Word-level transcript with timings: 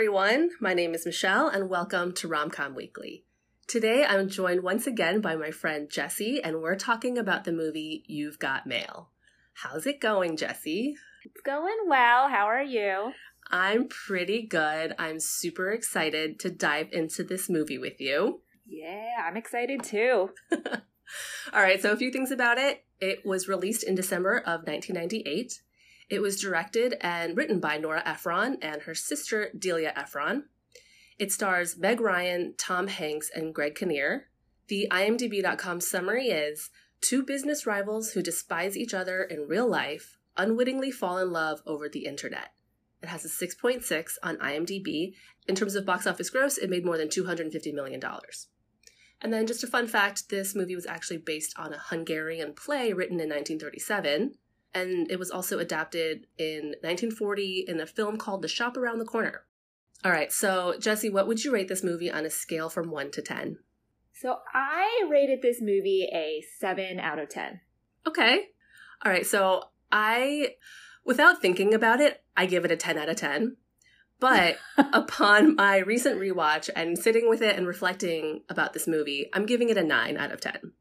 everyone. 0.00 0.48
My 0.62 0.72
name 0.72 0.94
is 0.94 1.04
Michelle, 1.04 1.48
and 1.48 1.68
welcome 1.68 2.14
to 2.14 2.26
Romcom 2.26 2.74
Weekly. 2.74 3.26
Today, 3.66 4.02
I'm 4.02 4.30
joined 4.30 4.62
once 4.62 4.86
again 4.86 5.20
by 5.20 5.36
my 5.36 5.50
friend 5.50 5.90
Jesse, 5.90 6.42
and 6.42 6.62
we're 6.62 6.76
talking 6.76 7.18
about 7.18 7.44
the 7.44 7.52
movie 7.52 8.02
You've 8.06 8.38
Got 8.38 8.66
Mail. 8.66 9.10
How's 9.52 9.86
it 9.86 10.00
going, 10.00 10.38
Jesse? 10.38 10.96
It's 11.26 11.42
going 11.42 11.76
well. 11.86 12.30
How 12.30 12.46
are 12.46 12.62
you? 12.62 13.12
I'm 13.50 13.88
pretty 13.88 14.40
good. 14.40 14.94
I'm 14.98 15.20
super 15.20 15.70
excited 15.70 16.40
to 16.40 16.50
dive 16.50 16.88
into 16.92 17.22
this 17.22 17.50
movie 17.50 17.76
with 17.76 18.00
you. 18.00 18.40
Yeah, 18.66 19.16
I'm 19.22 19.36
excited 19.36 19.82
too. 19.82 20.30
All 21.52 21.62
right, 21.62 21.82
so 21.82 21.92
a 21.92 21.96
few 21.98 22.10
things 22.10 22.30
about 22.30 22.56
it. 22.56 22.86
It 23.00 23.26
was 23.26 23.48
released 23.48 23.84
in 23.84 23.96
December 23.96 24.38
of 24.38 24.66
1998. 24.66 25.60
It 26.10 26.20
was 26.20 26.40
directed 26.40 26.96
and 27.00 27.36
written 27.36 27.60
by 27.60 27.78
Nora 27.78 28.02
Ephron 28.04 28.58
and 28.60 28.82
her 28.82 28.94
sister 28.96 29.50
Delia 29.56 29.92
Ephron. 29.94 30.46
It 31.20 31.30
stars 31.30 31.78
Meg 31.78 32.00
Ryan, 32.00 32.54
Tom 32.58 32.88
Hanks, 32.88 33.30
and 33.32 33.54
Greg 33.54 33.76
Kinnear. 33.76 34.26
The 34.66 34.88
IMDb.com 34.90 35.80
summary 35.80 36.26
is 36.26 36.70
Two 37.00 37.22
business 37.22 37.64
rivals 37.64 38.12
who 38.12 38.22
despise 38.22 38.76
each 38.76 38.92
other 38.92 39.22
in 39.22 39.48
real 39.48 39.68
life 39.68 40.18
unwittingly 40.36 40.90
fall 40.90 41.18
in 41.18 41.32
love 41.32 41.62
over 41.66 41.88
the 41.88 42.04
internet. 42.04 42.52
It 43.02 43.08
has 43.08 43.24
a 43.24 43.28
6.6 43.28 44.12
on 44.22 44.36
IMDb. 44.36 45.14
In 45.48 45.54
terms 45.54 45.74
of 45.74 45.86
box 45.86 46.06
office 46.06 46.28
gross, 46.28 46.58
it 46.58 46.70
made 46.70 46.84
more 46.84 46.98
than 46.98 47.08
$250 47.08 47.72
million. 47.72 48.00
And 49.22 49.32
then, 49.32 49.46
just 49.46 49.64
a 49.64 49.66
fun 49.66 49.86
fact 49.86 50.28
this 50.28 50.54
movie 50.54 50.74
was 50.74 50.86
actually 50.86 51.18
based 51.18 51.58
on 51.58 51.72
a 51.72 51.78
Hungarian 51.78 52.52
play 52.52 52.92
written 52.92 53.20
in 53.20 53.28
1937 53.28 54.34
and 54.74 55.10
it 55.10 55.18
was 55.18 55.30
also 55.30 55.58
adapted 55.58 56.26
in 56.38 56.74
1940 56.82 57.64
in 57.68 57.80
a 57.80 57.86
film 57.86 58.16
called 58.16 58.42
The 58.42 58.48
Shop 58.48 58.76
Around 58.76 58.98
the 58.98 59.04
Corner. 59.04 59.44
All 60.04 60.12
right, 60.12 60.32
so 60.32 60.74
Jesse, 60.78 61.10
what 61.10 61.26
would 61.26 61.44
you 61.44 61.52
rate 61.52 61.68
this 61.68 61.84
movie 61.84 62.10
on 62.10 62.24
a 62.24 62.30
scale 62.30 62.70
from 62.70 62.90
1 62.90 63.10
to 63.12 63.22
10? 63.22 63.58
So 64.14 64.38
I 64.54 65.06
rated 65.10 65.42
this 65.42 65.60
movie 65.60 66.08
a 66.12 66.42
7 66.58 66.98
out 67.00 67.18
of 67.18 67.28
10. 67.28 67.60
Okay. 68.06 68.48
All 69.04 69.12
right, 69.12 69.26
so 69.26 69.64
I, 69.92 70.54
without 71.04 71.42
thinking 71.42 71.74
about 71.74 72.00
it, 72.00 72.22
I 72.36 72.46
give 72.46 72.64
it 72.64 72.70
a 72.70 72.76
10 72.76 72.96
out 72.96 73.08
of 73.08 73.16
10. 73.16 73.56
But 74.20 74.58
upon 74.78 75.56
my 75.56 75.78
recent 75.78 76.20
rewatch 76.20 76.70
and 76.76 76.98
sitting 76.98 77.28
with 77.28 77.42
it 77.42 77.56
and 77.56 77.66
reflecting 77.66 78.42
about 78.48 78.72
this 78.72 78.86
movie, 78.86 79.28
I'm 79.32 79.46
giving 79.46 79.68
it 79.68 79.78
a 79.78 79.84
9 79.84 80.16
out 80.16 80.32
of 80.32 80.40
10. 80.40 80.72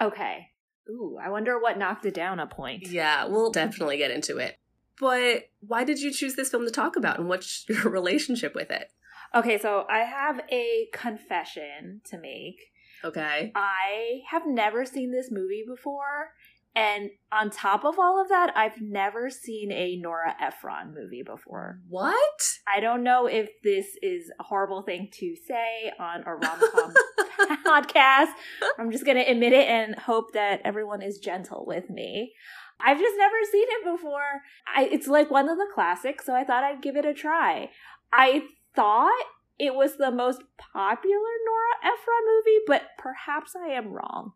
Okay. 0.00 0.51
Ooh, 0.88 1.18
I 1.22 1.30
wonder 1.30 1.58
what 1.60 1.78
knocked 1.78 2.04
it 2.06 2.14
down 2.14 2.40
a 2.40 2.46
point. 2.46 2.88
Yeah, 2.88 3.26
we'll 3.26 3.50
definitely 3.50 3.98
get 3.98 4.10
into 4.10 4.38
it. 4.38 4.58
But 5.00 5.44
why 5.60 5.84
did 5.84 6.00
you 6.00 6.12
choose 6.12 6.34
this 6.34 6.50
film 6.50 6.64
to 6.64 6.70
talk 6.70 6.96
about 6.96 7.18
and 7.18 7.28
what's 7.28 7.64
your 7.68 7.88
relationship 7.90 8.54
with 8.54 8.70
it? 8.70 8.92
Okay, 9.34 9.58
so 9.58 9.86
I 9.88 10.00
have 10.00 10.40
a 10.50 10.88
confession 10.92 12.02
to 12.04 12.18
make. 12.18 12.60
Okay. 13.04 13.50
I 13.54 14.20
have 14.30 14.46
never 14.46 14.84
seen 14.84 15.10
this 15.10 15.30
movie 15.30 15.64
before. 15.66 16.34
And 16.74 17.10
on 17.30 17.50
top 17.50 17.84
of 17.84 17.98
all 17.98 18.20
of 18.20 18.30
that, 18.30 18.56
I've 18.56 18.80
never 18.80 19.28
seen 19.28 19.70
a 19.70 19.96
Nora 19.96 20.34
Ephron 20.40 20.94
movie 20.94 21.22
before. 21.22 21.80
What? 21.88 22.58
I 22.66 22.80
don't 22.80 23.02
know 23.02 23.26
if 23.26 23.50
this 23.62 23.86
is 24.02 24.30
a 24.40 24.42
horrible 24.42 24.82
thing 24.82 25.08
to 25.12 25.36
say 25.46 25.92
on 25.98 26.22
a 26.24 26.34
rom 26.34 26.60
com 26.72 26.94
podcast. 27.66 28.32
I'm 28.78 28.90
just 28.90 29.04
going 29.04 29.18
to 29.18 29.30
admit 29.30 29.52
it 29.52 29.68
and 29.68 29.94
hope 29.96 30.32
that 30.32 30.62
everyone 30.64 31.02
is 31.02 31.18
gentle 31.18 31.64
with 31.66 31.90
me. 31.90 32.32
I've 32.80 32.98
just 32.98 33.18
never 33.18 33.36
seen 33.50 33.66
it 33.68 33.84
before. 33.84 34.42
I, 34.74 34.84
it's 34.84 35.06
like 35.06 35.30
one 35.30 35.50
of 35.50 35.58
the 35.58 35.68
classics, 35.74 36.24
so 36.24 36.34
I 36.34 36.42
thought 36.42 36.64
I'd 36.64 36.82
give 36.82 36.96
it 36.96 37.04
a 37.04 37.12
try. 37.12 37.68
I 38.12 38.44
thought 38.74 39.24
it 39.58 39.74
was 39.74 39.96
the 39.96 40.10
most 40.10 40.42
popular 40.56 41.30
Nora 41.44 41.92
Ephron 41.92 42.24
movie, 42.26 42.60
but 42.66 42.82
perhaps 42.98 43.54
I 43.54 43.68
am 43.68 43.92
wrong. 43.92 44.32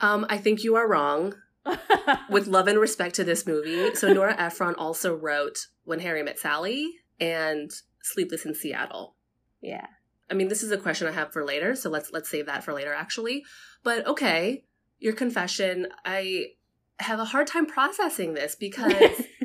Um, 0.00 0.26
I 0.28 0.38
think 0.38 0.64
you 0.64 0.74
are 0.76 0.88
wrong. 0.88 1.34
With 2.30 2.46
love 2.46 2.68
and 2.68 2.78
respect 2.78 3.14
to 3.16 3.24
this 3.24 3.46
movie. 3.46 3.94
So 3.94 4.12
Nora 4.12 4.36
Ephron 4.38 4.74
also 4.74 5.14
wrote 5.14 5.66
When 5.84 6.00
Harry 6.00 6.22
Met 6.22 6.38
Sally 6.38 6.90
and 7.20 7.70
Sleepless 8.02 8.44
in 8.44 8.54
Seattle. 8.54 9.16
Yeah. 9.60 9.86
I 10.30 10.34
mean, 10.34 10.48
this 10.48 10.62
is 10.62 10.72
a 10.72 10.78
question 10.78 11.06
I 11.06 11.12
have 11.12 11.32
for 11.32 11.44
later, 11.44 11.76
so 11.76 11.88
let's 11.88 12.10
let's 12.12 12.28
save 12.28 12.46
that 12.46 12.64
for 12.64 12.72
later 12.72 12.92
actually. 12.92 13.44
But 13.82 14.06
okay, 14.06 14.64
your 14.98 15.12
confession, 15.12 15.88
I 16.04 16.46
have 16.98 17.20
a 17.20 17.24
hard 17.24 17.46
time 17.46 17.66
processing 17.66 18.34
this 18.34 18.54
because 18.54 19.22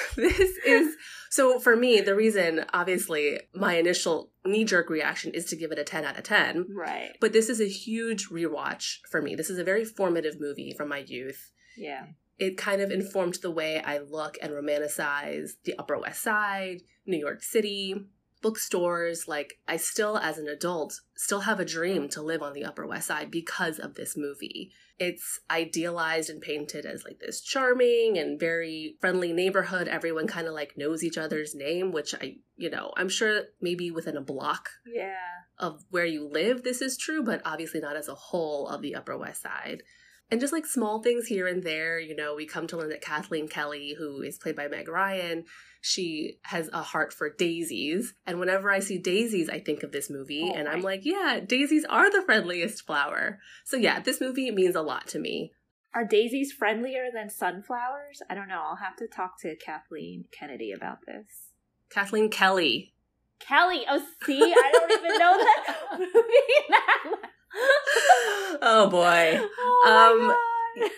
this 0.16 0.56
is 0.66 0.96
so 1.30 1.58
for 1.58 1.76
me 1.76 2.00
the 2.00 2.14
reason 2.14 2.64
obviously 2.72 3.40
my 3.54 3.74
initial 3.74 4.30
knee 4.44 4.64
jerk 4.64 4.90
reaction 4.90 5.32
is 5.32 5.44
to 5.46 5.56
give 5.56 5.72
it 5.72 5.78
a 5.78 5.84
10 5.84 6.04
out 6.04 6.18
of 6.18 6.24
10 6.24 6.68
right. 6.74 7.16
But 7.20 7.32
this 7.32 7.48
is 7.48 7.60
a 7.60 7.68
huge 7.68 8.28
rewatch 8.28 8.98
for 9.10 9.22
me. 9.22 9.34
This 9.34 9.50
is 9.50 9.58
a 9.58 9.64
very 9.64 9.84
formative 9.84 10.40
movie 10.40 10.74
from 10.76 10.88
my 10.88 10.98
youth. 10.98 11.50
Yeah. 11.76 12.06
It 12.38 12.56
kind 12.56 12.80
of 12.80 12.90
informed 12.90 13.38
the 13.42 13.50
way 13.50 13.82
i 13.84 13.98
look 13.98 14.38
and 14.42 14.52
romanticize 14.52 15.52
the 15.64 15.74
upper 15.78 15.98
west 15.98 16.22
side 16.22 16.82
new 17.06 17.18
york 17.18 17.42
city 17.42 18.06
bookstores. 18.40 19.28
Like 19.28 19.58
i 19.68 19.76
still 19.76 20.18
as 20.18 20.38
an 20.38 20.48
adult 20.48 21.00
still 21.14 21.40
have 21.40 21.60
a 21.60 21.64
dream 21.64 22.08
to 22.10 22.22
live 22.22 22.42
on 22.42 22.52
the 22.52 22.64
upper 22.64 22.86
west 22.86 23.08
side 23.08 23.30
because 23.30 23.78
of 23.78 23.94
this 23.94 24.16
movie 24.16 24.72
it's 25.02 25.40
idealized 25.50 26.30
and 26.30 26.40
painted 26.40 26.86
as 26.86 27.04
like 27.04 27.18
this 27.18 27.40
charming 27.40 28.18
and 28.18 28.38
very 28.38 28.96
friendly 29.00 29.32
neighborhood. 29.32 29.88
Everyone 29.88 30.26
kind 30.26 30.46
of 30.46 30.54
like 30.54 30.74
knows 30.76 31.02
each 31.02 31.18
other's 31.18 31.54
name 31.54 31.92
which 31.92 32.14
i 32.14 32.36
you 32.56 32.70
know 32.70 32.92
i'm 32.96 33.08
sure 33.08 33.42
maybe 33.60 33.90
within 33.90 34.16
a 34.16 34.20
block 34.20 34.68
yeah. 34.86 35.14
of 35.58 35.84
where 35.90 36.06
you 36.06 36.28
live 36.28 36.62
this 36.62 36.82
is 36.82 36.96
true 36.96 37.22
but 37.22 37.42
obviously 37.44 37.80
not 37.80 37.96
as 37.96 38.08
a 38.08 38.14
whole 38.14 38.68
of 38.68 38.82
the 38.82 38.94
upper 38.94 39.16
west 39.16 39.42
side 39.42 39.82
and 40.32 40.40
just 40.40 40.52
like 40.52 40.66
small 40.66 41.00
things 41.00 41.26
here 41.26 41.46
and 41.46 41.62
there 41.62 42.00
you 42.00 42.16
know 42.16 42.34
we 42.34 42.46
come 42.46 42.66
to 42.66 42.76
learn 42.76 42.88
that 42.88 43.00
kathleen 43.00 43.46
kelly 43.46 43.94
who 43.96 44.22
is 44.22 44.38
played 44.38 44.56
by 44.56 44.66
meg 44.66 44.88
ryan 44.88 45.44
she 45.82 46.38
has 46.42 46.70
a 46.72 46.80
heart 46.80 47.12
for 47.12 47.28
daisies. 47.28 48.14
And 48.24 48.38
whenever 48.38 48.70
I 48.70 48.78
see 48.78 48.98
daisies, 48.98 49.50
I 49.50 49.58
think 49.58 49.82
of 49.82 49.90
this 49.90 50.08
movie. 50.08 50.48
Oh, 50.48 50.56
and 50.56 50.68
I'm 50.68 50.80
like, 50.80 51.00
yeah, 51.04 51.40
daisies 51.44 51.84
are 51.84 52.10
the 52.10 52.22
friendliest 52.22 52.86
flower. 52.86 53.40
So 53.64 53.76
yeah, 53.76 53.98
this 53.98 54.20
movie 54.20 54.50
means 54.52 54.76
a 54.76 54.80
lot 54.80 55.08
to 55.08 55.18
me. 55.18 55.52
Are 55.92 56.06
daisies 56.06 56.52
friendlier 56.52 57.08
than 57.12 57.28
sunflowers? 57.28 58.22
I 58.30 58.34
don't 58.34 58.48
know. 58.48 58.62
I'll 58.64 58.76
have 58.76 58.96
to 58.96 59.08
talk 59.08 59.40
to 59.40 59.56
Kathleen 59.56 60.26
Kennedy 60.30 60.70
about 60.70 60.98
this. 61.04 61.50
Kathleen 61.90 62.30
Kelly. 62.30 62.94
Kelly. 63.40 63.84
Oh, 63.90 64.00
see, 64.24 64.40
I 64.40 64.70
don't 64.72 64.92
even 64.92 65.18
know 65.18 65.36
that 65.36 65.98
movie. 65.98 67.32
oh 68.62 68.88
boy. 68.90 69.40
Oh 69.84 70.30
um, 70.30 70.36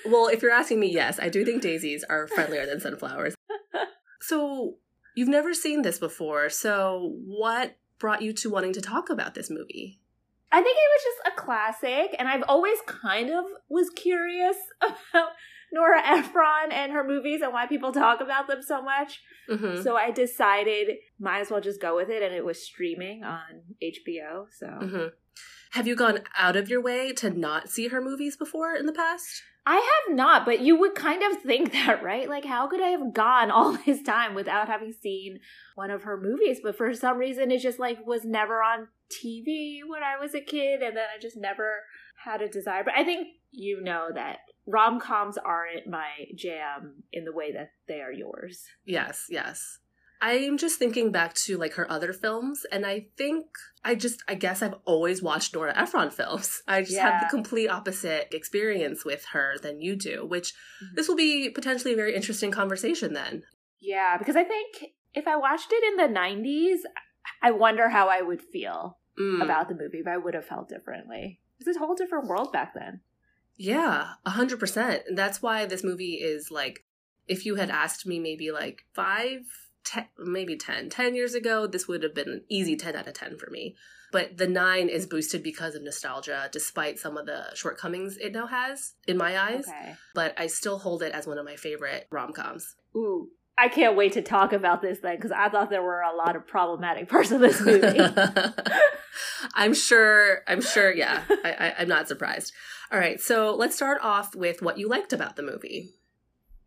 well, 0.06 0.28
if 0.28 0.42
you're 0.42 0.52
asking 0.52 0.80
me, 0.80 0.92
yes, 0.92 1.18
I 1.20 1.28
do 1.28 1.44
think 1.44 1.62
daisies 1.62 2.04
are 2.08 2.28
friendlier 2.28 2.66
than 2.66 2.80
sunflowers. 2.80 3.34
So, 4.20 4.76
you've 5.14 5.28
never 5.28 5.52
seen 5.52 5.82
this 5.82 5.98
before. 5.98 6.48
So, 6.48 7.12
what 7.26 7.76
brought 7.98 8.22
you 8.22 8.32
to 8.32 8.48
wanting 8.48 8.72
to 8.72 8.80
talk 8.80 9.10
about 9.10 9.34
this 9.34 9.50
movie? 9.50 10.00
I 10.50 10.62
think 10.62 10.76
it 10.78 10.90
was 10.94 11.02
just 11.02 11.34
a 11.34 11.40
classic, 11.42 12.16
and 12.18 12.26
I've 12.26 12.44
always 12.48 12.78
kind 12.86 13.28
of 13.28 13.44
was 13.68 13.90
curious 13.90 14.56
about 14.80 15.32
Nora 15.72 16.00
Ephron 16.06 16.72
and 16.72 16.92
her 16.92 17.04
movies 17.06 17.42
and 17.42 17.52
why 17.52 17.66
people 17.66 17.92
talk 17.92 18.22
about 18.22 18.46
them 18.46 18.62
so 18.62 18.80
much. 18.80 19.20
Mm-hmm. 19.50 19.82
So 19.82 19.96
I 19.96 20.10
decided 20.10 20.96
might 21.18 21.40
as 21.40 21.50
well 21.50 21.60
just 21.60 21.82
go 21.82 21.96
with 21.96 22.08
it, 22.08 22.22
and 22.22 22.34
it 22.34 22.44
was 22.44 22.64
streaming 22.64 23.24
on 23.24 23.62
HBO. 23.82 24.46
So, 24.58 24.66
mm-hmm. 24.66 25.06
Have 25.72 25.86
you 25.86 25.96
gone 25.96 26.20
out 26.36 26.56
of 26.56 26.68
your 26.68 26.80
way 26.80 27.12
to 27.14 27.30
not 27.30 27.68
see 27.68 27.88
her 27.88 28.00
movies 28.00 28.36
before 28.36 28.74
in 28.74 28.86
the 28.86 28.92
past? 28.92 29.42
I 29.66 29.76
have 29.76 30.14
not, 30.14 30.44
but 30.44 30.60
you 30.60 30.78
would 30.78 30.94
kind 30.94 31.22
of 31.22 31.42
think 31.42 31.72
that, 31.72 32.02
right? 32.02 32.28
Like, 32.28 32.44
how 32.44 32.68
could 32.68 32.82
I 32.82 32.88
have 32.88 33.12
gone 33.12 33.50
all 33.50 33.72
this 33.86 34.02
time 34.02 34.34
without 34.34 34.68
having 34.68 34.92
seen 34.92 35.40
one 35.74 35.90
of 35.90 36.02
her 36.02 36.20
movies? 36.20 36.60
But 36.62 36.76
for 36.76 36.94
some 36.94 37.18
reason, 37.18 37.50
it 37.50 37.60
just 37.60 37.78
like 37.78 38.06
was 38.06 38.24
never 38.24 38.62
on 38.62 38.88
TV 39.10 39.78
when 39.86 40.02
I 40.02 40.18
was 40.20 40.34
a 40.34 40.40
kid, 40.40 40.82
and 40.82 40.96
then 40.96 41.06
I 41.14 41.20
just 41.20 41.36
never 41.36 41.80
had 42.24 42.42
a 42.42 42.48
desire. 42.48 42.84
But 42.84 42.94
I 42.94 43.04
think 43.04 43.28
you 43.50 43.80
know 43.80 44.08
that 44.14 44.38
rom 44.66 45.00
coms 45.00 45.38
aren't 45.38 45.86
my 45.86 46.08
jam 46.34 47.04
in 47.12 47.24
the 47.24 47.32
way 47.32 47.52
that 47.52 47.72
they 47.88 48.00
are 48.00 48.12
yours. 48.12 48.64
Yes, 48.84 49.26
yes. 49.28 49.78
I'm 50.20 50.56
just 50.56 50.78
thinking 50.78 51.12
back 51.12 51.34
to 51.34 51.58
like 51.58 51.74
her 51.74 51.90
other 51.90 52.12
films, 52.12 52.64
and 52.72 52.86
I 52.86 53.06
think 53.16 53.46
I 53.84 53.94
just 53.94 54.22
I 54.26 54.34
guess 54.34 54.62
I've 54.62 54.74
always 54.84 55.22
watched 55.22 55.54
Nora 55.54 55.76
Ephron 55.76 56.10
films. 56.10 56.62
I 56.68 56.80
just 56.80 56.92
yeah. 56.92 57.10
have 57.10 57.20
the 57.20 57.34
complete 57.34 57.68
opposite 57.68 58.32
experience 58.32 59.04
with 59.04 59.24
her 59.32 59.56
than 59.62 59.80
you 59.80 59.96
do, 59.96 60.24
which 60.26 60.52
mm-hmm. 60.82 60.94
this 60.94 61.08
will 61.08 61.16
be 61.16 61.50
potentially 61.50 61.92
a 61.92 61.96
very 61.96 62.14
interesting 62.14 62.50
conversation 62.50 63.12
then. 63.12 63.42
Yeah, 63.80 64.16
because 64.16 64.36
I 64.36 64.44
think 64.44 64.92
if 65.12 65.28
I 65.28 65.36
watched 65.36 65.72
it 65.72 65.84
in 65.84 65.96
the 65.96 66.18
90s, 66.18 66.78
I 67.42 67.50
wonder 67.50 67.90
how 67.90 68.08
I 68.08 68.22
would 68.22 68.40
feel 68.40 68.98
mm. 69.20 69.42
about 69.42 69.68
the 69.68 69.74
movie 69.74 69.98
if 69.98 70.06
I 70.06 70.16
would 70.16 70.34
have 70.34 70.46
felt 70.46 70.68
differently. 70.68 71.40
It's 71.58 71.76
a 71.76 71.78
whole 71.78 71.94
different 71.94 72.26
world 72.26 72.52
back 72.52 72.72
then. 72.74 73.00
Yeah, 73.56 74.14
a 74.24 74.30
hundred 74.30 74.58
percent. 74.58 75.02
And 75.06 75.16
that's 75.16 75.40
why 75.40 75.66
this 75.66 75.84
movie 75.84 76.14
is 76.14 76.50
like, 76.50 76.84
if 77.28 77.46
you 77.46 77.54
had 77.54 77.70
asked 77.70 78.06
me 78.06 78.18
maybe 78.18 78.50
like 78.50 78.84
five 78.92 79.42
ten, 79.84 80.06
maybe 80.18 80.56
10. 80.56 80.90
10 80.90 81.14
years 81.14 81.34
ago, 81.34 81.66
this 81.66 81.86
would 81.86 82.02
have 82.02 82.14
been 82.14 82.28
an 82.28 82.44
easy 82.48 82.76
10 82.76 82.96
out 82.96 83.06
of 83.06 83.14
10 83.14 83.36
for 83.38 83.50
me. 83.50 83.76
But 84.12 84.36
the 84.36 84.46
9 84.46 84.88
is 84.88 85.06
boosted 85.06 85.42
because 85.42 85.74
of 85.74 85.82
nostalgia, 85.82 86.48
despite 86.52 87.00
some 87.00 87.16
of 87.16 87.26
the 87.26 87.46
shortcomings 87.54 88.16
it 88.16 88.32
now 88.32 88.46
has 88.46 88.94
in 89.08 89.16
my 89.16 89.36
eyes. 89.36 89.68
Okay. 89.68 89.96
But 90.14 90.38
I 90.38 90.46
still 90.46 90.78
hold 90.78 91.02
it 91.02 91.12
as 91.12 91.26
one 91.26 91.36
of 91.36 91.44
my 91.44 91.56
favorite 91.56 92.06
rom 92.10 92.32
coms. 92.32 92.76
Ooh. 92.96 93.30
I 93.56 93.68
can't 93.68 93.96
wait 93.96 94.12
to 94.12 94.22
talk 94.22 94.52
about 94.52 94.82
this 94.82 94.98
then 95.00 95.16
because 95.16 95.30
I 95.30 95.48
thought 95.48 95.70
there 95.70 95.82
were 95.82 96.00
a 96.00 96.14
lot 96.14 96.36
of 96.36 96.46
problematic 96.46 97.08
parts 97.10 97.30
of 97.30 97.40
this 97.40 97.60
movie. 97.60 98.00
I'm 99.54 99.74
sure, 99.74 100.42
I'm 100.46 100.60
sure, 100.60 100.92
yeah. 100.92 101.22
I, 101.28 101.52
I, 101.52 101.74
I'm 101.80 101.88
not 101.88 102.08
surprised. 102.08 102.52
All 102.92 102.98
right, 102.98 103.20
so 103.20 103.54
let's 103.54 103.76
start 103.76 103.98
off 104.02 104.34
with 104.34 104.62
what 104.62 104.78
you 104.78 104.88
liked 104.88 105.12
about 105.12 105.36
the 105.36 105.42
movie. 105.42 105.90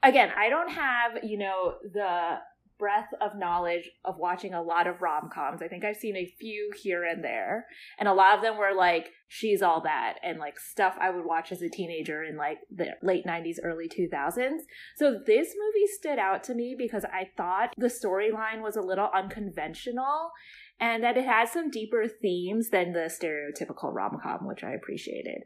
Again, 0.04 0.32
I 0.36 0.50
don't 0.50 0.70
have, 0.70 1.24
you 1.24 1.38
know, 1.38 1.76
the 1.82 2.40
breadth 2.80 3.14
of 3.22 3.38
knowledge 3.38 3.90
of 4.06 4.18
watching 4.18 4.54
a 4.54 4.62
lot 4.62 4.88
of 4.88 5.02
rom 5.02 5.30
coms. 5.34 5.62
I 5.62 5.68
think 5.68 5.84
I've 5.84 5.98
seen 5.98 6.16
a 6.16 6.34
few 6.40 6.72
here 6.82 7.04
and 7.04 7.24
there. 7.24 7.66
And 8.00 8.08
a 8.08 8.14
lot 8.14 8.36
of 8.36 8.44
them 8.44 8.58
were 8.58 8.74
like, 8.76 9.10
she's 9.28 9.62
all 9.62 9.82
that, 9.82 10.16
and 10.24 10.40
like 10.40 10.60
stuff 10.60 10.96
I 11.00 11.10
would 11.10 11.26
watch 11.26 11.52
as 11.52 11.62
a 11.62 11.70
teenager 11.70 12.24
in 12.24 12.38
like 12.38 12.60
the 12.74 12.96
late 13.02 13.26
90s, 13.26 13.58
early 13.64 13.90
2000s. 13.90 14.60
So 14.96 15.20
this 15.26 15.54
movie 15.58 15.88
stood 15.88 16.20
out 16.20 16.44
to 16.46 16.56
me 16.56 16.76
because 16.78 17.06
I 17.06 17.30
thought 17.36 17.74
the 17.78 17.88
storyline 17.88 18.62
was 18.62 18.76
a 18.76 18.82
little 18.82 19.10
unconventional 19.14 20.32
and 20.80 21.04
that 21.04 21.18
it 21.18 21.26
had 21.26 21.50
some 21.50 21.70
deeper 21.70 22.08
themes 22.08 22.70
than 22.70 22.94
the 22.94 23.10
stereotypical 23.12 23.94
rom 23.94 24.20
com, 24.22 24.48
which 24.48 24.64
I 24.64 24.72
appreciated. 24.72 25.44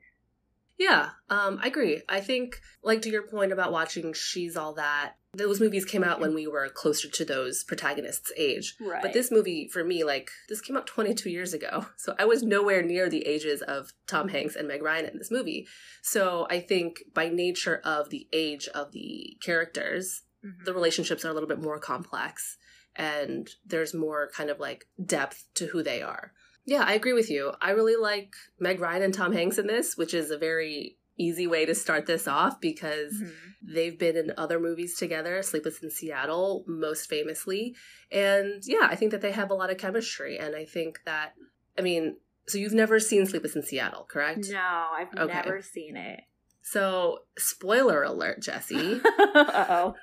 Yeah, 0.78 1.10
um, 1.30 1.60
I 1.62 1.68
agree. 1.68 2.02
I 2.10 2.22
think, 2.22 2.60
like 2.84 3.04
to 3.04 3.12
your 3.12 3.28
point 3.28 3.52
about 3.52 3.72
watching 3.72 4.14
She's 4.14 4.58
All 4.58 4.74
That, 4.74 5.14
those 5.34 5.62
movies 5.62 5.86
came 5.86 6.04
out 6.04 6.20
when 6.20 6.34
we 6.34 6.46
were 6.46 6.68
closer 6.70 7.08
to 7.08 7.24
those 7.26 7.64
protagonists' 7.64 8.32
age. 8.38 8.76
Right. 8.82 9.02
But 9.02 9.14
this 9.14 9.32
movie, 9.32 9.70
for 9.72 9.84
me, 9.84 10.04
like, 10.04 10.30
this 10.50 10.60
came 10.62 10.76
out 10.76 10.88
22 10.88 11.30
years 11.30 11.54
ago. 11.54 11.86
So 11.98 12.16
I 12.18 12.26
was 12.26 12.42
nowhere 12.44 12.82
near 12.82 13.10
the 13.10 13.26
ages 13.28 13.62
of 13.62 13.94
Tom 14.08 14.28
Hanks 14.30 14.56
and 14.56 14.68
Meg 14.68 14.82
Ryan 14.82 15.06
in 15.06 15.18
this 15.18 15.32
movie. 15.32 15.68
So 16.02 16.48
I 16.50 16.60
think 16.60 17.04
by 17.14 17.30
nature 17.30 17.80
of 17.86 18.10
the 18.10 18.28
age 18.34 18.68
of 18.74 18.92
the 18.92 19.38
characters, 19.44 20.24
Mhm. 20.44 20.66
the 20.66 20.74
relationships 20.74 21.24
are 21.24 21.30
a 21.30 21.34
little 21.34 21.48
bit 21.50 21.60
more 21.62 21.78
complex 21.80 22.58
and 22.96 23.48
there's 23.64 23.94
more 23.94 24.30
kind 24.36 24.50
of 24.50 24.60
like 24.60 24.86
depth 25.06 25.46
to 25.56 25.68
who 25.68 25.84
they 25.84 26.02
are. 26.02 26.34
Yeah, 26.66 26.84
I 26.84 26.94
agree 26.94 27.14
with 27.14 27.30
you. 27.30 27.54
I 27.62 27.72
really 27.72 27.96
like 27.96 28.34
Meg 28.60 28.80
Ryan 28.80 29.04
and 29.04 29.14
Tom 29.14 29.32
Hanks 29.34 29.58
in 29.60 29.68
this, 29.68 29.96
which 29.98 30.14
is 30.16 30.32
a 30.32 30.38
very 30.38 30.98
easy 31.22 31.48
way 31.48 31.66
to 31.66 31.76
start 31.76 32.06
this 32.06 32.28
off 32.28 32.60
because 32.60 33.14
Mhm. 33.14 33.34
they've 33.62 33.98
been 34.00 34.16
in 34.18 34.34
other 34.38 34.60
movies 34.60 34.96
together, 34.98 35.42
Sleepless 35.44 35.82
in 35.84 35.90
Seattle, 35.92 36.64
most 36.68 37.08
famously. 37.10 37.76
And 38.12 38.62
yeah, 38.66 38.88
I 38.90 38.96
think 38.96 39.12
that 39.12 39.22
they 39.22 39.32
have 39.32 39.52
a 39.52 39.54
lot 39.54 39.70
of 39.70 39.78
chemistry. 39.78 40.38
And 40.38 40.56
I 40.56 40.66
think 40.66 41.02
that, 41.06 41.34
I 41.78 41.82
mean, 41.82 42.18
so 42.48 42.58
you've 42.58 42.74
never 42.74 43.00
seen 43.00 43.26
Sleepless 43.26 43.56
in 43.56 43.64
Seattle, 43.64 44.06
correct? 44.10 44.48
No, 44.50 44.60
I've 44.98 45.14
Okay. 45.18 45.34
never 45.34 45.62
seen 45.62 45.96
it. 45.96 46.22
So, 46.64 47.20
spoiler 47.38 48.04
alert, 48.04 48.42
Jesse. 48.42 49.02
oh. 49.06 49.96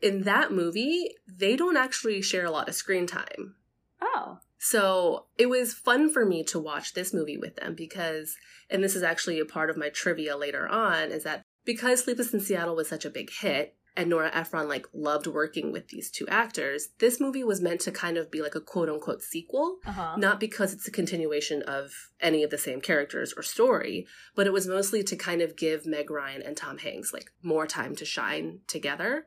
in 0.00 0.22
that 0.22 0.52
movie, 0.52 1.16
they 1.26 1.56
don't 1.56 1.76
actually 1.76 2.22
share 2.22 2.44
a 2.44 2.50
lot 2.50 2.68
of 2.68 2.74
screen 2.74 3.06
time. 3.06 3.56
oh. 4.00 4.38
So 4.58 5.26
it 5.36 5.48
was 5.48 5.72
fun 5.72 6.12
for 6.12 6.24
me 6.24 6.42
to 6.44 6.58
watch 6.58 6.94
this 6.94 7.14
movie 7.14 7.38
with 7.38 7.56
them 7.56 7.74
because, 7.74 8.36
and 8.68 8.82
this 8.82 8.96
is 8.96 9.02
actually 9.02 9.38
a 9.40 9.44
part 9.44 9.70
of 9.70 9.76
my 9.76 9.88
trivia 9.88 10.36
later 10.36 10.68
on, 10.68 11.10
is 11.10 11.24
that 11.24 11.42
because 11.64 12.04
Sleepless 12.04 12.34
in 12.34 12.40
Seattle 12.40 12.76
was 12.76 12.88
such 12.88 13.04
a 13.04 13.10
big 13.10 13.30
hit 13.30 13.76
and 13.98 14.10
Nora 14.10 14.30
Ephron 14.32 14.68
like 14.68 14.86
loved 14.92 15.26
working 15.26 15.72
with 15.72 15.88
these 15.88 16.10
two 16.10 16.26
actors, 16.28 16.90
this 16.98 17.20
movie 17.20 17.42
was 17.42 17.60
meant 17.60 17.80
to 17.82 17.90
kind 17.90 18.16
of 18.16 18.30
be 18.30 18.40
like 18.40 18.54
a 18.54 18.60
quote 18.60 18.88
unquote 18.88 19.22
sequel. 19.22 19.78
Uh 19.84 19.92
huh. 19.92 20.16
Not 20.16 20.38
because 20.38 20.72
it's 20.72 20.86
a 20.86 20.92
continuation 20.92 21.62
of 21.62 21.90
any 22.20 22.44
of 22.44 22.50
the 22.50 22.58
same 22.58 22.80
characters 22.80 23.34
or 23.36 23.42
story, 23.42 24.06
but 24.36 24.46
it 24.46 24.52
was 24.52 24.68
mostly 24.68 25.02
to 25.02 25.16
kind 25.16 25.42
of 25.42 25.56
give 25.56 25.84
Meg 25.84 26.10
Ryan 26.10 26.42
and 26.42 26.56
Tom 26.56 26.78
Hanks 26.78 27.12
like 27.12 27.32
more 27.42 27.66
time 27.66 27.96
to 27.96 28.04
shine 28.04 28.60
together. 28.68 29.26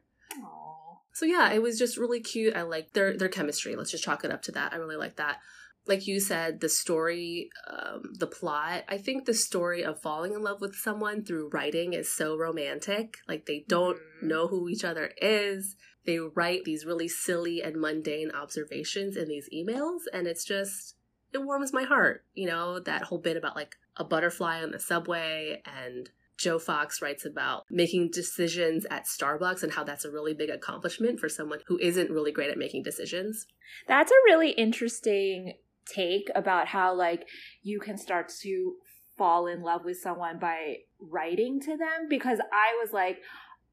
So 1.13 1.25
yeah, 1.25 1.51
it 1.51 1.61
was 1.61 1.77
just 1.77 1.97
really 1.97 2.19
cute. 2.21 2.55
I 2.55 2.61
like 2.63 2.93
their 2.93 3.17
their 3.17 3.29
chemistry. 3.29 3.75
Let's 3.75 3.91
just 3.91 4.03
chalk 4.03 4.23
it 4.23 4.31
up 4.31 4.41
to 4.43 4.51
that. 4.53 4.73
I 4.73 4.77
really 4.77 4.95
like 4.95 5.17
that. 5.17 5.39
Like 5.87 6.05
you 6.05 6.19
said, 6.19 6.61
the 6.61 6.69
story, 6.69 7.49
um, 7.67 8.13
the 8.17 8.27
plot. 8.27 8.83
I 8.87 8.97
think 8.97 9.25
the 9.25 9.33
story 9.33 9.83
of 9.83 9.99
falling 10.01 10.33
in 10.33 10.43
love 10.43 10.61
with 10.61 10.75
someone 10.75 11.23
through 11.25 11.49
writing 11.49 11.93
is 11.93 12.09
so 12.09 12.37
romantic. 12.37 13.17
Like 13.27 13.45
they 13.47 13.65
don't 13.67 13.97
Mhm. 13.97 14.23
know 14.27 14.47
who 14.47 14.69
each 14.69 14.83
other 14.83 15.11
is. 15.17 15.75
They 16.05 16.19
write 16.19 16.65
these 16.65 16.85
really 16.85 17.07
silly 17.07 17.61
and 17.61 17.81
mundane 17.81 18.31
observations 18.31 19.17
in 19.17 19.27
these 19.27 19.49
emails, 19.53 20.01
and 20.13 20.27
it's 20.27 20.45
just 20.45 20.95
it 21.33 21.39
warms 21.39 21.71
my 21.73 21.83
heart. 21.83 22.25
You 22.33 22.47
know 22.47 22.79
that 22.79 23.03
whole 23.03 23.19
bit 23.19 23.37
about 23.37 23.55
like 23.55 23.75
a 23.97 24.03
butterfly 24.03 24.61
on 24.61 24.71
the 24.71 24.79
subway 24.79 25.61
and 25.65 26.09
Joe 26.41 26.59
Fox 26.59 27.01
writes 27.01 27.25
about 27.25 27.65
making 27.69 28.09
decisions 28.11 28.85
at 28.89 29.05
Starbucks 29.05 29.63
and 29.63 29.71
how 29.71 29.83
that's 29.83 30.05
a 30.05 30.11
really 30.11 30.33
big 30.33 30.49
accomplishment 30.49 31.19
for 31.19 31.29
someone 31.29 31.59
who 31.67 31.77
isn't 31.79 32.09
really 32.09 32.31
great 32.31 32.49
at 32.49 32.57
making 32.57 32.83
decisions. 32.83 33.45
That's 33.87 34.11
a 34.11 34.25
really 34.25 34.51
interesting 34.51 35.53
take 35.85 36.29
about 36.35 36.67
how 36.67 36.93
like 36.93 37.27
you 37.63 37.79
can 37.79 37.97
start 37.97 38.31
to 38.41 38.75
fall 39.17 39.47
in 39.47 39.61
love 39.61 39.85
with 39.85 39.97
someone 39.97 40.39
by 40.39 40.77
writing 40.99 41.59
to 41.61 41.77
them 41.77 42.07
because 42.09 42.39
I 42.39 42.77
was 42.81 42.91
like 42.91 43.19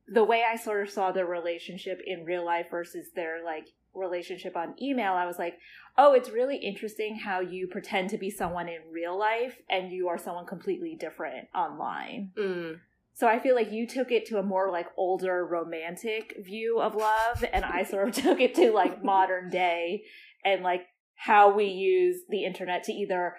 the 0.07 0.25
way 0.25 0.43
I 0.43 0.57
sort 0.57 0.83
of 0.83 0.91
saw 0.91 1.13
their 1.13 1.27
relationship 1.27 2.01
in 2.05 2.25
real 2.25 2.45
life 2.45 2.67
versus 2.71 3.09
their 3.15 3.45
like 3.45 3.69
relationship 3.99 4.57
on 4.57 4.75
email, 4.81 5.13
I 5.13 5.27
was 5.27 5.39
like, 5.39 5.59
oh, 5.97 6.15
it's 6.15 6.31
really 6.31 6.57
interesting 6.57 7.17
how 7.17 7.41
you 7.41 7.67
pretend 7.67 8.11
to 8.11 8.19
be 8.19 8.31
someone 8.31 8.69
in 8.69 8.79
real 8.93 9.19
life 9.19 9.59
and 9.69 9.91
you 9.93 10.09
are 10.09 10.19
someone 10.19 10.47
completely 10.47 10.97
different 10.99 11.49
online. 11.55 12.31
Mm. 12.39 12.79
So 13.19 13.27
I 13.27 13.41
feel 13.41 13.57
like 13.57 13.73
you 13.73 13.85
took 13.85 14.13
it 14.13 14.27
to 14.27 14.39
a 14.39 14.45
more 14.45 14.71
like 14.71 14.87
older 14.97 15.45
romantic 15.45 16.37
view 16.39 16.81
of 16.81 16.95
love, 16.95 17.45
and 17.53 17.65
I 17.65 17.83
sort 17.83 18.09
of 18.09 18.15
took 18.23 18.41
it 18.41 18.55
to 18.55 18.71
like 18.71 19.03
modern 19.03 19.51
day 19.51 20.05
and 20.45 20.63
like 20.63 20.83
how 21.17 21.53
we 21.53 21.65
use 21.65 22.21
the 22.29 22.45
internet 22.45 22.85
to 22.85 22.93
either 22.93 23.35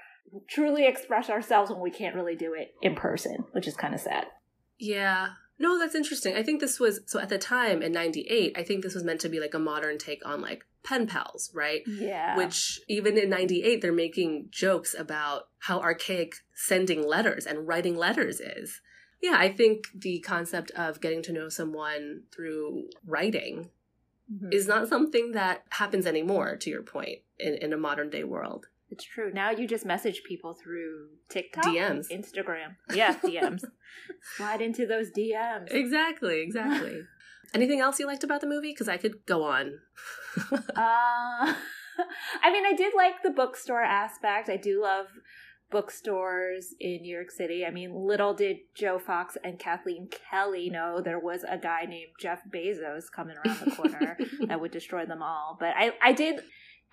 truly 0.50 0.86
express 0.86 1.30
ourselves 1.30 1.72
when 1.72 1.80
we 1.80 1.92
can't 1.92 2.14
really 2.14 2.36
do 2.36 2.54
it 2.54 2.74
in 2.82 2.94
person, 2.94 3.46
which 3.54 3.68
is 3.70 3.78
kind 3.78 3.94
of 3.94 4.02
sad. 4.02 4.26
Yeah. 4.78 5.30
No, 5.60 5.78
that's 5.78 5.96
interesting. 5.96 6.36
I 6.36 6.44
think 6.44 6.62
this 6.62 6.80
was 6.80 7.02
so 7.06 7.20
at 7.20 7.30
the 7.30 7.38
time 7.38 7.82
in 7.82 7.92
98, 7.92 8.58
I 8.58 8.64
think 8.64 8.82
this 8.82 8.96
was 8.96 9.04
meant 9.04 9.20
to 9.22 9.30
be 9.30 9.40
like 9.42 9.54
a 9.54 9.60
modern 9.60 9.98
take 9.98 10.26
on 10.26 10.42
like 10.42 10.66
pen 10.84 11.06
pals, 11.06 11.52
right? 11.54 11.82
Yeah. 11.86 12.38
Which 12.38 12.80
even 12.88 13.18
in 13.18 13.30
98 13.30 13.82
they're 13.82 13.92
making 13.92 14.48
jokes 14.52 14.96
about 14.98 15.50
how 15.60 15.82
archaic 15.82 16.36
sending 16.56 17.06
letters 17.06 17.46
and 17.46 17.68
writing 17.68 17.98
letters 17.98 18.40
is. 18.40 18.82
Yeah, 19.22 19.36
I 19.38 19.52
think 19.52 19.88
the 19.94 20.20
concept 20.20 20.72
of 20.72 21.02
getting 21.02 21.22
to 21.24 21.34
know 21.34 21.50
someone 21.50 22.24
through 22.34 22.90
writing 23.06 23.70
Mhm. 24.32 24.54
is 24.54 24.68
not 24.68 24.88
something 24.88 25.32
that 25.34 25.66
happens 25.72 26.06
anymore 26.06 26.56
to 26.56 26.70
your 26.70 26.84
point 26.84 27.20
in, 27.38 27.56
in 27.56 27.74
a 27.74 27.78
modern 27.78 28.10
day 28.10 28.24
world 28.24 28.68
it's 28.92 29.04
true. 29.04 29.32
Now 29.34 29.52
you 29.52 29.68
just 29.68 29.86
message 29.86 30.24
people 30.28 30.54
through 30.54 31.10
TikTok, 31.30 31.66
DMs. 31.66 32.10
Instagram. 32.12 32.76
Yeah, 32.94 33.16
DMs. 33.24 33.64
Slide 34.38 34.62
into 34.62 34.86
those 34.86 35.12
DMs. 35.12 35.68
exactly 35.72 36.42
exactly 36.42 37.02
anything 37.54 37.80
else 37.80 38.00
you 38.00 38.06
liked 38.06 38.24
about 38.24 38.42
the 38.42 38.48
movie 38.48 38.72
because 38.72 38.88
i 38.88 38.98
could 38.98 39.26
go 39.26 39.44
on 39.44 39.80
Uh, 40.52 41.54
I 42.44 42.52
mean, 42.54 42.66
I 42.66 42.74
did 42.78 42.94
like 42.96 43.24
the 43.24 43.30
bookstore 43.32 43.82
aspect. 43.82 44.48
I 44.50 44.56
do 44.56 44.82
love 44.82 45.08
bookstores 45.72 46.74
in 46.80 47.02
New 47.02 47.14
York 47.14 47.30
City. 47.32 47.66
I 47.66 47.72
mean, 47.72 47.94
little 47.94 48.34
did 48.34 48.58
Joe 48.76 49.00
Fox 49.00 49.38
and 49.44 49.60
Kathleen 49.60 50.08
Kelly 50.10 50.70
know 50.70 51.02
there 51.02 51.20
was 51.20 51.44
a 51.48 51.58
guy 51.58 51.86
named 51.86 52.12
Jeff 52.20 52.40
Bezos 52.50 53.04
coming 53.14 53.36
around 53.38 53.60
the 53.66 53.72
corner 53.76 54.18
that 54.48 54.60
would 54.62 54.72
destroy 54.72 55.06
them 55.06 55.22
all. 55.22 55.58
But 55.60 55.74
I, 55.78 55.92
I 56.02 56.14
did, 56.14 56.42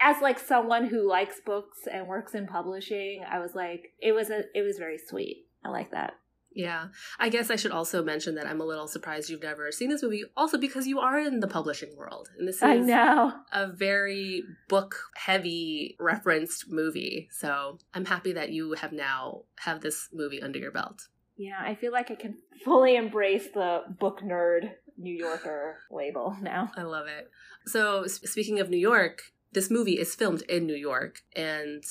as 0.00 0.20
like 0.22 0.38
someone 0.38 0.86
who 0.86 1.08
likes 1.08 1.40
books 1.44 1.78
and 1.90 2.06
works 2.06 2.34
in 2.34 2.46
publishing, 2.46 3.22
I 3.30 3.38
was 3.38 3.54
like, 3.54 3.92
it 4.00 4.12
was 4.12 4.30
a, 4.30 4.42
it 4.54 4.62
was 4.62 4.78
very 4.78 4.98
sweet. 4.98 5.46
I 5.64 5.70
like 5.70 5.90
that. 5.90 6.14
yeah 6.54 6.86
i 7.18 7.28
guess 7.28 7.50
i 7.50 7.56
should 7.56 7.72
also 7.78 8.02
mention 8.02 8.34
that 8.36 8.46
i'm 8.46 8.60
a 8.62 8.64
little 8.64 8.86
surprised 8.88 9.28
you've 9.28 9.42
never 9.42 9.70
seen 9.72 9.90
this 9.90 10.02
movie 10.02 10.22
also 10.36 10.56
because 10.58 10.86
you 10.86 10.98
are 11.00 11.18
in 11.18 11.40
the 11.40 11.48
publishing 11.48 11.92
world 11.96 12.28
and 12.38 12.46
this 12.48 12.56
is 12.56 12.62
I 12.62 12.76
know. 12.78 13.32
a 13.52 13.66
very 13.66 14.42
book 14.68 14.94
heavy 15.16 15.96
referenced 16.00 16.60
movie 16.70 17.28
so 17.42 17.78
i'm 17.94 18.06
happy 18.06 18.32
that 18.34 18.50
you 18.56 18.72
have 18.82 18.92
now 18.92 19.42
have 19.66 19.80
this 19.82 20.08
movie 20.12 20.40
under 20.46 20.58
your 20.58 20.72
belt 20.80 20.98
Yeah, 21.36 21.60
I 21.70 21.74
feel 21.74 21.92
like 21.92 22.10
I 22.10 22.14
can 22.14 22.34
fully 22.64 22.96
embrace 22.96 23.48
the 23.52 23.70
book 24.02 24.20
nerd 24.22 24.62
New 24.96 25.12
Yorker 25.26 25.76
label 25.90 26.34
now. 26.40 26.70
I 26.74 26.84
love 26.96 27.06
it. 27.18 27.24
So, 27.66 28.06
speaking 28.06 28.60
of 28.60 28.70
New 28.70 28.78
York, 28.92 29.16
this 29.52 29.70
movie 29.70 29.98
is 29.98 30.14
filmed 30.14 30.42
in 30.42 30.66
New 30.66 30.76
York. 30.76 31.22
And 31.34 31.84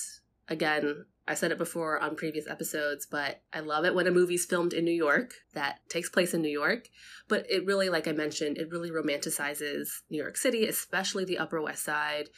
again, 0.48 1.06
I 1.28 1.34
said 1.34 1.52
it 1.52 1.58
before 1.58 2.00
on 2.00 2.16
previous 2.16 2.48
episodes, 2.48 3.08
but 3.08 3.42
I 3.52 3.62
love 3.62 3.84
it 3.86 3.96
when 3.96 4.06
a 4.06 4.12
movie's 4.12 4.46
filmed 4.46 4.74
in 4.74 4.86
New 4.86 4.92
York 4.92 5.34
that 5.54 5.80
takes 5.90 6.10
place 6.10 6.34
in 6.34 6.42
New 6.42 6.50
York. 6.50 6.90
But 7.28 7.50
it 7.50 7.66
really, 7.66 7.90
like 7.90 8.08
I 8.08 8.12
mentioned, 8.12 8.58
it 8.58 8.70
really 8.70 8.92
romanticizes 8.92 9.88
New 10.10 10.22
York 10.22 10.38
City, 10.38 10.68
especially 10.68 11.26
the 11.26 11.40
Upper 11.40 11.62
West 11.62 11.84
Side. 11.84 12.30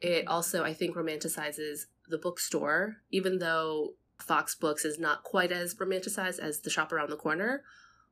It 0.00 0.26
also, 0.26 0.64
I 0.64 0.74
think, 0.74 0.96
romanticizes 0.96 1.82
the 2.08 2.18
bookstore, 2.18 2.96
even 3.10 3.38
though 3.38 3.94
Fox 4.18 4.56
Books 4.56 4.84
is 4.84 4.98
not 4.98 5.22
quite 5.22 5.52
as 5.52 5.76
romanticized 5.76 6.40
as 6.40 6.60
the 6.60 6.70
shop 6.70 6.92
around 6.92 7.10
the 7.10 7.16
corner. 7.16 7.62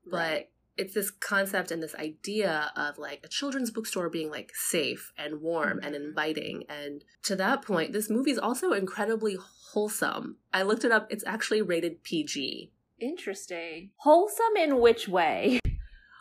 But. 0.09 0.50
It's 0.77 0.95
this 0.95 1.11
concept 1.11 1.71
and 1.71 1.83
this 1.83 1.95
idea 1.95 2.71
of 2.77 2.99
like 2.99 3.21
a 3.25 3.29
children's 3.29 3.71
bookstore 3.71 4.09
being 4.09 4.31
like 4.31 4.53
safe 4.55 5.12
and 5.19 5.41
warm 5.41 5.79
mm-hmm. 5.79 5.87
and 5.87 5.95
inviting. 5.95 6.65
And 6.69 7.05
to 7.25 7.37
that 7.37 7.62
point, 7.62 7.93
this 7.93 8.11
movie 8.11 8.31
is 8.31 8.39
also 8.39 8.73
incredibly 8.73 9.37
wholesome. 9.73 10.37
I 10.53 10.62
looked 10.62 10.85
it 10.85 10.93
up, 10.93 11.07
it's 11.11 11.25
actually 11.27 11.62
rated 11.62 12.03
PG. 12.03 12.73
Interesting. 12.99 13.91
Wholesome 13.97 14.57
in 14.59 14.81
which 14.81 15.09
way? 15.09 15.61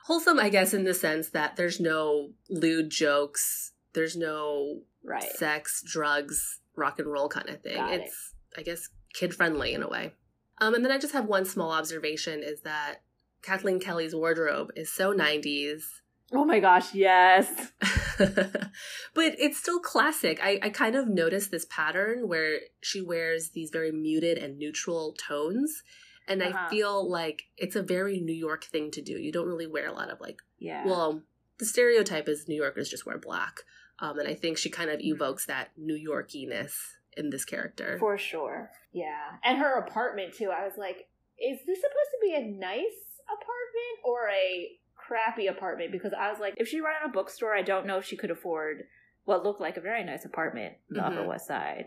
Wholesome, 0.05 0.39
I 0.39 0.49
guess, 0.49 0.73
in 0.73 0.85
the 0.85 0.93
sense 0.93 1.29
that 1.31 1.55
there's 1.55 1.79
no 1.79 2.31
lewd 2.49 2.89
jokes, 2.89 3.73
there's 3.93 4.15
no 4.15 4.81
right. 5.03 5.21
sex, 5.21 5.83
drugs, 5.85 6.61
rock 6.75 6.97
and 6.97 7.11
roll 7.11 7.29
kind 7.29 7.47
of 7.47 7.61
thing. 7.61 7.75
Got 7.75 7.93
it's, 7.93 8.33
it. 8.55 8.59
I 8.59 8.63
guess, 8.63 8.89
kid 9.13 9.35
friendly 9.35 9.73
in 9.73 9.83
a 9.83 9.89
way. 9.89 10.13
Um, 10.61 10.73
and 10.73 10.83
then 10.83 10.91
I 10.91 10.97
just 10.97 11.13
have 11.13 11.25
one 11.25 11.45
small 11.45 11.71
observation 11.71 12.41
is 12.43 12.61
that 12.61 13.01
Kathleen 13.41 13.79
Kelly's 13.79 14.15
wardrobe 14.15 14.71
is 14.75 14.91
so 14.91 15.13
90s. 15.13 15.83
Oh 16.31 16.45
my 16.45 16.59
gosh, 16.59 16.93
yes. 16.93 17.71
but 18.17 19.35
it's 19.39 19.57
still 19.57 19.79
classic. 19.79 20.39
I, 20.43 20.59
I 20.61 20.69
kind 20.69 20.95
of 20.95 21.07
noticed 21.07 21.49
this 21.49 21.65
pattern 21.69 22.27
where 22.27 22.59
she 22.81 23.01
wears 23.01 23.49
these 23.49 23.71
very 23.71 23.91
muted 23.91 24.37
and 24.37 24.59
neutral 24.59 25.13
tones. 25.13 25.83
And 26.27 26.43
uh-huh. 26.43 26.67
I 26.67 26.69
feel 26.69 27.09
like 27.09 27.43
it's 27.57 27.75
a 27.75 27.81
very 27.81 28.19
New 28.19 28.33
York 28.33 28.65
thing 28.65 28.91
to 28.91 29.01
do. 29.01 29.13
You 29.13 29.31
don't 29.31 29.47
really 29.47 29.65
wear 29.65 29.87
a 29.87 29.93
lot 29.93 30.11
of 30.11 30.21
like, 30.21 30.39
yeah. 30.59 30.85
Well, 30.85 31.23
the 31.57 31.65
stereotype 31.65 32.29
is 32.29 32.47
New 32.47 32.55
Yorkers 32.55 32.89
just 32.89 33.07
wear 33.07 33.17
black. 33.17 33.61
Um, 33.97 34.19
and 34.19 34.27
I 34.27 34.35
think 34.35 34.57
she 34.57 34.69
kind 34.69 34.91
of 34.91 34.99
evokes 35.01 35.47
that 35.47 35.71
New 35.77 35.97
Yorkiness 35.97 36.73
in 37.17 37.31
this 37.31 37.43
character. 37.43 37.97
For 37.99 38.17
sure. 38.17 38.69
Yeah. 38.93 39.37
And 39.43 39.57
her 39.57 39.79
apartment, 39.79 40.35
too. 40.35 40.51
I 40.51 40.63
was 40.63 40.73
like, 40.77 41.07
is 41.39 41.59
this 41.65 41.79
supposed 41.79 42.11
to 42.11 42.19
be 42.21 42.35
a 42.35 42.45
nice 42.45 43.08
apartment 43.31 43.99
or 44.03 44.29
a 44.29 44.69
crappy 44.95 45.47
apartment? 45.47 45.91
Because 45.91 46.13
I 46.17 46.29
was 46.29 46.39
like, 46.39 46.55
if 46.57 46.67
she 46.67 46.81
ran 46.81 47.03
a 47.05 47.09
bookstore, 47.09 47.55
I 47.55 47.61
don't 47.61 47.85
know 47.85 47.97
if 47.97 48.05
she 48.05 48.17
could 48.17 48.31
afford 48.31 48.83
what 49.25 49.43
looked 49.43 49.61
like 49.61 49.77
a 49.77 49.81
very 49.81 50.03
nice 50.03 50.25
apartment 50.25 50.75
in 50.89 50.97
the 50.97 51.01
mm-hmm. 51.01 51.17
Upper 51.17 51.27
West 51.27 51.47
Side. 51.47 51.85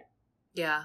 Yeah. 0.55 0.85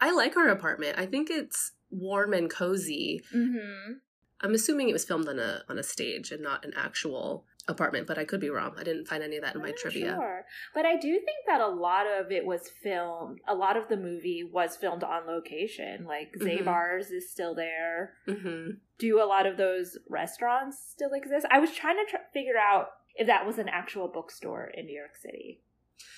I 0.00 0.12
like 0.12 0.34
her 0.34 0.48
apartment. 0.48 0.98
I 0.98 1.06
think 1.06 1.28
it's 1.30 1.72
warm 1.90 2.32
and 2.32 2.50
cozy. 2.50 3.22
Mm-hmm. 3.34 3.94
I'm 4.40 4.54
assuming 4.54 4.88
it 4.88 4.92
was 4.92 5.04
filmed 5.04 5.28
on 5.28 5.38
a 5.38 5.62
on 5.68 5.78
a 5.78 5.82
stage 5.82 6.30
and 6.30 6.42
not 6.42 6.64
an 6.64 6.72
actual 6.76 7.44
apartment, 7.68 8.06
but 8.06 8.18
I 8.18 8.24
could 8.24 8.40
be 8.40 8.50
wrong. 8.50 8.74
I 8.78 8.82
didn't 8.82 9.06
find 9.06 9.22
any 9.22 9.36
of 9.36 9.44
that 9.44 9.54
in 9.54 9.62
my 9.62 9.72
trivia. 9.72 10.14
Sure. 10.14 10.44
But 10.74 10.86
I 10.86 10.96
do 10.96 11.12
think 11.12 11.46
that 11.46 11.60
a 11.60 11.68
lot 11.68 12.06
of 12.06 12.32
it 12.32 12.44
was 12.44 12.70
filmed, 12.82 13.40
a 13.46 13.54
lot 13.54 13.76
of 13.76 13.88
the 13.88 13.96
movie 13.96 14.42
was 14.50 14.76
filmed 14.76 15.04
on 15.04 15.26
location. 15.26 16.04
Like 16.06 16.34
mm-hmm. 16.38 16.68
Zabar's 16.68 17.10
is 17.10 17.30
still 17.30 17.54
there. 17.54 18.14
Mm-hmm. 18.26 18.70
Do 18.98 19.22
a 19.22 19.26
lot 19.26 19.46
of 19.46 19.56
those 19.56 19.98
restaurants 20.08 20.78
still 20.90 21.12
exist? 21.12 21.46
I 21.50 21.58
was 21.58 21.72
trying 21.72 21.96
to 21.96 22.10
tr- 22.10 22.22
figure 22.32 22.58
out 22.58 22.88
if 23.14 23.26
that 23.26 23.46
was 23.46 23.58
an 23.58 23.68
actual 23.68 24.08
bookstore 24.08 24.70
in 24.74 24.86
New 24.86 24.96
York 24.96 25.16
City. 25.16 25.60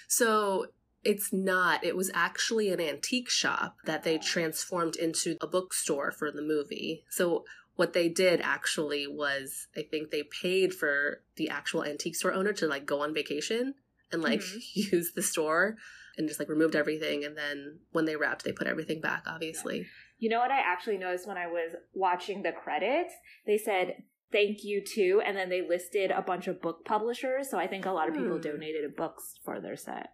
So 0.09 0.67
it's 1.03 1.33
not. 1.33 1.83
It 1.83 1.97
was 1.97 2.11
actually 2.15 2.71
an 2.71 2.81
antique 2.81 3.31
shop 3.31 3.77
that 3.87 4.03
they 4.03 4.19
transformed 4.19 4.97
into 4.97 5.37
a 5.41 5.47
bookstore 5.47 6.13
for 6.13 6.31
the 6.31 6.43
movie. 6.43 7.05
So 7.09 7.45
what 7.81 7.95
they 7.95 8.11
did 8.11 8.43
actually 8.43 9.07
was 9.07 9.69
I 9.75 9.85
think 9.91 10.11
they 10.11 10.23
paid 10.23 10.75
for 10.75 11.23
the 11.37 11.49
actual 11.49 11.83
antique 11.83 12.15
store 12.15 12.35
owner 12.35 12.53
to 12.53 12.67
like 12.67 12.85
go 12.85 13.01
on 13.01 13.15
vacation 13.15 13.73
and 14.13 14.21
like 14.21 14.41
mm-hmm. 14.41 14.59
use 14.95 15.13
the 15.15 15.23
store 15.23 15.77
and 16.19 16.29
just 16.29 16.39
like 16.39 16.51
removed 16.51 16.77
everything 16.77 17.25
and 17.25 17.39
then 17.39 17.79
when 17.93 18.05
they 18.05 18.17
wrapped 18.17 18.45
they 18.45 18.53
put 18.53 18.67
everything 18.67 19.01
back 19.01 19.25
obviously. 19.27 19.87
You 20.19 20.29
know 20.29 20.41
what 20.41 20.51
I 20.51 20.59
actually 20.59 20.99
noticed 20.99 21.27
when 21.27 21.39
I 21.39 21.47
was 21.47 21.75
watching 21.95 22.43
the 22.43 22.53
credits? 22.53 23.15
They 23.47 23.57
said 23.57 24.03
thank 24.31 24.63
you 24.63 24.85
to 24.97 25.23
and 25.25 25.35
then 25.35 25.49
they 25.49 25.67
listed 25.67 26.11
a 26.11 26.21
bunch 26.21 26.49
of 26.49 26.61
book 26.61 26.85
publishers 26.85 27.49
so 27.51 27.59
I 27.59 27.67
think 27.67 27.87
a 27.87 27.93
lot 27.93 28.11
of 28.11 28.15
people 28.15 28.37
hmm. 28.37 28.43
donated 28.43 28.95
books 28.95 29.37
for 29.43 29.59
their 29.59 29.77
set. 29.77 30.11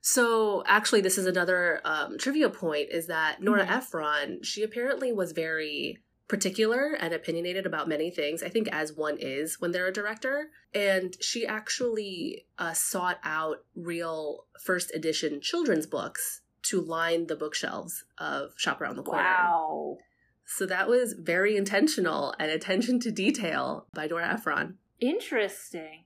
So 0.00 0.62
actually, 0.66 1.00
this 1.00 1.18
is 1.18 1.26
another 1.26 1.80
um, 1.84 2.16
trivia 2.16 2.48
point: 2.48 2.90
is 2.92 3.08
that 3.08 3.42
Nora 3.42 3.64
mm-hmm. 3.64 3.72
Ephron? 3.72 4.42
She 4.44 4.62
apparently 4.62 5.12
was 5.12 5.32
very 5.32 5.98
particular 6.28 6.96
and 6.98 7.14
opinionated 7.14 7.66
about 7.66 7.88
many 7.88 8.10
things, 8.10 8.42
I 8.42 8.48
think, 8.48 8.68
as 8.68 8.92
one 8.92 9.16
is 9.18 9.60
when 9.60 9.72
they're 9.72 9.86
a 9.86 9.92
director. 9.92 10.50
And 10.74 11.16
she 11.20 11.46
actually 11.46 12.46
uh, 12.58 12.72
sought 12.72 13.18
out 13.22 13.64
real 13.74 14.46
first 14.60 14.94
edition 14.94 15.40
children's 15.40 15.86
books 15.86 16.42
to 16.62 16.80
line 16.80 17.28
the 17.28 17.36
bookshelves 17.36 18.04
of 18.18 18.52
Shop 18.56 18.80
Around 18.80 18.96
the 18.96 19.02
Corner. 19.02 19.22
Wow. 19.22 19.98
So 20.44 20.66
that 20.66 20.88
was 20.88 21.14
very 21.14 21.56
intentional 21.56 22.34
and 22.38 22.50
attention 22.50 23.00
to 23.00 23.10
detail 23.10 23.86
by 23.94 24.06
Nora 24.06 24.32
Ephron. 24.34 24.78
Interesting. 25.00 26.04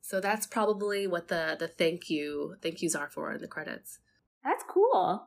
So 0.00 0.20
that's 0.20 0.46
probably 0.46 1.06
what 1.06 1.28
the 1.28 1.56
the 1.58 1.68
thank 1.68 2.08
you 2.08 2.56
thank 2.62 2.80
yous 2.80 2.94
are 2.94 3.10
for 3.10 3.32
in 3.32 3.40
the 3.40 3.48
credits. 3.48 3.98
That's 4.42 4.64
cool. 4.66 5.26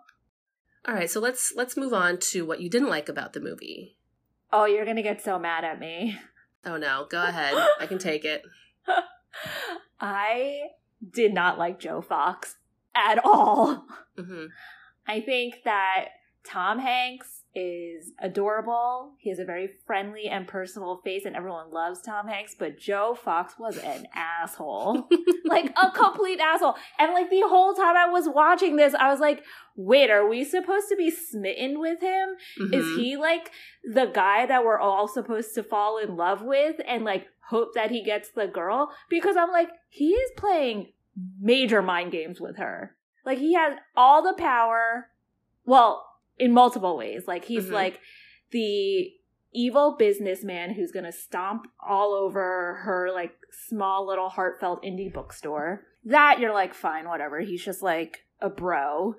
All 0.87 0.95
right, 0.95 1.09
so 1.09 1.19
let's 1.19 1.53
let's 1.55 1.77
move 1.77 1.93
on 1.93 2.17
to 2.31 2.45
what 2.45 2.61
you 2.61 2.69
didn't 2.69 2.89
like 2.89 3.07
about 3.07 3.33
the 3.33 3.39
movie. 3.39 3.97
Oh, 4.53 4.65
you're 4.65 4.85
going 4.85 4.97
to 4.97 5.03
get 5.03 5.21
so 5.21 5.39
mad 5.39 5.63
at 5.63 5.79
me. 5.79 6.19
Oh 6.65 6.77
no, 6.77 7.07
go 7.09 7.23
ahead. 7.23 7.55
I 7.79 7.87
can 7.87 7.97
take 7.97 8.25
it. 8.25 8.43
I 9.99 10.61
did 11.09 11.33
not 11.33 11.57
like 11.57 11.79
Joe 11.79 12.01
Fox 12.01 12.57
at 12.95 13.23
all. 13.23 13.85
Mm-hmm. 14.17 14.45
I 15.07 15.21
think 15.21 15.55
that 15.65 16.09
Tom 16.43 16.79
Hanks 16.79 17.40
is 17.53 18.11
adorable. 18.19 19.13
He 19.17 19.29
has 19.29 19.39
a 19.39 19.45
very 19.45 19.69
friendly 19.85 20.27
and 20.27 20.47
personable 20.47 21.01
face, 21.03 21.25
and 21.25 21.35
everyone 21.35 21.71
loves 21.71 22.01
Tom 22.01 22.27
Hanks. 22.27 22.55
But 22.57 22.77
Joe 22.77 23.17
Fox 23.21 23.55
was 23.59 23.77
an 23.77 24.07
asshole, 24.15 25.09
like 25.45 25.73
a 25.81 25.91
complete 25.91 26.39
asshole. 26.39 26.75
And 26.97 27.13
like 27.13 27.29
the 27.29 27.43
whole 27.45 27.73
time 27.73 27.95
I 27.97 28.09
was 28.09 28.29
watching 28.29 28.75
this, 28.75 28.93
I 28.93 29.09
was 29.09 29.19
like, 29.19 29.43
"Wait, 29.75 30.09
are 30.09 30.27
we 30.27 30.43
supposed 30.43 30.87
to 30.89 30.95
be 30.95 31.11
smitten 31.11 31.79
with 31.79 32.01
him? 32.01 32.35
Mm-hmm. 32.59 32.73
Is 32.73 32.85
he 32.97 33.17
like 33.17 33.51
the 33.83 34.05
guy 34.05 34.45
that 34.45 34.63
we're 34.63 34.79
all 34.79 35.07
supposed 35.07 35.53
to 35.55 35.63
fall 35.63 35.97
in 35.97 36.15
love 36.15 36.41
with 36.41 36.77
and 36.87 37.03
like 37.03 37.27
hope 37.49 37.73
that 37.75 37.91
he 37.91 38.03
gets 38.03 38.29
the 38.29 38.47
girl?" 38.47 38.91
Because 39.09 39.35
I'm 39.35 39.51
like, 39.51 39.69
he 39.89 40.11
is 40.11 40.31
playing 40.37 40.93
major 41.39 41.81
mind 41.81 42.11
games 42.11 42.39
with 42.39 42.57
her. 42.57 42.95
Like 43.25 43.39
he 43.39 43.53
has 43.55 43.73
all 43.95 44.23
the 44.23 44.35
power. 44.37 45.07
Well, 45.65 46.05
in 46.41 46.51
multiple 46.51 46.97
ways. 46.97 47.23
Like 47.27 47.45
he's 47.45 47.65
mm-hmm. 47.65 47.75
like 47.75 47.99
the 48.51 49.11
evil 49.53 49.95
businessman 49.97 50.73
who's 50.73 50.91
going 50.91 51.05
to 51.05 51.11
stomp 51.11 51.67
all 51.87 52.13
over 52.13 52.81
her 52.83 53.11
like 53.13 53.33
small 53.67 54.07
little 54.07 54.29
heartfelt 54.29 54.83
indie 54.83 55.13
bookstore. 55.13 55.83
That 56.03 56.39
you're 56.39 56.53
like 56.53 56.73
fine, 56.73 57.07
whatever. 57.07 57.39
He's 57.41 57.63
just 57.63 57.83
like 57.83 58.25
a 58.41 58.49
bro. 58.49 59.15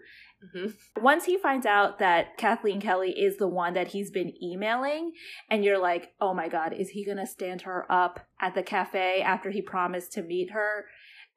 Mm-hmm. 0.57 0.71
Once 1.01 1.27
he 1.27 1.39
finds 1.39 1.65
out 1.65 2.01
that 2.01 2.37
Kathleen 2.37 2.81
Kelly 2.81 3.11
is 3.11 3.37
the 3.37 3.47
one 3.47 3.75
that 3.75 3.89
he's 3.89 4.11
been 4.11 4.33
emailing, 4.43 5.13
and 5.49 5.65
you're 5.65 5.79
like, 5.79 6.15
oh 6.21 6.35
my 6.35 6.49
God, 6.49 6.73
is 6.73 6.91
he 6.91 7.05
going 7.05 7.19
to 7.19 7.27
stand 7.27 7.63
her 7.63 7.87
up 7.89 8.27
at 8.41 8.57
the 8.57 8.65
cafe 8.65 9.23
after 9.23 9.51
he 9.51 9.63
promised 9.63 10.13
to 10.15 10.23
meet 10.23 10.51
her? 10.51 10.87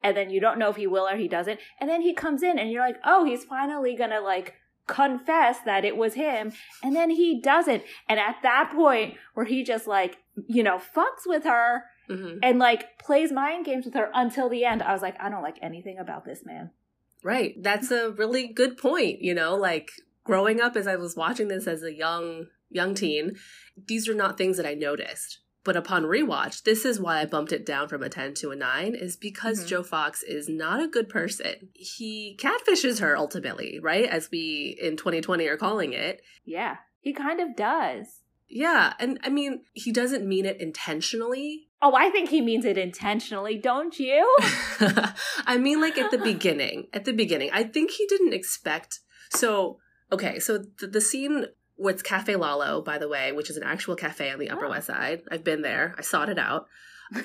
And 0.02 0.16
then 0.16 0.30
you 0.30 0.40
don't 0.40 0.58
know 0.58 0.70
if 0.70 0.76
he 0.76 0.88
will 0.88 1.06
or 1.08 1.16
he 1.16 1.28
doesn't. 1.28 1.60
And 1.80 1.88
then 1.88 2.02
he 2.02 2.14
comes 2.14 2.42
in, 2.42 2.58
and 2.58 2.72
you're 2.72 2.84
like, 2.84 2.98
oh, 3.04 3.24
he's 3.24 3.44
finally 3.44 3.94
going 3.94 4.10
to 4.10 4.20
like 4.20 4.54
confess 4.86 5.58
that 5.64 5.84
it 5.84 5.96
was 5.96 6.14
him 6.14 6.52
and 6.82 6.94
then 6.94 7.10
he 7.10 7.40
doesn't. 7.40 7.82
And 8.08 8.20
at 8.20 8.36
that 8.42 8.72
point 8.74 9.14
where 9.34 9.46
he 9.46 9.62
just 9.62 9.86
like 9.86 10.18
you 10.46 10.62
know 10.62 10.78
fucks 10.78 11.26
with 11.26 11.44
her 11.44 11.84
mm-hmm. 12.08 12.38
and 12.42 12.58
like 12.58 12.98
plays 12.98 13.32
mind 13.32 13.64
games 13.64 13.84
with 13.84 13.94
her 13.94 14.10
until 14.14 14.50
the 14.50 14.64
end 14.64 14.82
i 14.82 14.92
was 14.92 15.00
like 15.00 15.16
i 15.18 15.30
don't 15.30 15.42
like 15.42 15.58
anything 15.62 15.98
about 15.98 16.24
this 16.24 16.44
man. 16.44 16.70
Right. 17.22 17.60
That's 17.60 17.90
a 17.90 18.10
really 18.10 18.46
good 18.46 18.76
point 18.76 19.22
you 19.22 19.34
know? 19.34 19.56
Like 19.56 19.90
growing 20.26 20.60
up 20.60 20.76
as 20.76 20.86
i 20.86 20.96
was 20.96 21.16
watching 21.16 21.48
this 21.48 21.66
as 21.66 21.82
a 21.82 21.94
young 21.94 22.46
young 22.68 22.94
teen 22.94 23.36
these 23.86 24.08
are 24.08 24.14
not 24.14 24.36
things 24.36 24.56
that 24.56 24.66
i 24.66 24.74
noticed 24.74 25.38
but 25.66 25.76
upon 25.76 26.04
rewatch, 26.04 26.62
this 26.62 26.84
is 26.84 27.00
why 27.00 27.20
I 27.20 27.26
bumped 27.26 27.50
it 27.50 27.66
down 27.66 27.88
from 27.88 28.02
a 28.04 28.08
10 28.08 28.34
to 28.34 28.52
a 28.52 28.56
9 28.56 28.94
is 28.94 29.16
because 29.16 29.58
mm-hmm. 29.58 29.68
Joe 29.68 29.82
Fox 29.82 30.22
is 30.22 30.48
not 30.48 30.80
a 30.80 30.86
good 30.86 31.08
person. 31.08 31.70
He 31.74 32.38
catfishes 32.40 33.00
her 33.00 33.16
ultimately, 33.16 33.80
right? 33.82 34.08
As 34.08 34.30
we 34.30 34.78
in 34.80 34.96
2020 34.96 35.46
are 35.48 35.56
calling 35.56 35.92
it. 35.92 36.22
Yeah. 36.44 36.76
He 37.00 37.12
kind 37.12 37.40
of 37.40 37.56
does. 37.56 38.20
Yeah, 38.48 38.92
and 39.00 39.18
I 39.24 39.28
mean, 39.28 39.62
he 39.72 39.90
doesn't 39.90 40.24
mean 40.24 40.46
it 40.46 40.60
intentionally. 40.60 41.66
Oh, 41.82 41.96
I 41.96 42.10
think 42.10 42.30
he 42.30 42.40
means 42.40 42.64
it 42.64 42.78
intentionally, 42.78 43.58
don't 43.58 43.98
you? 43.98 44.36
I 45.46 45.58
mean 45.58 45.80
like 45.80 45.98
at 45.98 46.12
the 46.12 46.18
beginning. 46.18 46.86
At 46.92 47.04
the 47.04 47.12
beginning. 47.12 47.50
I 47.52 47.64
think 47.64 47.90
he 47.90 48.06
didn't 48.06 48.34
expect 48.34 49.00
so 49.30 49.78
Okay, 50.12 50.38
so 50.38 50.58
the, 50.58 50.86
the 50.86 51.00
scene 51.00 51.46
with 51.76 52.04
Cafe 52.04 52.36
Lalo, 52.36 52.80
by 52.80 52.98
the 52.98 53.08
way, 53.08 53.32
which 53.32 53.50
is 53.50 53.56
an 53.56 53.62
actual 53.62 53.96
cafe 53.96 54.30
on 54.30 54.38
the 54.38 54.50
Upper 54.50 54.66
Oh. 54.66 54.70
West 54.70 54.86
Side. 54.86 55.22
I've 55.30 55.44
been 55.44 55.62
there. 55.62 55.94
I 55.98 56.02
sought 56.02 56.28
it 56.28 56.38
out. 56.38 56.66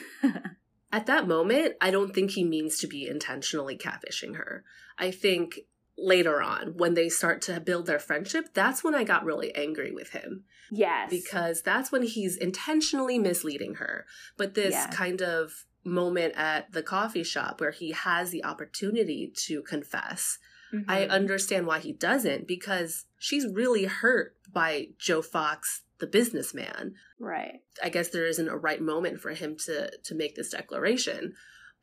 At 0.93 1.05
that 1.05 1.27
moment, 1.27 1.75
I 1.79 1.89
don't 1.89 2.13
think 2.13 2.31
he 2.31 2.43
means 2.43 2.77
to 2.79 2.87
be 2.87 3.07
intentionally 3.07 3.77
catfishing 3.77 4.35
her. 4.35 4.63
I 4.97 5.09
think 5.11 5.61
later 5.97 6.41
on, 6.41 6.73
when 6.77 6.95
they 6.95 7.07
start 7.07 7.41
to 7.43 7.61
build 7.61 7.85
their 7.85 7.99
friendship, 7.99 8.53
that's 8.53 8.83
when 8.83 8.93
I 8.93 9.05
got 9.05 9.23
really 9.23 9.55
angry 9.55 9.91
with 9.91 10.09
him 10.09 10.43
yes. 10.69 11.09
because 11.09 11.61
that's 11.61 11.91
when 11.93 12.03
he's 12.03 12.35
intentionally 12.35 13.17
misleading 13.19 13.75
her. 13.75 14.05
But 14.35 14.53
this 14.53 14.73
Yeah. 14.73 14.89
kind 14.91 15.21
of 15.21 15.65
moment 15.85 16.33
at 16.35 16.73
the 16.73 16.83
coffee 16.83 17.23
shop 17.23 17.61
where 17.61 17.71
he 17.71 17.91
has 17.91 18.31
the 18.31 18.43
opportunity 18.43 19.31
to 19.45 19.61
confess, 19.63 20.39
I 20.87 21.01
Mhm. 21.01 21.09
understand 21.09 21.67
why 21.67 21.79
he 21.79 21.91
doesn't 21.93 22.47
because 22.47 23.05
she's 23.17 23.45
really 23.47 23.85
hurt 23.85 24.35
by 24.53 24.87
Joe 24.97 25.21
Fox, 25.21 25.81
the 25.99 26.07
businessman. 26.07 26.95
right. 27.19 27.59
I 27.83 27.89
guess 27.89 28.09
there 28.09 28.25
isn't 28.25 28.47
a 28.49 28.57
right 28.57 28.81
moment 28.81 29.19
for 29.21 29.31
him 29.31 29.55
to 29.65 29.91
to 30.03 30.15
make 30.15 30.35
this 30.35 30.49
declaration. 30.49 31.33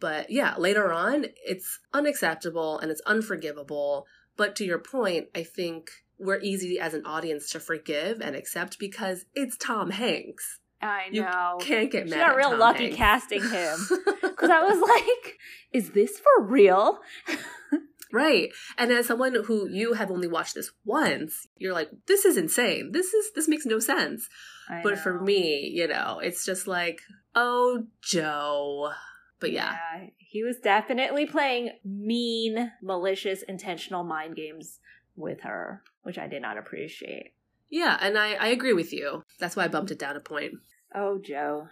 But 0.01 0.31
yeah, 0.31 0.55
later 0.57 0.93
on, 0.93 1.27
it's 1.45 1.81
unacceptable 1.93 2.79
and 2.79 2.91
it's 2.91 3.01
unforgivable. 3.07 4.07
But 4.37 4.55
to 4.57 4.65
your 4.65 4.79
point, 4.79 5.27
I 5.35 5.43
think 5.43 5.91
we're 6.19 6.41
easy 6.41 6.79
as 6.79 6.95
an 6.95 7.05
audience 7.07 7.51
to 7.51 7.61
forgive 7.61 8.21
and 8.21 8.35
accept 8.37 8.79
because 8.79 9.25
it's 9.35 9.57
Tom 9.57 9.91
Hanks. 9.91 10.61
I 10.81 11.09
You 11.11 11.23
know. 11.23 11.59
Can't 11.61 11.91
get 11.91 12.05
She 12.09 12.11
mad. 12.15 12.19
got 12.21 12.31
at 12.31 12.37
real 12.37 12.51
Tom 12.51 12.59
lucky 12.61 12.85
Hanks. 12.95 12.97
casting 12.97 13.43
him. 13.43 13.79
Because 14.39 14.51
I 14.51 14.63
was 14.63 14.81
like, 14.81 15.37
is 15.73 15.91
this 15.91 16.21
for 16.21 16.45
real? 16.45 17.01
Right. 18.13 18.51
And 18.77 18.91
as 18.91 19.07
someone 19.07 19.35
who 19.45 19.69
you 19.69 19.95
have 19.95 20.11
only 20.11 20.29
watched 20.29 20.55
this 20.55 20.71
once, 20.85 21.47
you're 21.57 21.75
like, 21.75 21.91
this 22.07 22.25
is 22.25 22.37
insane. 22.37 22.93
This 22.93 23.13
is 23.13 23.33
this 23.35 23.49
makes 23.49 23.67
no 23.67 23.79
sense. 23.79 24.29
I 24.69 24.83
but 24.83 24.99
for 24.99 25.21
me, 25.21 25.71
you 25.75 25.89
know, 25.89 26.21
it's 26.23 26.45
just 26.45 26.67
like, 26.67 27.01
oh, 27.35 27.85
Joe. 28.03 28.93
But 29.41 29.53
yeah. 29.53 29.77
he 30.17 30.43
was 30.43 30.57
definitely 30.59 31.25
playing 31.27 31.71
mean, 31.85 32.73
malicious, 32.83 33.43
intentional 33.43 34.03
mind 34.03 34.35
games 34.35 34.81
with 35.15 35.43
her, 35.43 35.83
which 36.03 36.19
I 36.19 36.27
did 36.27 36.43
not 36.43 36.59
appreciate. 36.59 37.35
Yeah, 37.71 37.99
and 38.01 38.19
I, 38.19 38.35
I 38.35 38.49
agree 38.49 38.73
with 38.73 38.93
you. 38.93 39.25
That's 39.39 39.55
why 39.55 39.65
I 39.65 39.69
bumped 39.69 39.91
it 39.91 39.99
down 39.99 40.17
a 40.17 40.21
point. 40.21 40.55
Oh, 40.95 41.19
Joe. 41.23 41.69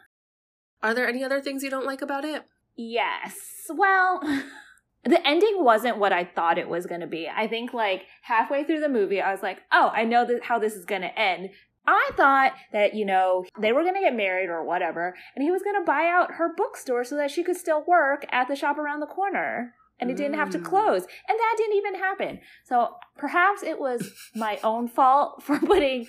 Are 0.82 0.94
there 0.94 1.08
any 1.08 1.24
other 1.24 1.40
things 1.40 1.62
you 1.62 1.70
don't 1.70 1.86
like 1.86 2.02
about 2.02 2.24
it? 2.24 2.44
Yes. 2.76 3.34
Well, 3.70 4.20
the 5.06 5.26
ending 5.26 5.62
wasn't 5.64 5.98
what 5.98 6.12
I 6.12 6.24
thought 6.24 6.58
it 6.58 6.68
was 6.68 6.86
going 6.86 7.00
to 7.00 7.06
be. 7.06 7.28
I 7.28 7.46
think 7.46 7.72
like 7.72 8.02
halfway 8.22 8.64
through 8.64 8.80
the 8.80 8.88
movie, 8.88 9.20
I 9.20 9.30
was 9.32 9.42
like, 9.42 9.58
oh, 9.72 9.90
I 9.94 10.04
know 10.04 10.24
that 10.26 10.44
how 10.44 10.58
this 10.58 10.74
is 10.74 10.84
going 10.84 11.02
to 11.02 11.18
end. 11.18 11.50
I 11.86 12.10
thought 12.16 12.52
that, 12.72 12.94
you 12.94 13.04
know, 13.06 13.44
they 13.60 13.72
were 13.72 13.82
going 13.82 13.94
to 13.94 14.00
get 14.00 14.16
married 14.16 14.48
or 14.48 14.64
whatever, 14.64 15.14
and 15.36 15.44
he 15.44 15.52
was 15.52 15.62
going 15.62 15.76
to 15.76 15.84
buy 15.86 16.08
out 16.08 16.32
her 16.32 16.52
bookstore 16.56 17.04
so 17.04 17.16
that 17.16 17.30
she 17.30 17.44
could 17.44 17.56
still 17.56 17.84
work 17.86 18.26
at 18.32 18.48
the 18.48 18.56
shop 18.56 18.76
around 18.78 18.98
the 19.00 19.06
corner 19.06 19.74
and 19.98 20.10
it 20.10 20.16
didn't 20.16 20.34
have 20.34 20.50
to 20.50 20.58
Mm. 20.58 20.64
close. 20.64 21.02
And 21.28 21.38
that 21.38 21.54
didn't 21.56 21.76
even 21.76 21.94
happen. 21.94 22.40
So 22.64 22.96
perhaps 23.16 23.62
it 23.62 23.78
was 23.78 24.12
my 24.34 24.58
own 24.62 24.88
fault 24.88 25.42
for 25.42 25.58
putting 25.58 26.06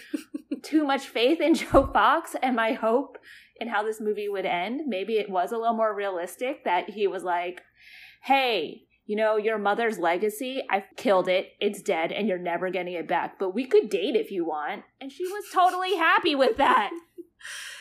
too 0.64 0.84
much 0.84 1.08
faith 1.08 1.40
in 1.40 1.54
Joe 1.54 1.90
Fox 1.94 2.36
and 2.42 2.56
my 2.56 2.74
hope 2.74 3.18
in 3.60 3.70
how 3.70 3.84
this 3.84 4.02
movie 4.02 4.28
would 4.28 4.46
end. 4.46 4.82
Maybe 4.88 5.14
it 5.14 5.30
was 5.30 5.52
a 5.52 5.58
little 5.58 5.76
more 5.76 5.96
realistic 5.96 6.64
that 6.66 6.90
he 6.90 7.08
was 7.08 7.24
like, 7.24 7.62
hey, 8.24 8.87
you 9.08 9.16
know, 9.16 9.38
your 9.38 9.58
mother's 9.58 9.98
legacy, 9.98 10.62
I've 10.70 10.84
killed 10.98 11.28
it. 11.28 11.54
It's 11.60 11.82
dead 11.82 12.12
and 12.12 12.28
you're 12.28 12.38
never 12.38 12.70
getting 12.70 12.94
it 12.94 13.08
back. 13.08 13.40
But 13.40 13.56
we 13.56 13.66
could 13.66 13.90
date 13.90 14.16
if 14.16 14.32
you 14.32 14.46
want. 14.46 14.84
And 15.02 15.12
she 15.12 15.24
was 15.24 15.46
totally 15.52 15.96
happy 15.96 16.36
with 16.36 16.58
that. 16.58 16.92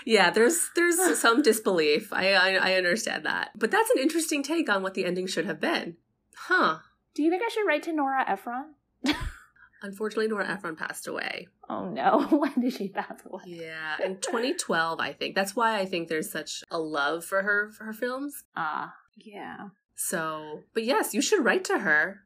Yeah, 0.05 0.31
there's 0.31 0.69
there's 0.77 1.19
some 1.19 1.43
disbelief. 1.43 2.13
I, 2.13 2.35
I 2.35 2.51
I 2.55 2.75
understand 2.75 3.25
that, 3.27 3.51
but 3.57 3.73
that's 3.73 3.91
an 3.91 3.99
interesting 3.99 4.43
take 4.43 4.69
on 4.69 4.83
what 4.83 4.95
the 4.95 5.05
ending 5.05 5.27
should 5.27 5.47
have 5.47 5.61
been. 5.61 5.97
Huh? 6.37 6.79
Do 7.15 7.23
you 7.23 7.31
think 7.31 7.43
I 7.45 7.49
should 7.49 7.67
write 7.67 7.83
to 7.85 7.93
Nora 7.93 8.25
Ephron? 8.29 8.75
Unfortunately, 9.83 10.29
Nora 10.29 10.49
Ephron 10.49 10.77
passed 10.77 11.09
away. 11.09 11.49
Oh 11.69 11.89
no. 11.89 12.27
when 12.31 12.53
did 12.61 12.75
she 12.75 12.89
pass 12.89 13.19
away? 13.25 13.43
Yeah, 13.47 13.97
in 14.05 14.19
2012, 14.19 15.01
I 15.01 15.13
think. 15.13 15.35
That's 15.35 15.57
why 15.57 15.79
I 15.79 15.87
think 15.87 16.09
there's 16.09 16.31
such 16.31 16.63
a 16.71 16.79
love 16.79 17.25
for 17.25 17.43
her 17.43 17.71
for 17.73 17.85
her 17.85 17.93
films. 17.93 18.45
Ah, 18.55 18.95
yeah. 19.17 19.69
So, 19.97 20.63
but 20.75 20.85
yes, 20.85 21.15
you 21.15 21.21
should 21.23 21.45
write 21.45 21.65
to 21.65 21.79
her. 21.79 22.23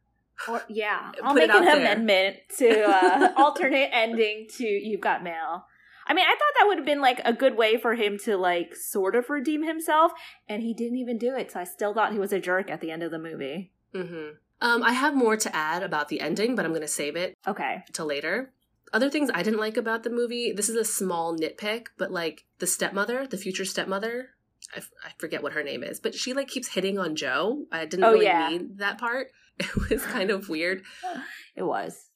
Or 0.49 0.63
yeah, 0.69 1.13
I'll 1.23 1.35
make 1.35 1.51
an 1.51 1.65
there. 1.65 1.77
amendment 1.77 2.37
to 2.59 2.83
uh, 2.89 3.33
alternate 3.37 3.91
ending 3.93 4.49
to 4.57 4.65
"You've 4.67 5.01
Got 5.01 5.23
Mail." 5.23 5.65
I 6.07 6.15
mean, 6.15 6.25
I 6.27 6.31
thought 6.31 6.55
that 6.59 6.65
would 6.67 6.79
have 6.79 6.87
been 6.87 7.01
like 7.01 7.21
a 7.25 7.33
good 7.33 7.57
way 7.57 7.77
for 7.77 7.95
him 7.95 8.19
to 8.25 8.37
like 8.37 8.75
sort 8.75 9.15
of 9.15 9.31
redeem 9.31 9.63
himself, 9.65 10.13
and 10.49 10.63
he 10.63 10.75
didn't 10.75 10.99
even 10.99 11.19
do 11.19 11.37
it. 11.37 11.53
So 11.53 11.61
I 11.61 11.65
still 11.65 11.95
thought 11.95 12.13
he 12.13 12.19
was 12.19 12.33
a 12.33 12.41
jerk 12.41 12.71
at 12.71 12.81
the 12.81 12.91
end 12.91 13.03
of 13.03 13.11
the 13.13 13.19
movie. 13.19 13.73
hmm 13.95 14.31
Um, 14.61 14.83
I 14.83 14.93
have 14.93 15.15
more 15.15 15.37
to 15.37 15.55
add 15.55 15.83
about 15.85 16.09
the 16.09 16.21
ending, 16.21 16.57
but 16.57 16.65
I'm 16.65 16.73
going 16.73 16.81
to 16.83 16.89
save 16.89 17.17
it 17.17 17.37
Okay, 17.47 17.85
till 17.93 18.07
later. 18.07 18.53
Other 18.93 19.09
things 19.09 19.31
I 19.33 19.45
didn't 19.45 19.61
like 19.61 19.77
about 19.77 20.03
the 20.03 20.11
movie. 20.11 20.51
This 20.53 20.69
is 20.69 20.75
a 20.75 20.85
small 20.85 21.37
nitpick, 21.37 21.89
but 21.97 22.11
like 22.11 22.45
the 22.59 22.67
stepmother, 22.67 23.25
the 23.29 23.37
future 23.39 23.65
stepmother, 23.65 24.31
I, 24.75 24.79
f- 24.79 24.91
I 25.05 25.11
forget 25.19 25.43
what 25.43 25.53
her 25.55 25.63
name 25.63 25.83
is, 25.83 26.01
but 26.01 26.15
she 26.15 26.33
like 26.33 26.49
keeps 26.49 26.69
hitting 26.69 26.99
on 26.99 27.17
Joe. 27.17 27.65
I 27.73 27.85
didn't 27.87 28.05
Oh, 28.05 28.13
really 28.13 28.27
yeah. 28.27 28.49
need 28.49 28.79
that 28.79 28.99
part. 28.99 29.29
It 29.59 29.91
was 29.91 30.03
kind 30.07 30.31
of 30.31 30.49
weird. 30.49 30.83
it 31.57 31.63
was. 31.65 32.07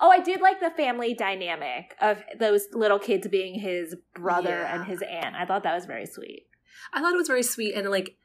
Oh, 0.00 0.10
I 0.10 0.20
did 0.20 0.40
like 0.40 0.60
the 0.60 0.70
family 0.70 1.12
dynamic 1.14 1.94
of 2.00 2.22
those 2.38 2.66
little 2.72 2.98
kids 2.98 3.28
being 3.28 3.58
his 3.58 3.94
brother 4.14 4.48
Yeah. 4.60 4.74
and 4.76 4.84
his 4.86 5.02
aunt. 5.02 5.36
I 5.36 5.44
thought 5.44 5.62
that 5.64 5.74
was 5.74 5.84
very 5.84 6.06
sweet. 6.06 6.46
I 6.94 7.00
thought 7.02 7.12
it 7.12 7.18
was 7.18 7.28
very 7.28 7.42
sweet 7.42 7.74
and 7.74 7.88
like 7.90 8.16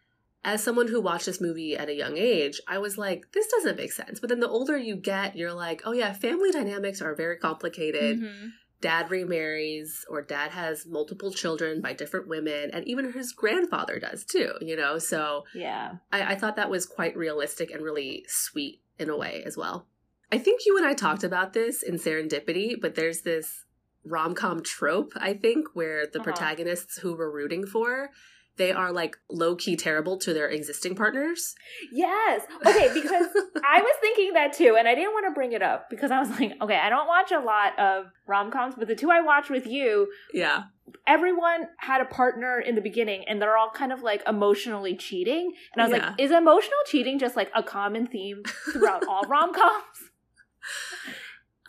as 0.44 0.64
someone 0.64 0.88
who 0.88 1.00
watched 1.02 1.28
this 1.28 1.40
movie 1.42 1.76
at 1.78 1.88
a 1.90 1.94
young 1.94 2.18
age, 2.18 2.60
I 2.68 2.80
was 2.80 2.98
like, 2.98 3.26
this 3.34 3.48
doesn't 3.48 3.78
make 3.78 3.92
sense. 3.92 4.20
But 4.20 4.30
then 4.30 4.40
the 4.40 4.50
older 4.50 4.76
you 4.76 4.96
get, 4.96 5.36
you're 5.36 5.54
like, 5.54 5.82
oh 5.86 5.92
yeah, 5.92 6.14
family 6.14 6.50
dynamics 6.52 7.00
are 7.02 7.14
very 7.14 7.38
complicated. 7.38 8.20
Mhm. 8.22 8.50
Dad 8.82 9.10
remarries, 9.12 10.06
or 10.10 10.22
dad 10.22 10.52
has 10.52 10.86
multiple 10.86 11.32
children 11.32 11.82
by 11.82 11.94
different 11.94 12.28
women, 12.28 12.72
and 12.74 12.86
even 12.88 13.14
his 13.14 13.32
grandfather 13.32 14.00
does 14.00 14.26
too, 14.26 14.54
you 14.60 14.76
know? 14.76 14.98
So 14.98 15.46
Yeah. 15.54 15.98
I, 16.12 16.34
I 16.34 16.36
thought 16.36 16.56
that 16.56 16.70
was 16.70 16.86
quite 16.86 17.16
realistic 17.16 17.72
and 17.72 17.84
really 17.84 18.26
sweet 18.28 18.82
in 18.98 19.10
a 19.10 19.18
way 19.18 19.44
as 19.46 19.56
well. 19.56 19.88
I 20.32 20.38
think 20.38 20.62
you 20.66 20.78
and 20.78 20.86
I 20.86 20.94
talked 20.94 21.24
about 21.24 21.54
this 21.54 21.84
in 21.84 21.96
Serendipity, 21.96 22.80
but 22.80 22.96
there's 22.96 23.22
this 23.22 23.66
rom 24.04 24.34
com 24.34 24.64
trope, 24.64 25.14
I 25.16 25.34
think, 25.34 25.68
where 25.76 26.08
the 26.08 26.20
Uh-huh. 26.20 26.24
protagonists 26.24 26.98
who 26.98 27.16
we're 27.16 27.30
rooting 27.30 27.66
for, 27.66 28.10
they 28.58 28.72
are 28.72 28.92
like 28.92 29.16
low 29.30 29.56
key 29.56 29.76
terrible 29.76 30.18
to 30.20 30.34
their 30.34 30.48
existing 30.50 30.94
partners. 30.96 31.56
Yes. 31.92 32.42
Okay, 32.66 32.92
because 32.94 33.28
I 33.68 33.82
was 33.82 33.96
thinking 34.02 34.34
that 34.34 34.54
too, 34.54 34.76
and 34.78 34.88
I 34.88 34.94
didn't 34.96 35.14
want 35.14 35.26
to 35.28 35.32
bring 35.32 35.54
it 35.54 35.62
up 35.62 35.90
because 35.90 36.12
I 36.12 36.20
was 36.20 36.30
like, 36.40 36.54
okay, 36.62 36.76
I 36.76 36.90
don't 36.90 37.08
watch 37.08 37.32
a 37.32 37.40
lot 37.40 37.78
of 37.80 38.06
rom 38.28 38.52
coms, 38.52 38.76
but 38.78 38.88
the 38.88 38.96
two 38.96 39.10
I 39.10 39.22
watched 39.22 39.50
with 39.50 39.66
you, 39.66 40.12
Yeah. 40.34 40.64
everyone 41.08 41.68
had 41.78 42.02
a 42.02 42.06
partner 42.06 42.60
in 42.60 42.76
the 42.76 42.82
beginning, 42.82 43.24
and 43.28 43.42
they're 43.42 43.58
all 43.58 43.72
kind 43.72 43.92
of 43.94 44.02
like 44.04 44.22
emotionally 44.28 44.96
cheating. 44.96 45.54
And 45.74 45.82
I 45.82 45.88
was 45.88 45.98
Yeah. 45.98 46.10
like, 46.10 46.20
is 46.22 46.32
emotional 46.32 46.78
cheating 46.88 47.20
just 47.20 47.36
like 47.36 47.50
a 47.56 47.64
common 47.64 48.06
theme 48.06 48.44
throughout 48.74 49.08
all 49.08 49.22
rom 49.30 49.54
coms? 49.54 50.10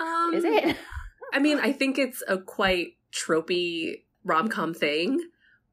Um, 0.00 0.34
Is 0.34 0.44
it? 0.44 0.76
I 1.32 1.38
mean, 1.38 1.58
I 1.60 1.72
think 1.72 1.96
it's 1.98 2.22
a 2.28 2.38
quite 2.38 2.96
tropey 3.12 4.02
rom 4.24 4.48
com 4.48 4.74
thing. 4.74 5.20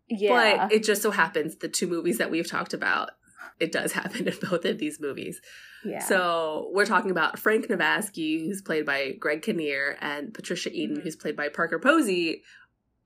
Yeah. 0.09 0.57
But 0.67 0.71
it 0.73 0.83
just 0.83 1.01
so 1.01 1.11
happens 1.11 1.55
the 1.57 1.67
two 1.69 1.87
movies 1.87 2.17
that 2.17 2.31
we've 2.31 2.47
talked 2.49 2.73
about, 2.73 3.11
it 3.59 3.71
does 3.71 3.91
happen 3.99 4.27
in 4.27 4.33
both 4.49 4.65
of 4.65 4.77
these 4.79 4.99
movies. 4.99 5.41
yeah. 5.85 5.99
So 5.99 6.69
we're 6.73 6.85
talking 6.85 7.11
about 7.11 7.39
Frank 7.39 7.67
Navasky, 7.67 8.45
who's 8.45 8.61
played 8.61 8.85
by 8.85 9.11
Greg 9.19 9.41
Kinnear, 9.41 9.97
and 10.01 10.33
Patricia 10.33 10.71
Eden, 10.71 10.97
Mhm. 10.97 11.03
who's 11.03 11.15
played 11.15 11.35
by 11.35 11.49
Parker 11.49 11.79
Posey. 11.79 12.43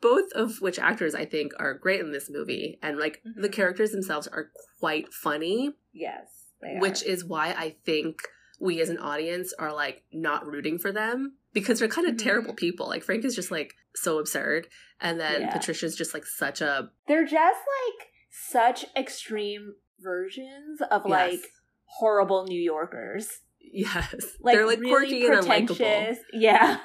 Both 0.01 0.31
of 0.33 0.59
which 0.61 0.79
actors 0.79 1.15
I 1.15 1.25
think 1.25 1.53
are 1.59 1.73
great 1.73 2.01
in 2.01 2.11
this 2.11 2.29
movie, 2.29 2.77
and 2.81 2.97
like 2.97 3.21
the 3.23 3.47
Mhm. 3.47 3.53
characters 3.53 3.91
themselves 3.91 4.27
are 4.27 4.51
quite 4.79 5.13
funny, 5.13 5.73
yes. 5.93 6.27
They 6.61 6.77
which 6.79 7.03
is 7.03 7.23
why 7.25 7.53
I 7.57 7.75
think 7.85 8.21
we 8.59 8.79
as 8.81 8.89
an 8.89 8.97
audience 8.97 9.53
are 9.59 9.73
like 9.73 10.03
not 10.13 10.45
rooting 10.45 10.77
for 10.77 10.91
them 10.91 11.37
because 11.53 11.79
they're 11.79 11.87
kind 11.87 12.07
of 12.07 12.15
Mhm. 12.15 12.23
terrible 12.23 12.53
people. 12.53 12.87
Like 12.87 13.03
Frank 13.03 13.23
is 13.25 13.35
just 13.35 13.51
like 13.51 13.75
so 13.95 14.19
absurd, 14.19 14.67
and 14.99 15.19
then 15.19 15.41
Yeah. 15.41 15.51
Patricia's 15.53 15.95
just 15.95 16.13
like 16.13 16.25
such 16.25 16.61
a 16.61 16.89
they're 17.07 17.25
just 17.25 17.59
like 17.59 18.07
such 18.29 18.85
extreme 18.95 19.75
versions 19.99 20.81
of 20.91 21.03
Yes. 21.05 21.31
like 21.33 21.51
horrible 21.85 22.45
New 22.45 22.59
Yorkers. 22.61 23.39
yes, 23.59 24.25
Like 24.41 24.55
they're 24.55 24.65
like 24.67 24.79
really 24.79 24.91
quirky 24.91 25.25
and 25.27 25.35
unlikable. 25.45 26.15
Yeah. 26.33 26.77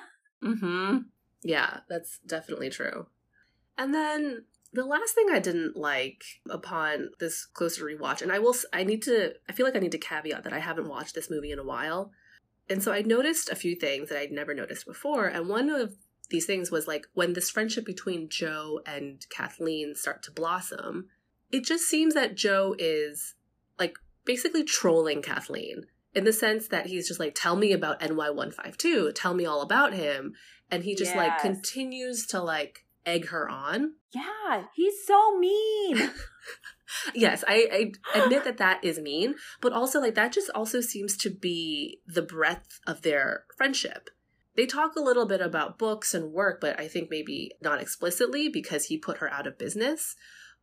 Mm-hmm. 0.43 0.99
Yeah, 1.43 1.81
that's 1.89 2.19
definitely 2.27 2.71
true. 2.71 3.07
And 3.77 3.95
then 3.95 4.45
the 4.73 4.85
last 4.85 5.15
thing 5.15 5.29
I 5.33 5.39
didn't 5.39 5.77
like 5.77 6.23
upon 6.51 7.11
this 7.21 7.47
closer 7.47 7.85
rewatch, 7.85 8.23
and 8.23 8.31
I 8.33 8.39
will, 8.39 8.55
I 8.73 8.85
need 8.85 9.03
to, 9.03 9.33
I 9.49 9.53
feel 9.53 9.65
like 9.65 9.77
I 9.77 9.81
need 9.81 9.93
to 9.93 9.99
caveat 9.99 10.45
that 10.45 10.53
I 10.53 10.59
haven't 10.59 10.89
watched 10.89 11.15
this 11.15 11.31
movie 11.31 11.53
in 11.53 11.59
a 11.59 11.65
while. 11.65 12.11
And 12.69 12.83
so 12.83 12.93
I 12.93 13.01
noticed 13.03 13.49
a 13.49 13.57
few 13.57 13.75
things 13.77 14.11
that 14.11 14.19
I'd 14.19 14.31
never 14.33 14.53
noticed 14.53 14.85
before. 14.85 15.27
And 15.27 15.49
one 15.49 15.71
of 15.71 15.95
these 16.31 16.47
things 16.47 16.71
was 16.71 16.87
like 16.87 17.07
when 17.15 17.33
this 17.33 17.51
friendship 17.51 17.85
between 17.85 18.29
Joe 18.29 18.81
and 18.87 19.25
Kathleen 19.31 19.95
start 19.95 20.23
to 20.25 20.31
blossom, 20.31 21.09
it 21.51 21.65
just 21.65 21.85
seems 21.85 22.15
that 22.15 22.37
Joe 22.37 22.75
is 22.79 23.35
like 23.79 23.97
basically 24.25 24.65
trolling 24.65 25.23
Kathleen 25.23 25.87
in 26.15 26.25
the 26.25 26.33
sense 26.33 26.69
that 26.69 26.87
he's 26.87 27.09
just 27.09 27.21
like, 27.21 27.35
tell 27.35 27.57
me 27.57 27.73
about 27.73 28.01
NY152, 28.01 29.15
tell 29.15 29.35
me 29.35 29.47
all 29.47 29.63
about 29.63 29.95
him. 29.95 30.35
And 30.71 30.85
he 30.85 30.95
just 30.95 31.17
like 31.17 31.41
continues 31.41 32.27
to 32.27 32.43
like 32.43 32.85
egg 33.07 33.29
her 33.29 33.49
on. 33.49 33.95
Yeah, 34.13 34.65
he's 34.75 35.07
so 35.07 35.39
mean. 35.39 36.11
Yes, 37.15 37.45
I, 37.47 37.93
I 38.15 38.19
admit 38.19 38.45
that 38.45 38.57
that 38.59 38.83
is 38.83 38.99
mean, 38.99 39.35
but 39.61 39.73
also 39.73 40.01
like 40.01 40.15
that 40.15 40.33
just 40.33 40.51
also 40.55 40.81
seems 40.81 41.17
to 41.19 41.31
be 41.31 42.01
the 42.07 42.23
breadth 42.23 42.81
of 42.87 43.03
their 43.03 43.45
friendship. 43.57 44.09
They 44.59 44.67
talk 44.67 44.97
a 44.97 45.01
little 45.01 45.25
bit 45.25 45.41
about 45.41 45.79
books 45.79 46.15
and 46.15 46.33
work, 46.33 46.61
but 46.61 46.81
I 46.81 46.89
think 46.89 47.13
maybe 47.13 47.53
not 47.63 47.81
explicitly 47.81 48.49
because 48.49 48.87
he 48.87 48.99
put 48.99 49.19
her 49.19 49.33
out 49.33 49.47
of 49.47 49.57
business. 49.57 50.17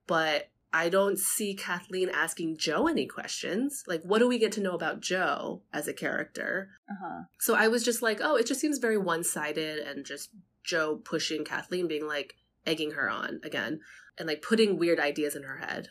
But 0.05 0.49
I 0.73 0.89
don't 0.89 1.17
see 1.17 1.55
Kathleen 1.55 2.09
asking 2.09 2.57
Joe 2.57 2.89
any 2.89 3.05
questions. 3.05 3.85
Like, 3.87 4.01
what 4.03 4.19
do 4.19 4.27
we 4.27 4.37
get 4.37 4.51
to 4.51 4.61
know 4.61 4.73
about 4.73 4.99
Joe 4.99 5.61
as 5.71 5.87
a 5.87 5.93
character? 5.93 6.71
uh-huh. 6.89 7.21
So 7.39 7.55
I 7.55 7.69
was 7.69 7.85
just 7.85 8.01
like, 8.01 8.19
oh, 8.21 8.35
it 8.35 8.45
just 8.45 8.59
seems 8.59 8.79
very 8.79 8.97
one 8.97 9.23
sided 9.23 9.79
and 9.79 10.05
just 10.05 10.31
Joe 10.65 10.97
pushing 10.97 11.45
Kathleen, 11.45 11.87
being 11.87 12.05
like, 12.05 12.35
egging 12.65 12.91
her 12.91 13.09
on 13.09 13.39
again 13.45 13.79
and 14.17 14.27
like 14.27 14.41
putting 14.41 14.77
weird 14.77 14.99
ideas 14.99 15.37
in 15.37 15.43
her 15.43 15.59
head. 15.59 15.87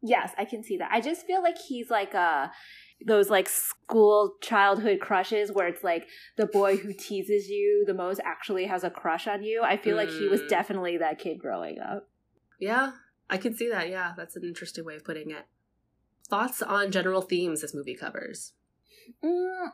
Yes, 0.00 0.32
I 0.38 0.44
can 0.44 0.62
see 0.62 0.76
that. 0.76 0.90
I 0.92 1.00
just 1.00 1.26
feel 1.26 1.42
like 1.42 1.58
he's 1.58 1.90
like 1.90 2.14
uh 2.14 2.48
those 3.06 3.30
like 3.30 3.48
school 3.48 4.34
childhood 4.40 5.00
crushes 5.00 5.52
where 5.52 5.68
it's 5.68 5.84
like 5.84 6.06
the 6.36 6.46
boy 6.46 6.76
who 6.76 6.92
teases 6.92 7.48
you 7.48 7.84
the 7.86 7.94
most 7.94 8.20
actually 8.24 8.66
has 8.66 8.82
a 8.84 8.90
crush 8.90 9.26
on 9.28 9.42
you. 9.42 9.62
I 9.62 9.76
feel 9.76 9.96
like 9.96 10.10
he 10.10 10.28
was 10.28 10.40
Mm. 10.42 10.48
definitely 10.48 10.96
that 10.98 11.18
kid 11.18 11.38
growing 11.38 11.78
up. 11.78 12.08
Yeah, 12.58 12.92
I 13.30 13.36
can 13.36 13.54
see 13.54 13.68
that. 13.70 13.88
Yeah, 13.88 14.14
that's 14.16 14.36
an 14.36 14.42
interesting 14.44 14.84
way 14.84 14.96
of 14.96 15.04
putting 15.04 15.30
it. 15.30 15.46
Thoughts 16.28 16.60
on 16.60 16.90
general 16.90 17.22
themes 17.22 17.60
this 17.60 17.74
movie 17.74 17.94
covers? 17.94 18.52
Mm, 19.24 19.68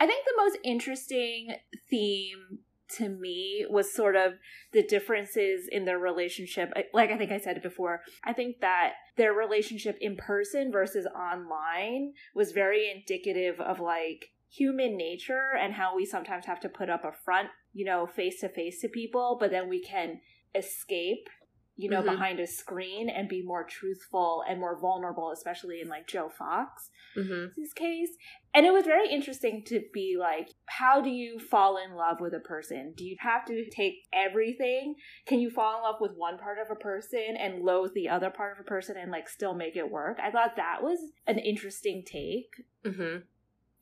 I 0.00 0.06
think 0.06 0.24
the 0.24 0.34
most 0.36 0.58
interesting 0.64 1.56
theme 1.88 2.60
to 2.96 3.08
me 3.08 3.66
was 3.68 3.92
sort 3.92 4.16
of 4.16 4.34
the 4.72 4.82
differences 4.82 5.68
in 5.70 5.84
their 5.84 5.98
relationship. 5.98 6.72
Like 6.92 7.10
I 7.10 7.18
think 7.18 7.32
I 7.32 7.38
said 7.38 7.56
it 7.56 7.62
before, 7.62 8.02
I 8.24 8.32
think 8.32 8.60
that 8.60 8.94
their 9.16 9.32
relationship 9.32 9.96
in 10.00 10.16
person 10.16 10.70
versus 10.70 11.06
online 11.06 12.12
was 12.34 12.52
very 12.52 12.90
indicative 12.90 13.60
of 13.60 13.80
like 13.80 14.30
human 14.48 14.96
nature 14.96 15.50
and 15.60 15.74
how 15.74 15.96
we 15.96 16.06
sometimes 16.06 16.46
have 16.46 16.60
to 16.60 16.68
put 16.68 16.88
up 16.88 17.04
a 17.04 17.12
front, 17.12 17.48
you 17.72 17.84
know, 17.84 18.06
face 18.06 18.40
to 18.40 18.48
face 18.48 18.80
to 18.80 18.88
people, 18.88 19.36
but 19.38 19.50
then 19.50 19.68
we 19.68 19.82
can 19.82 20.20
escape 20.54 21.28
you 21.76 21.90
know, 21.90 22.02
Mhm. 22.02 22.06
behind 22.12 22.40
a 22.40 22.46
screen 22.46 23.08
and 23.08 23.28
be 23.28 23.42
more 23.42 23.64
truthful 23.64 24.42
and 24.48 24.58
more 24.58 24.78
vulnerable, 24.78 25.30
especially 25.30 25.80
in 25.80 25.88
like 25.88 26.06
Joe 26.06 26.28
Fox 26.28 26.90
hmm 27.14 27.46
his 27.56 27.72
case. 27.72 28.10
And 28.52 28.66
it 28.66 28.72
was 28.72 28.84
very 28.84 29.08
interesting 29.10 29.62
to 29.64 29.82
be 29.92 30.16
like, 30.18 30.48
how 30.66 31.00
do 31.00 31.08
you 31.10 31.38
fall 31.38 31.76
in 31.78 31.94
love 31.94 32.20
with 32.20 32.34
a 32.34 32.40
person? 32.40 32.92
Do 32.96 33.04
you 33.04 33.16
have 33.20 33.44
to 33.46 33.68
take 33.70 33.94
everything? 34.12 34.94
Can 35.26 35.40
you 35.40 35.50
fall 35.50 35.76
in 35.76 35.82
love 35.82 35.96
with 36.00 36.12
one 36.16 36.38
part 36.38 36.58
of 36.58 36.70
a 36.70 36.74
person 36.78 37.36
and 37.38 37.62
loathe 37.62 37.92
the 37.94 38.08
other 38.08 38.30
part 38.30 38.52
of 38.58 38.60
a 38.60 38.68
person 38.68 38.96
and 38.98 39.10
like 39.10 39.28
still 39.28 39.54
make 39.54 39.76
it 39.76 39.90
work? 39.90 40.18
I 40.22 40.30
thought 40.30 40.56
that 40.56 40.82
was 40.82 40.98
an 41.26 41.38
interesting 41.38 42.02
take. 42.06 42.50
hmm 42.84 43.18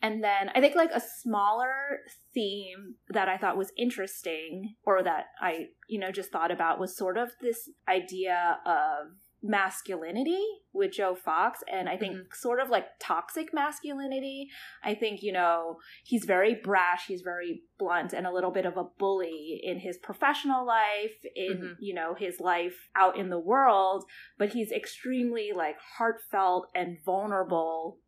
And 0.02 0.22
then 0.22 0.50
I 0.54 0.60
think 0.60 0.76
like 0.76 0.90
a 0.92 1.00
smaller 1.00 2.00
theme 2.34 2.96
that 3.08 3.28
I 3.28 3.38
thought 3.38 3.56
was 3.56 3.72
interesting 3.78 4.74
or 4.84 5.02
that 5.02 5.26
I, 5.40 5.68
you 5.88 5.98
know, 5.98 6.10
just 6.10 6.30
thought 6.30 6.50
about 6.50 6.78
was 6.78 6.96
sort 6.96 7.16
of 7.16 7.30
this 7.40 7.70
idea 7.88 8.58
of 8.66 9.12
masculinity 9.42 10.42
with 10.72 10.92
Joe 10.92 11.14
Fox 11.14 11.60
and 11.70 11.86
I 11.88 11.98
think 11.98 12.34
sort 12.34 12.60
of 12.60 12.70
like 12.70 12.86
toxic 12.98 13.52
masculinity. 13.52 14.48
I 14.82 14.94
think, 14.94 15.22
you 15.22 15.32
know, 15.32 15.76
he's 16.02 16.24
very 16.24 16.54
brash, 16.54 17.06
he's 17.06 17.20
very 17.20 17.62
blunt 17.78 18.14
and 18.14 18.26
a 18.26 18.32
little 18.32 18.50
bit 18.50 18.64
of 18.64 18.78
a 18.78 18.84
bully 18.98 19.60
in 19.62 19.80
his 19.80 19.98
professional 19.98 20.66
life, 20.66 21.12
in, 21.36 21.58
Mhm. 21.58 21.76
you 21.78 21.94
know, 21.94 22.14
his 22.14 22.40
life 22.40 22.88
out 22.96 23.18
in 23.18 23.28
the 23.28 23.38
world, 23.38 24.04
but 24.38 24.54
he's 24.54 24.72
extremely 24.72 25.52
like 25.52 25.78
heartfelt 25.78 26.70
and 26.74 26.98
vulnerable 27.04 28.00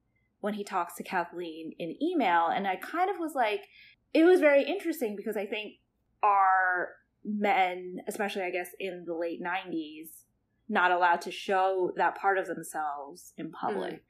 when 0.47 0.55
he 0.55 0.63
talks 0.63 0.95
to 0.95 1.03
Kathleen 1.03 1.73
in 1.77 2.01
email. 2.01 2.47
And 2.47 2.69
I 2.69 2.77
kind 2.77 3.11
of 3.11 3.17
was 3.19 3.35
like, 3.35 3.63
it 4.15 4.23
was 4.23 4.39
very 4.39 4.63
interesting 4.63 5.17
because 5.17 5.37
I 5.37 5.45
think 5.45 5.73
our 6.23 6.91
men, 7.25 7.97
especially 8.07 8.43
I 8.43 8.51
guess 8.51 8.69
in 8.79 9.03
the 9.05 9.15
late 9.15 9.43
90s, 9.43 10.11
not 10.69 10.93
allowed 10.93 11.21
to 11.23 11.33
show 11.33 11.91
that 11.97 12.17
part 12.17 12.39
of 12.39 12.47
themselves 12.47 13.33
in 13.37 13.47
hmm. 13.47 13.55
public. 13.61 14.05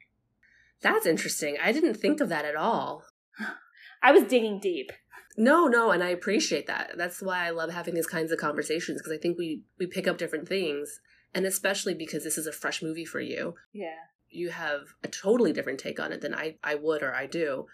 That's 0.79 1.07
interesting. 1.07 1.57
I 1.59 1.71
didn't 1.71 1.95
think 1.95 2.21
of 2.21 2.29
that 2.29 2.45
at 2.45 2.55
all. 2.55 3.03
I 4.03 4.11
was 4.11 4.25
digging 4.25 4.59
deep. 4.59 4.91
No, 5.37 5.65
no, 5.65 5.89
and 5.89 6.03
I 6.03 6.09
appreciate 6.09 6.67
that. 6.67 6.91
That's 6.97 7.19
why 7.19 7.47
I 7.47 7.49
love 7.49 7.71
having 7.71 7.95
these 7.95 8.05
kinds 8.05 8.31
of 8.31 8.37
conversations 8.37 9.01
because 9.01 9.11
I 9.11 9.17
think 9.17 9.39
we 9.39 9.63
we 9.79 9.87
pick 9.87 10.07
up 10.07 10.19
different 10.19 10.47
things, 10.47 10.99
and 11.33 11.47
especially 11.47 11.95
because 11.95 12.23
this 12.23 12.37
is 12.37 12.45
a 12.45 12.51
fresh 12.51 12.83
movie 12.83 13.05
for 13.05 13.19
you. 13.19 13.55
Yeah. 13.73 13.97
You 14.29 14.49
have 14.49 14.95
a 15.03 15.07
totally 15.07 15.53
different 15.53 15.79
take 15.79 15.99
on 15.99 16.11
it 16.11 16.21
than 16.21 16.33
I, 16.33 16.55
I 16.63 16.75
would 16.75 17.03
or 17.03 17.13
I 17.13 17.25
do. 17.25 17.67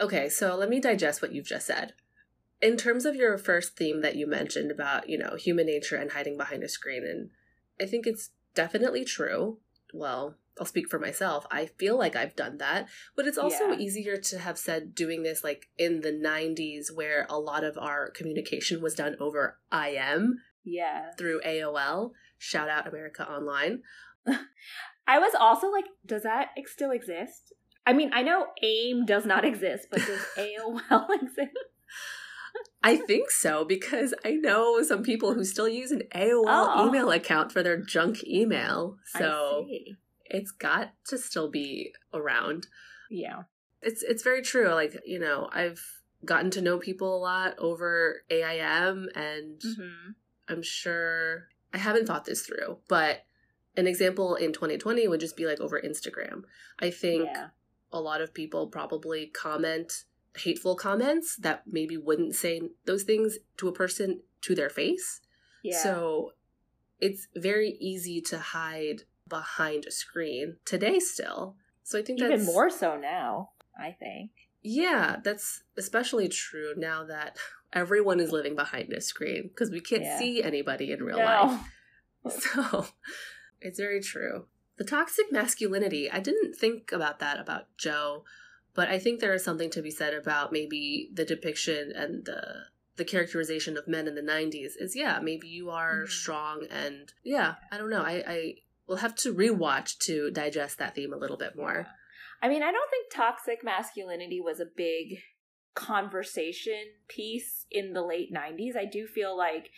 Okay, 0.00 0.28
so 0.28 0.54
let 0.56 0.68
me 0.68 0.80
digest 0.80 1.22
what 1.22 1.32
you've 1.32 1.46
just 1.46 1.66
said. 1.66 1.94
In 2.60 2.76
terms 2.76 3.04
of 3.04 3.14
your 3.14 3.36
first 3.38 3.76
theme 3.76 4.02
that 4.02 4.16
you 4.16 4.26
mentioned 4.26 4.70
about, 4.70 5.08
you 5.08 5.18
know, 5.18 5.36
human 5.36 5.66
nature 5.66 5.96
and 5.96 6.12
hiding 6.12 6.36
behind 6.36 6.62
a 6.62 6.68
screen, 6.68 7.04
and 7.04 7.30
I 7.80 7.86
think 7.90 8.06
it's 8.06 8.30
definitely 8.54 9.04
true. 9.04 9.58
Well, 9.92 10.36
I'll 10.58 10.66
speak 10.66 10.88
for 10.88 10.98
myself. 10.98 11.46
I 11.50 11.66
feel 11.66 11.98
like 11.98 12.16
I've 12.16 12.34
done 12.34 12.58
that, 12.58 12.88
but 13.14 13.26
it's 13.26 13.36
also 13.36 13.70
Yeah. 13.70 13.76
easier 13.78 14.16
to 14.16 14.38
have 14.38 14.56
said 14.58 14.94
doing 14.94 15.22
this 15.22 15.44
like 15.44 15.68
in 15.76 16.00
the 16.00 16.12
90s 16.12 16.90
where 16.90 17.26
a 17.28 17.38
lot 17.38 17.62
of 17.62 17.76
our 17.76 18.10
communication 18.10 18.80
was 18.80 18.94
done 18.94 19.16
over 19.20 19.58
IM 19.70 20.40
Yeah. 20.64 21.12
through 21.18 21.42
AOL. 21.42 22.12
Shout 22.38 22.70
out 22.70 22.86
America 22.88 23.30
Online. 23.30 23.82
I 25.06 25.18
was 25.18 25.34
also 25.38 25.70
like, 25.70 25.84
does 26.04 26.22
that 26.24 26.48
still 26.66 26.90
exist? 26.90 27.52
I 27.86 27.92
mean, 27.92 28.10
I 28.12 28.22
know 28.22 28.48
AIM 28.62 29.06
does 29.06 29.24
not 29.24 29.44
exist, 29.44 29.86
but 29.90 30.00
does 30.00 30.20
AOL 30.36 31.06
exist? 31.22 31.56
I 32.82 32.96
think 32.96 33.30
so 33.30 33.64
because 33.64 34.14
I 34.24 34.32
know 34.32 34.82
some 34.82 35.02
people 35.02 35.34
who 35.34 35.44
still 35.44 35.68
use 35.68 35.90
an 35.90 36.02
AOL 36.14 36.44
Oh. 36.46 36.88
email 36.88 37.10
account 37.10 37.52
for 37.52 37.62
their 37.62 37.76
junk 37.76 38.24
email. 38.24 38.96
So 39.18 39.66
it's 40.24 40.50
got 40.52 40.92
to 41.08 41.18
still 41.18 41.50
be 41.50 41.92
around. 42.14 42.66
yeah. 43.10 43.42
It's 43.82 44.02
it's 44.02 44.22
very 44.24 44.42
true. 44.42 44.68
Like, 44.72 45.00
you 45.04 45.18
know, 45.20 45.48
I've 45.52 45.80
gotten 46.24 46.50
to 46.52 46.62
know 46.62 46.78
people 46.78 47.14
a 47.14 47.20
lot 47.20 47.54
over 47.58 48.22
AIM 48.30 49.08
and 49.14 49.62
hmm 49.62 50.10
I'm 50.48 50.62
sure 50.62 51.48
I 51.74 51.78
haven't 51.78 52.06
thought 52.06 52.24
this 52.24 52.42
through, 52.46 52.78
but 52.88 53.25
an 53.76 53.86
example 53.86 54.34
in 54.34 54.52
2020 54.52 55.06
would 55.08 55.20
just 55.20 55.36
be 55.36 55.46
like 55.46 55.60
over 55.60 55.80
Instagram. 55.80 56.44
I 56.78 56.90
think 56.90 57.24
Yeah. 57.26 57.48
a 57.92 58.00
lot 58.00 58.20
of 58.20 58.32
people 58.34 58.68
probably 58.68 59.26
comment 59.26 60.04
hateful 60.38 60.76
comments 60.76 61.36
that 61.36 61.62
maybe 61.66 61.96
wouldn't 61.96 62.34
say 62.34 62.60
those 62.84 63.04
things 63.04 63.38
to 63.56 63.68
a 63.68 63.72
person 63.72 64.20
to 64.42 64.54
their 64.54 64.68
face. 64.68 65.20
Yeah. 65.62 65.78
So 65.82 66.32
it's 67.00 67.28
very 67.34 67.70
easy 67.80 68.20
to 68.22 68.38
hide 68.38 69.04
behind 69.28 69.86
a 69.86 69.90
screen 69.90 70.56
today 70.64 70.98
still. 70.98 71.56
So 71.84 71.98
I 71.98 72.02
think 72.02 72.18
even 72.20 72.30
that's 72.30 72.44
more 72.46 72.68
so 72.68 72.96
now, 72.98 73.50
I 73.78 73.92
think. 73.92 74.30
Yeah, 74.62 75.16
that's 75.24 75.62
especially 75.76 76.28
true 76.28 76.74
now 76.76 77.04
that 77.04 77.38
everyone 77.72 78.20
is 78.20 78.30
living 78.32 78.56
behind 78.56 78.92
a 78.92 79.00
screen 79.00 79.48
because 79.48 79.70
we 79.70 79.80
can't 79.80 80.02
Yeah. 80.02 80.18
see 80.18 80.42
anybody 80.42 80.92
in 80.92 81.02
real 81.02 81.18
No. 81.18 81.24
life. 81.24 81.60
So 82.28 82.86
it's 83.60 83.78
very 83.78 84.00
true. 84.00 84.46
The 84.76 84.84
toxic 84.84 85.32
masculinity, 85.32 86.10
I 86.10 86.20
didn't 86.20 86.54
think 86.54 86.92
about 86.92 87.18
that 87.20 87.40
about 87.40 87.76
Joe, 87.78 88.24
but 88.74 88.88
I 88.88 88.98
think 88.98 89.20
there 89.20 89.32
is 89.34 89.42
something 89.42 89.70
to 89.70 89.82
be 89.82 89.90
said 89.90 90.12
about 90.12 90.52
maybe 90.52 91.10
the 91.12 91.24
depiction 91.24 91.92
and 91.94 92.24
the 92.24 92.66
the 92.96 93.04
characterization 93.04 93.76
of 93.76 93.86
men 93.86 94.08
in 94.08 94.14
the 94.14 94.22
90s 94.22 94.72
is 94.78 94.96
yeah, 94.96 95.18
maybe 95.22 95.48
you 95.48 95.68
are 95.70 96.04
Mhm. 96.04 96.08
strong 96.08 96.66
and 96.70 97.12
yeah, 97.22 97.56
I 97.70 97.76
don't 97.78 97.90
know. 97.90 98.02
I 98.02 98.24
I 98.26 98.54
will 98.86 98.96
have 98.96 99.14
to 99.16 99.34
rewatch 99.34 99.98
to 99.98 100.30
digest 100.30 100.78
that 100.78 100.94
theme 100.94 101.12
a 101.12 101.18
little 101.18 101.36
bit 101.36 101.56
more. 101.56 101.86
I 102.40 102.48
mean, 102.48 102.62
I 102.62 102.70
don't 102.72 102.90
think 102.90 103.10
toxic 103.12 103.64
masculinity 103.64 104.40
was 104.40 104.60
a 104.60 104.66
big 104.66 105.22
conversation 105.74 106.84
piece 107.08 107.66
in 107.70 107.92
the 107.92 108.02
late 108.02 108.32
90s. 108.32 108.76
I 108.76 108.84
do 108.86 109.06
feel 109.06 109.36
like 109.36 109.70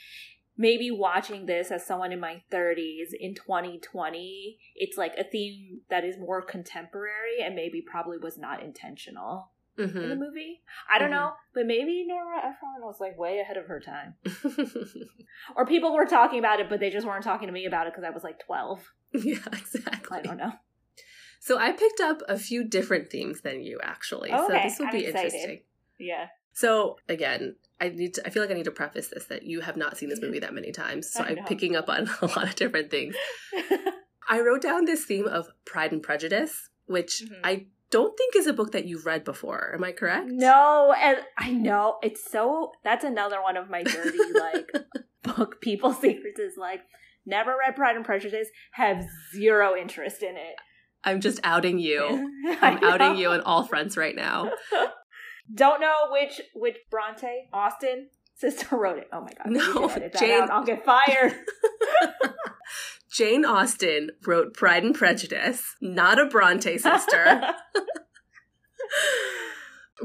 maybe 0.59 0.90
watching 0.90 1.47
this 1.47 1.71
as 1.71 1.87
someone 1.87 2.12
in 2.12 2.21
my 2.21 2.42
30s 2.53 3.14
in 3.18 3.35
2020, 3.35 4.59
it's 4.75 4.99
like 4.99 5.14
a 5.16 5.25
theme 5.25 5.81
that 5.88 6.05
is 6.05 6.18
more 6.18 6.42
contemporary 6.42 7.40
and 7.42 7.55
maybe 7.55 7.81
probably 7.81 8.18
was 8.18 8.37
not 8.37 8.62
intentional. 8.62 9.53
in 9.79 9.87
the 9.94 10.01
Mhm. 10.01 10.18
movie. 10.18 10.61
I 10.90 10.99
don't 10.99 11.11
Mhm. 11.11 11.12
know, 11.12 11.33
but 11.55 11.64
maybe 11.64 12.05
Nora 12.05 12.38
Ephron 12.38 12.81
was 12.83 12.99
like 12.99 13.16
way 13.16 13.38
ahead 13.38 13.57
of 13.57 13.66
her 13.66 13.79
time. 13.79 14.16
Or 15.55 15.64
people 15.66 15.94
were 15.94 16.05
talking 16.05 16.40
about 16.40 16.59
it, 16.59 16.68
but 16.68 16.81
they 16.81 16.90
just 16.90 17.07
weren't 17.07 17.23
talking 17.23 17.47
to 17.47 17.53
me 17.53 17.64
about 17.64 17.87
it 17.87 17.92
because 17.92 18.03
I 18.05 18.11
was 18.11 18.25
like 18.25 18.40
12. 18.40 18.92
yeah, 19.14 19.38
exactly. 19.53 20.18
I 20.18 20.23
don't 20.23 20.37
know. 20.37 20.53
So 21.38 21.59
I 21.59 21.71
picked 21.71 22.01
up 22.01 22.23
a 22.29 22.37
few 22.37 22.64
different 22.64 23.09
themes 23.09 23.42
than 23.42 23.62
you 23.62 23.79
actually. 23.81 24.31
so 24.31 24.47
Okay, 24.47 24.64
this 24.64 24.81
will 24.81 24.87
I'm 24.87 24.92
be 24.92 25.07
excited. 25.07 25.33
interesting. 25.33 25.62
Yeah. 26.01 26.27
So 26.59 26.97
again, 27.09 27.55
I 27.81 27.90
need 27.90 28.14
to 28.14 28.27
I 28.27 28.31
feel 28.31 28.42
like 28.42 28.51
I 28.51 28.55
need 28.55 28.64
to 28.64 28.73
preface 28.73 29.07
this 29.09 29.27
that 29.27 29.44
you 29.44 29.61
have 29.61 29.77
not 29.77 29.97
seen 29.97 30.09
this 30.09 30.21
movie 30.21 30.40
that 30.40 30.53
many 30.53 30.73
times. 30.73 31.09
So 31.12 31.23
I'm 31.23 31.44
picking 31.44 31.77
up 31.77 31.88
on 31.88 32.11
a 32.21 32.27
lot 32.27 32.49
of 32.49 32.57
different 32.57 32.90
things. 32.90 33.14
I 34.29 34.40
wrote 34.40 34.61
down 34.62 34.85
this 34.85 35.05
theme 35.05 35.29
of 35.29 35.47
Pride 35.64 35.92
and 35.92 36.03
Prejudice, 36.03 36.68
which 36.87 37.23
Mhm. 37.25 37.40
I 37.44 37.66
don't 37.90 38.18
think 38.18 38.35
is 38.35 38.49
a 38.49 38.53
book 38.53 38.73
that 38.73 38.87
you've 38.87 39.07
read 39.07 39.23
before. 39.23 39.71
Am 39.77 39.85
I 39.85 39.92
correct? 39.92 40.27
no, 40.29 40.92
and 41.01 41.18
I 41.38 41.53
know 41.53 41.99
it's 42.03 42.29
so. 42.29 42.73
That's 42.83 43.05
another 43.05 43.40
one 43.40 43.57
of 43.57 43.71
my 43.71 43.85
dirty 43.85 44.18
like 44.35 44.73
book 45.23 45.61
people 45.61 45.92
secrets 45.94 46.40
is 46.40 46.55
like 46.57 46.81
never 47.25 47.55
read 47.57 47.77
Pride 47.77 47.94
and 47.94 48.05
Prejudice, 48.05 48.49
have 48.73 49.05
zero 49.33 49.77
interest 49.77 50.25
in 50.25 50.37
it. 50.37 50.57
I'm 51.05 51.21
just 51.21 51.38
outing 51.44 51.79
you. 51.79 52.29
I'm 52.61 52.83
outing 52.83 53.16
you 53.16 53.29
on 53.31 53.42
all 53.42 53.62
fronts 53.64 53.97
right 53.97 54.16
now. 54.16 54.51
Don't 55.53 55.81
know 55.81 55.95
which 56.11 56.41
which 56.55 56.77
Bronte 56.91 57.49
Austen 57.53 58.11
sister 58.37 58.77
wrote 58.77 58.99
it. 58.99 59.09
Oh 59.13 59.21
my 59.21 59.33
god! 59.33 59.51
No, 59.51 59.65
you 59.65 59.73
can 59.73 59.91
edit 59.91 60.13
that 60.13 60.21
Jane- 60.21 60.43
out. 60.43 60.51
I'll 60.51 60.65
get 60.65 60.85
fired. 60.85 61.35
Jane 63.11 63.45
Austen 63.45 64.11
wrote 64.27 64.55
Pride 64.55 64.85
and 64.85 64.95
Prejudice, 64.95 65.75
not 65.81 66.21
a 66.21 66.27
Bronte 66.27 66.79
sister. 66.79 67.55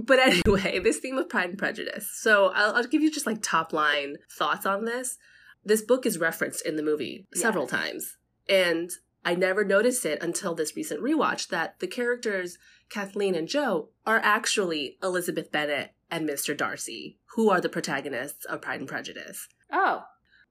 but 0.01 0.19
anyway, 0.19 0.79
this 0.79 0.99
theme 0.99 1.17
of 1.17 1.29
Pride 1.29 1.49
and 1.49 1.57
Prejudice. 1.57 2.09
So 2.13 2.51
I'll, 2.55 2.75
I'll 2.75 2.83
give 2.85 3.01
you 3.01 3.11
just 3.11 3.25
like 3.25 3.41
top 3.41 3.73
line 3.73 4.17
thoughts 4.31 4.65
on 4.65 4.85
this. 4.85 5.17
This 5.65 5.81
book 5.81 6.05
is 6.05 6.17
referenced 6.17 6.65
in 6.65 6.75
the 6.75 6.83
movie 6.83 7.25
several 7.33 7.67
times. 7.67 8.17
And 8.49 8.89
I 9.25 9.35
never 9.35 9.63
noticed 9.63 10.05
it 10.05 10.21
until 10.21 10.53
this 10.53 10.75
recent 10.75 11.01
rewatch 11.01 11.47
that 11.49 11.79
the 11.79 11.87
characters, 11.87 12.57
Kathleen 12.89 13.35
and 13.35 13.47
Joe, 13.47 13.89
are 14.05 14.19
actually 14.23 14.97
Elizabeth 15.01 15.51
Bennet 15.51 15.93
and 16.11 16.27
Mr. 16.27 16.55
Darcy, 16.55 17.17
who 17.35 17.49
are 17.49 17.61
the 17.61 17.69
protagonists 17.69 18.45
of 18.45 18.61
Pride 18.61 18.81
and 18.81 18.89
Prejudice 18.89 19.47
oh, 19.73 20.03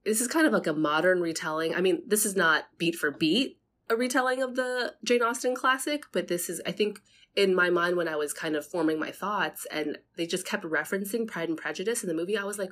this 0.05 0.21
is 0.21 0.27
kind 0.27 0.45
of 0.45 0.53
like 0.53 0.67
a 0.67 0.73
modern 0.73 1.21
retelling. 1.21 1.73
I 1.73 1.81
mean, 1.81 2.03
this 2.05 2.25
is 2.25 2.35
not 2.35 2.65
beat 2.77 2.95
for 2.95 3.09
beat 3.09 3.57
a 3.89 3.95
retelling 3.95 4.41
of 4.41 4.55
the 4.55 4.93
Jane 5.03 5.23
Austen 5.23 5.55
classic, 5.55 6.05
but 6.11 6.27
this 6.27 6.49
is, 6.49 6.61
I 6.65 6.71
think, 6.71 7.01
in 7.35 7.55
my 7.55 7.69
mind 7.69 7.97
when 7.97 8.07
I 8.07 8.15
was 8.15 8.33
kind 8.33 8.55
of 8.55 8.65
forming 8.65 8.99
my 8.99 9.11
thoughts 9.11 9.65
and 9.71 9.97
they 10.17 10.27
just 10.27 10.45
kept 10.45 10.63
referencing 10.63 11.27
Pride 11.27 11.49
and 11.49 11.57
Prejudice 11.57 12.03
in 12.03 12.09
the 12.09 12.15
movie, 12.15 12.37
I 12.37 12.43
was 12.43 12.59
like, 12.59 12.71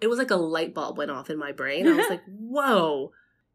it 0.00 0.08
was 0.08 0.18
like 0.18 0.30
a 0.30 0.36
light 0.36 0.74
bulb 0.74 0.98
went 0.98 1.10
off 1.10 1.30
in 1.30 1.38
my 1.38 1.52
brain. 1.52 1.86
I 1.86 1.92
was 1.92 2.06
like, 2.10 2.22
whoa, 2.26 3.12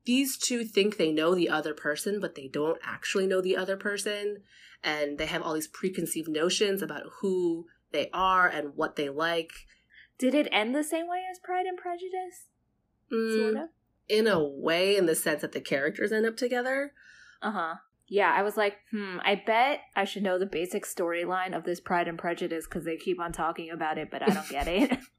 these 0.07 0.37
two 0.37 0.63
think 0.63 0.97
they 0.97 1.11
know 1.11 1.35
the 1.35 1.49
other 1.49 1.75
person, 1.75 2.19
but 2.19 2.33
they 2.33 2.47
don't 2.47 2.79
actually 2.83 3.27
know 3.27 3.41
the 3.41 3.55
other 3.55 3.77
person. 3.77 4.37
And 4.83 5.17
they 5.19 5.27
have 5.27 5.43
all 5.43 5.53
these 5.53 5.67
preconceived 5.67 6.29
notions 6.29 6.81
about 6.81 7.03
who 7.21 7.65
they 7.91 8.09
are 8.13 8.47
and 8.47 8.75
what 8.75 8.95
they 8.95 9.09
like. 9.09 9.51
did 10.17 10.33
it 10.33 10.47
end 10.51 10.73
the 10.73 10.83
same 10.83 11.07
way 11.07 11.21
as 11.29 11.37
Pride 11.39 11.65
and 11.67 11.77
Prejudice? 11.77 12.47
Mm, 13.13 13.35
Sort 13.53 13.63
of. 13.63 13.69
in 14.09 14.25
a 14.27 14.43
way, 14.43 14.95
in 14.97 15.05
the 15.05 15.15
sense 15.15 15.41
that 15.41 15.51
the 15.51 15.61
characters 15.61 16.11
end 16.11 16.25
up 16.25 16.37
together. 16.37 16.93
Uh 17.41 17.51
huh. 17.51 17.75
Yeah, 18.09 18.33
I 18.33 18.41
was 18.41 18.55
like, 18.55 18.77
hmm, 18.91 19.17
I 19.23 19.35
bet 19.45 19.81
I 19.95 20.05
should 20.05 20.23
know 20.23 20.39
the 20.39 20.45
basic 20.45 20.85
storyline 20.85 21.55
of 21.55 21.65
this 21.65 21.81
Pride 21.81 22.07
and 22.07 22.17
Prejudice 22.17 22.65
because 22.65 22.85
they 22.85 22.97
keep 22.97 23.19
on 23.19 23.31
talking 23.33 23.69
about 23.69 23.97
it, 23.97 24.09
but 24.09 24.23
I 24.23 24.33
don't 24.33 24.49
get 24.49 24.67
it. 24.67 24.97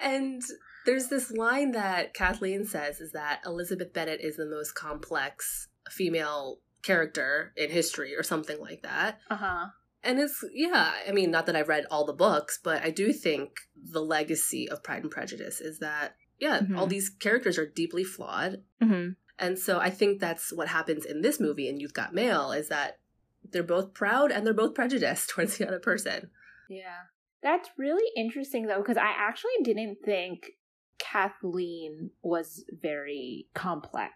And 0.00 0.40
there's 0.86 1.08
this 1.08 1.30
line 1.30 1.72
that 1.72 2.14
Kathleen 2.14 2.64
says 2.64 3.00
is 3.00 3.12
that 3.12 3.40
Elizabeth 3.46 3.92
Bennet 3.92 4.20
is 4.20 4.36
the 4.36 4.46
most 4.46 4.74
complex 4.74 5.68
female 5.90 6.60
character 6.82 7.52
in 7.56 7.70
history 7.70 8.14
or 8.16 8.22
something 8.22 8.58
like 8.60 8.82
that. 8.82 9.18
uh 9.30 9.36
huh. 9.36 9.66
And 10.02 10.18
it's, 10.18 10.42
yeah, 10.54 10.92
I 11.06 11.12
mean, 11.12 11.30
not 11.30 11.44
that 11.44 11.56
I've 11.56 11.68
read 11.68 11.84
all 11.90 12.06
the 12.06 12.14
books, 12.14 12.58
but 12.64 12.82
I 12.82 12.88
do 12.90 13.12
think 13.12 13.50
the 13.76 14.00
legacy 14.00 14.66
of 14.66 14.82
Pride 14.82 15.02
and 15.02 15.10
Prejudice 15.10 15.60
is 15.60 15.80
that, 15.80 16.14
yeah, 16.38 16.60
Mhm. 16.60 16.78
all 16.78 16.86
these 16.86 17.10
characters 17.10 17.58
are 17.58 17.66
deeply 17.66 18.02
flawed. 18.02 18.62
Mm-hmm. 18.82 19.10
And 19.38 19.58
so 19.58 19.78
I 19.78 19.90
think 19.90 20.18
that's 20.18 20.54
what 20.54 20.68
happens 20.68 21.04
in 21.04 21.20
this 21.20 21.38
movie 21.38 21.68
in 21.68 21.80
You've 21.80 21.92
Got 21.92 22.14
Mail 22.14 22.50
is 22.52 22.68
that 22.68 22.98
they're 23.44 23.62
both 23.62 23.92
proud 23.92 24.32
and 24.32 24.46
they're 24.46 24.54
both 24.54 24.74
prejudiced 24.74 25.28
towards 25.34 25.58
the 25.58 25.68
other 25.68 25.78
person. 25.80 26.30
Yeah. 26.70 26.96
That's 27.42 27.68
really 27.76 28.10
interesting 28.16 28.66
though, 28.68 28.78
because 28.80 28.96
I 28.96 29.10
actually 29.14 29.52
didn't 29.62 29.98
think 30.02 30.52
Kathleen 31.00 32.10
was 32.22 32.64
very 32.70 33.48
complex 33.54 34.12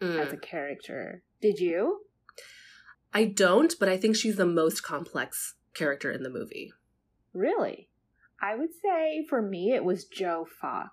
Mm. 0.00 0.24
as 0.24 0.32
a 0.32 0.36
character. 0.36 1.24
Did 1.42 1.58
you? 1.58 2.02
I 3.12 3.24
don't, 3.24 3.74
but 3.80 3.88
I 3.88 3.96
think 3.96 4.14
she's 4.14 4.36
the 4.36 4.46
most 4.46 4.82
complex 4.82 5.54
character 5.74 6.12
in 6.12 6.22
the 6.22 6.30
movie. 6.30 6.72
Really? 7.32 7.88
I 8.40 8.54
would 8.54 8.70
say 8.80 9.26
for 9.28 9.42
me 9.42 9.72
it 9.74 9.82
was 9.84 10.04
Joe 10.04 10.46
Fox. 10.60 10.92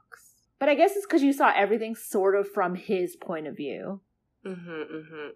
But 0.57 0.69
I 0.69 0.75
guess 0.75 0.95
it's 0.95 1.05
because 1.05 1.21
you 1.21 1.33
saw 1.33 1.51
everything 1.55 1.93
sort 1.95 2.35
of 2.35 2.49
from 2.49 2.73
his 2.75 3.15
point 3.15 3.45
of 3.45 3.55
view. 3.55 4.01
Mm-hmm, 4.43 4.71
mm-hmm. 4.71 5.27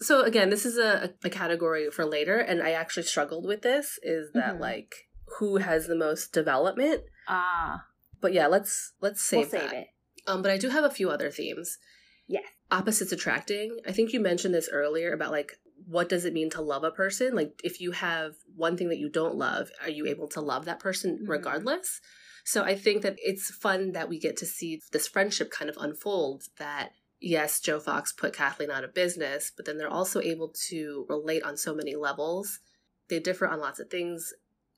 So 0.00 0.22
again, 0.22 0.48
this 0.50 0.64
is 0.64 0.78
a, 0.78 1.12
a 1.24 1.28
category 1.30 1.90
for 1.90 2.04
later, 2.06 2.38
and 2.38 2.62
I 2.62 2.70
actually 2.72 3.02
struggled 3.02 3.46
with 3.46 3.60
this. 3.62 3.98
Is 4.02 4.30
that 4.32 4.56
Mhm. 4.56 4.60
like 4.60 5.08
who 5.38 5.56
has 5.56 5.86
the 5.86 5.96
most 5.96 6.32
development? 6.32 7.02
Ah, 7.28 7.84
But 8.26 8.32
yeah, 8.32 8.48
let's 8.48 8.92
let's 9.00 9.22
save 9.22 9.52
we'll 9.52 9.60
save 9.60 9.70
that. 9.70 9.74
it. 9.74 9.86
Um, 10.26 10.42
but 10.42 10.50
I 10.50 10.58
do 10.58 10.68
have 10.70 10.82
a 10.82 10.90
few 10.90 11.10
other 11.10 11.30
themes. 11.30 11.78
Yes. 12.26 12.42
Opposites 12.72 13.12
attracting. 13.12 13.78
I 13.86 13.92
think 13.92 14.12
you 14.12 14.18
mentioned 14.18 14.52
this 14.52 14.68
earlier 14.68 15.12
about 15.12 15.30
like 15.30 15.52
what 15.86 16.08
does 16.08 16.24
it 16.24 16.32
mean 16.32 16.50
to 16.50 16.60
love 16.60 16.82
a 16.82 16.90
person? 16.90 17.36
Like 17.36 17.60
if 17.62 17.80
you 17.80 17.92
have 17.92 18.32
one 18.56 18.76
thing 18.76 18.88
that 18.88 18.98
you 18.98 19.08
don't 19.08 19.36
love, 19.36 19.70
are 19.80 19.88
you 19.90 20.06
able 20.08 20.26
to 20.30 20.40
love 20.40 20.64
that 20.64 20.80
person 20.80 21.20
Mhm. 21.22 21.28
regardless? 21.28 22.00
So 22.44 22.64
I 22.64 22.74
think 22.74 23.02
that 23.02 23.14
it's 23.18 23.48
fun 23.54 23.92
that 23.92 24.08
we 24.08 24.18
get 24.18 24.36
to 24.38 24.46
see 24.46 24.80
this 24.90 25.06
friendship 25.06 25.52
kind 25.52 25.70
of 25.70 25.76
unfold 25.78 26.42
that 26.58 26.90
yes, 27.20 27.60
Joe 27.60 27.78
Fox 27.78 28.12
put 28.12 28.34
Kathleen 28.34 28.72
out 28.72 28.82
of 28.82 28.92
business, 28.92 29.52
but 29.56 29.66
then 29.66 29.78
they're 29.78 29.88
also 30.00 30.20
able 30.20 30.52
to 30.70 31.06
relate 31.08 31.44
on 31.44 31.56
so 31.56 31.72
many 31.76 31.94
levels. 31.94 32.58
They 33.06 33.20
differ 33.20 33.46
on 33.46 33.60
lots 33.60 33.78
of 33.78 33.88
things, 33.88 34.34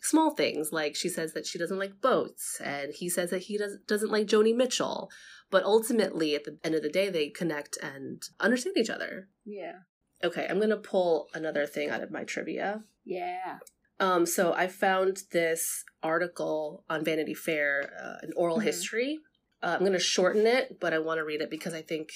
small 0.08 0.30
things 0.30 0.72
like 0.72 0.94
she 0.96 1.08
says 1.08 1.32
that 1.34 1.46
she 1.46 1.58
doesn't 1.58 1.78
like 1.78 2.00
boats 2.00 2.60
and 2.64 2.92
he 2.94 3.08
says 3.08 3.30
that 3.30 3.42
he 3.42 3.58
does, 3.58 3.78
doesn't 3.86 4.10
like 4.10 4.26
Joni 4.26 4.54
Mitchell. 4.54 5.10
But 5.50 5.64
ultimately, 5.64 6.34
at 6.34 6.44
the 6.44 6.58
end 6.62 6.74
of 6.74 6.82
the 6.82 6.90
day, 6.90 7.08
they 7.08 7.28
connect 7.28 7.78
and 7.82 8.22
understand 8.40 8.76
each 8.76 8.90
other. 8.90 9.28
Yeah. 9.44 9.76
Okay, 10.22 10.46
I'm 10.48 10.58
going 10.58 10.68
to 10.70 10.76
pull 10.76 11.28
another 11.32 11.66
thing 11.66 11.88
out 11.90 12.02
of 12.02 12.10
my 12.10 12.24
trivia. 12.24 12.82
Yeah. 13.04 13.58
Um, 14.00 14.26
so 14.26 14.52
I 14.52 14.66
found 14.68 15.22
this 15.32 15.84
article 16.02 16.84
on 16.90 17.04
Vanity 17.04 17.34
Fair, 17.34 17.92
uh, 18.02 18.16
an 18.22 18.32
oral 18.36 18.58
Mhm. 18.58 18.64
history. 18.64 19.18
Uh, 19.62 19.74
I'm 19.74 19.80
going 19.80 19.92
to 19.92 19.98
shorten 19.98 20.46
it, 20.46 20.78
but 20.80 20.92
I 20.92 20.98
want 20.98 21.18
to 21.18 21.24
read 21.24 21.40
it 21.40 21.50
because 21.50 21.74
I 21.74 21.82
think 21.82 22.10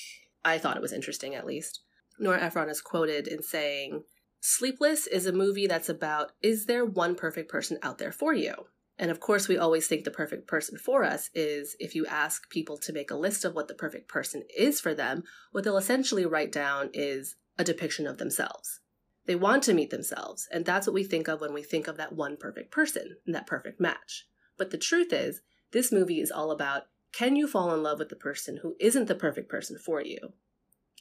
I 0.45 0.59
thought 0.59 0.77
it 0.77 0.83
was 0.83 0.93
interesting 0.93 1.35
at 1.35 1.47
least. 1.47 1.81
Nora 2.19 2.41
Ephron 2.41 2.69
is 2.69 2.81
quoted 2.81 3.27
in 3.27 3.43
saying, 3.43 4.05
Sleepless 4.45 5.07
is 5.07 5.25
a 5.25 5.33
movie 5.33 5.69
that's 5.69 5.89
about 5.89 6.33
is 6.43 6.67
there 6.67 6.85
one 6.85 7.15
perfect 7.15 7.49
person 7.49 7.79
out 7.81 7.99
there 7.99 8.11
for 8.11 8.35
you? 8.35 8.53
And 8.99 9.09
of 9.09 9.21
course, 9.21 9.47
we 9.47 9.57
always 9.57 9.87
think 9.87 10.03
the 10.03 10.11
perfect 10.11 10.49
person 10.49 10.77
for 10.77 11.05
us 11.05 11.31
is 11.33 11.77
if 11.79 11.95
you 11.95 12.07
ask 12.07 12.51
people 12.51 12.77
to 12.79 12.93
make 12.93 13.13
a 13.13 13.17
list 13.17 13.45
of 13.45 13.55
what 13.55 13.69
the 13.69 13.75
perfect 13.75 14.09
person 14.09 14.43
is 14.59 14.81
for 14.81 14.95
them, 14.95 15.23
what 15.53 15.63
they'll 15.63 15.77
essentially 15.77 16.27
write 16.27 16.51
down 16.51 16.91
is 16.93 17.37
a 17.57 17.63
depiction 17.63 18.05
of 18.05 18.19
themselves. 18.19 18.81
They 19.27 19.37
want 19.37 19.63
to 19.63 19.75
meet 19.75 19.91
themselves, 19.91 20.49
and 20.51 20.65
that's 20.65 20.89
what 20.89 20.95
we 20.95 21.05
think 21.05 21.29
of 21.29 21.41
when 21.41 21.55
we 21.55 21.63
think 21.63 21.87
of 21.87 21.97
that 21.99 22.13
one 22.13 22.37
perfect 22.37 22.73
person 22.73 23.19
and 23.25 23.37
that 23.37 23.47
perfect 23.47 23.81
match. 23.81 24.27
But 24.59 24.73
the 24.73 24.77
truth 24.77 25.13
is, 25.13 25.41
this 25.71 25.93
movie 25.93 26.21
is 26.21 26.33
all 26.33 26.51
about 26.51 26.83
can 27.13 27.37
you 27.37 27.47
fall 27.47 27.73
in 27.73 27.85
love 27.85 28.01
with 28.01 28.09
the 28.09 28.17
person 28.17 28.59
who 28.61 28.75
isn't 28.81 29.07
the 29.07 29.15
perfect 29.15 29.49
person 29.49 29.79
for 29.79 30.03
you? 30.03 30.19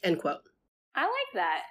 End 0.04 0.20
quote. 0.20 0.42
I 0.94 1.02
like 1.02 1.34
that. 1.34 1.62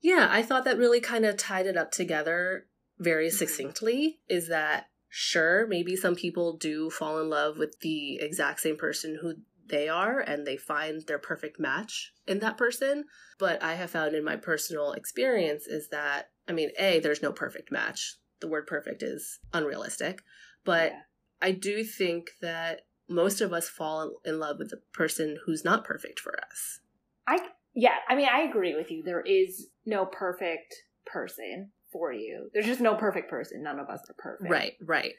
Yeah, 0.00 0.28
I 0.30 0.42
thought 0.42 0.64
that 0.64 0.78
really 0.78 1.00
kind 1.00 1.24
of 1.24 1.36
tied 1.36 1.66
it 1.66 1.76
up 1.76 1.90
together 1.90 2.68
very 2.98 3.28
Mhm. 3.28 3.32
succinctly. 3.32 4.20
Is 4.28 4.48
that 4.48 4.88
sure, 5.08 5.66
maybe 5.66 5.96
some 5.96 6.14
people 6.14 6.56
do 6.56 6.90
fall 6.90 7.20
in 7.20 7.28
love 7.28 7.58
with 7.58 7.80
the 7.80 8.16
exact 8.20 8.60
same 8.60 8.76
person 8.76 9.18
who 9.20 9.36
they 9.68 9.88
are 9.88 10.20
and 10.20 10.46
they 10.46 10.56
find 10.56 11.02
their 11.06 11.18
perfect 11.18 11.58
match 11.58 12.12
in 12.26 12.38
that 12.38 12.56
person. 12.56 13.04
But 13.38 13.62
I 13.62 13.74
have 13.74 13.90
found 13.90 14.14
in 14.14 14.24
my 14.24 14.36
personal 14.36 14.92
experience 14.92 15.66
is 15.66 15.88
that, 15.88 16.30
I 16.46 16.52
mean, 16.52 16.70
A, 16.78 17.00
there's 17.00 17.22
no 17.22 17.32
perfect 17.32 17.72
match. 17.72 18.16
The 18.40 18.48
word 18.48 18.66
perfect 18.66 19.02
is 19.02 19.40
unrealistic. 19.52 20.22
But 20.64 20.92
Yeah. 20.92 21.02
I 21.42 21.50
do 21.52 21.84
think 21.84 22.30
that 22.40 22.86
most 23.08 23.40
of 23.40 23.52
us 23.52 23.68
fall 23.68 24.20
in 24.24 24.38
love 24.38 24.58
with 24.58 24.70
the 24.70 24.82
person 24.92 25.38
who's 25.44 25.64
not 25.64 25.84
perfect 25.84 26.20
for 26.20 26.38
us. 26.50 26.80
I 27.26 27.50
yeah, 27.74 27.96
I 28.08 28.14
mean 28.16 28.28
I 28.32 28.40
agree 28.40 28.74
with 28.74 28.90
you. 28.90 29.02
There 29.02 29.20
is 29.20 29.68
no 29.86 30.06
perfect 30.06 30.74
person 31.06 31.70
for 31.92 32.12
you. 32.12 32.50
There's 32.52 32.66
just 32.66 32.80
no 32.80 32.94
perfect 32.94 33.30
person. 33.30 33.62
None 33.62 33.78
of 33.78 33.88
us 33.88 34.00
are 34.10 34.14
perfect. 34.18 34.50
Right, 34.50 34.74
right. 34.84 35.14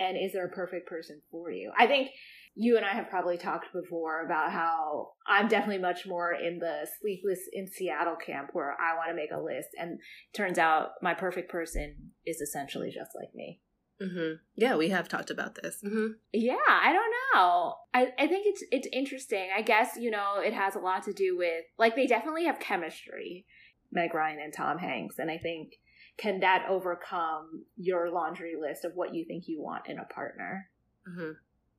And 0.00 0.16
is 0.16 0.32
there 0.32 0.46
a 0.46 0.50
perfect 0.50 0.88
person 0.88 1.22
for 1.30 1.50
you? 1.50 1.72
I 1.78 1.86
think 1.86 2.10
you 2.54 2.76
and 2.76 2.84
I 2.84 2.90
have 2.90 3.08
probably 3.08 3.38
talked 3.38 3.72
before 3.72 4.24
about 4.26 4.52
how 4.52 5.12
I'm 5.26 5.48
definitely 5.48 5.78
much 5.78 6.06
more 6.06 6.32
in 6.32 6.58
the 6.58 6.86
sleepless 7.00 7.40
in 7.52 7.66
Seattle 7.66 8.16
camp 8.16 8.50
where 8.52 8.72
I 8.72 8.96
want 8.96 9.10
to 9.10 9.14
make 9.14 9.30
a 9.32 9.40
list. 9.40 9.68
And 9.78 10.00
turns 10.34 10.58
out 10.58 10.90
my 11.00 11.14
perfect 11.14 11.50
person 11.50 12.12
is 12.26 12.40
essentially 12.40 12.90
just 12.90 13.12
like 13.14 13.34
me. 13.34 13.60
Mm-hmm. 14.02 14.34
Yeah, 14.56 14.76
we 14.76 14.88
have 14.88 15.08
talked 15.08 15.30
about 15.30 15.54
this. 15.54 15.80
Mm-hmm. 15.84 16.14
Yeah, 16.32 16.56
I 16.68 16.92
don't 16.92 17.12
know. 17.34 17.74
I, 17.94 18.08
I 18.18 18.26
think 18.26 18.46
it's 18.46 18.64
it's 18.72 18.88
interesting. 18.92 19.50
I 19.56 19.62
guess 19.62 19.96
you 19.96 20.10
know 20.10 20.40
it 20.44 20.52
has 20.52 20.74
a 20.74 20.80
lot 20.80 21.04
to 21.04 21.12
do 21.12 21.36
with 21.38 21.64
like 21.78 21.94
they 21.94 22.06
definitely 22.06 22.44
have 22.46 22.58
chemistry, 22.58 23.46
Meg 23.92 24.14
Ryan 24.14 24.40
and 24.40 24.52
Tom 24.52 24.78
Hanks, 24.78 25.18
and 25.18 25.30
I 25.30 25.38
think 25.38 25.74
can 26.18 26.40
that 26.40 26.66
overcome 26.68 27.64
your 27.76 28.10
laundry 28.10 28.54
list 28.60 28.84
of 28.84 28.92
what 28.94 29.14
you 29.14 29.24
think 29.24 29.44
you 29.46 29.62
want 29.62 29.88
in 29.88 29.98
a 29.98 30.04
partner? 30.04 30.68
Mm-hmm. 31.08 31.32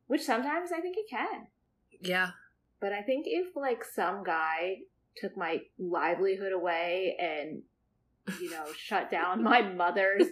Which 0.08 0.22
sometimes 0.22 0.72
I 0.72 0.82
think 0.82 0.98
it 0.98 1.10
can. 1.10 1.48
Yeah, 2.02 2.32
but 2.80 2.94
I 2.94 3.02
think 3.02 3.26
if 3.28 3.56
like 3.56 3.84
some 3.84 4.24
guy 4.24 4.78
took 5.16 5.38
my 5.38 5.60
livelihood 5.78 6.52
away 6.52 7.16
and 7.20 7.64
you 8.40 8.50
know, 8.50 8.66
shut 8.78 9.12
down 9.12 9.44
my 9.44 9.62
mother's 9.62 10.28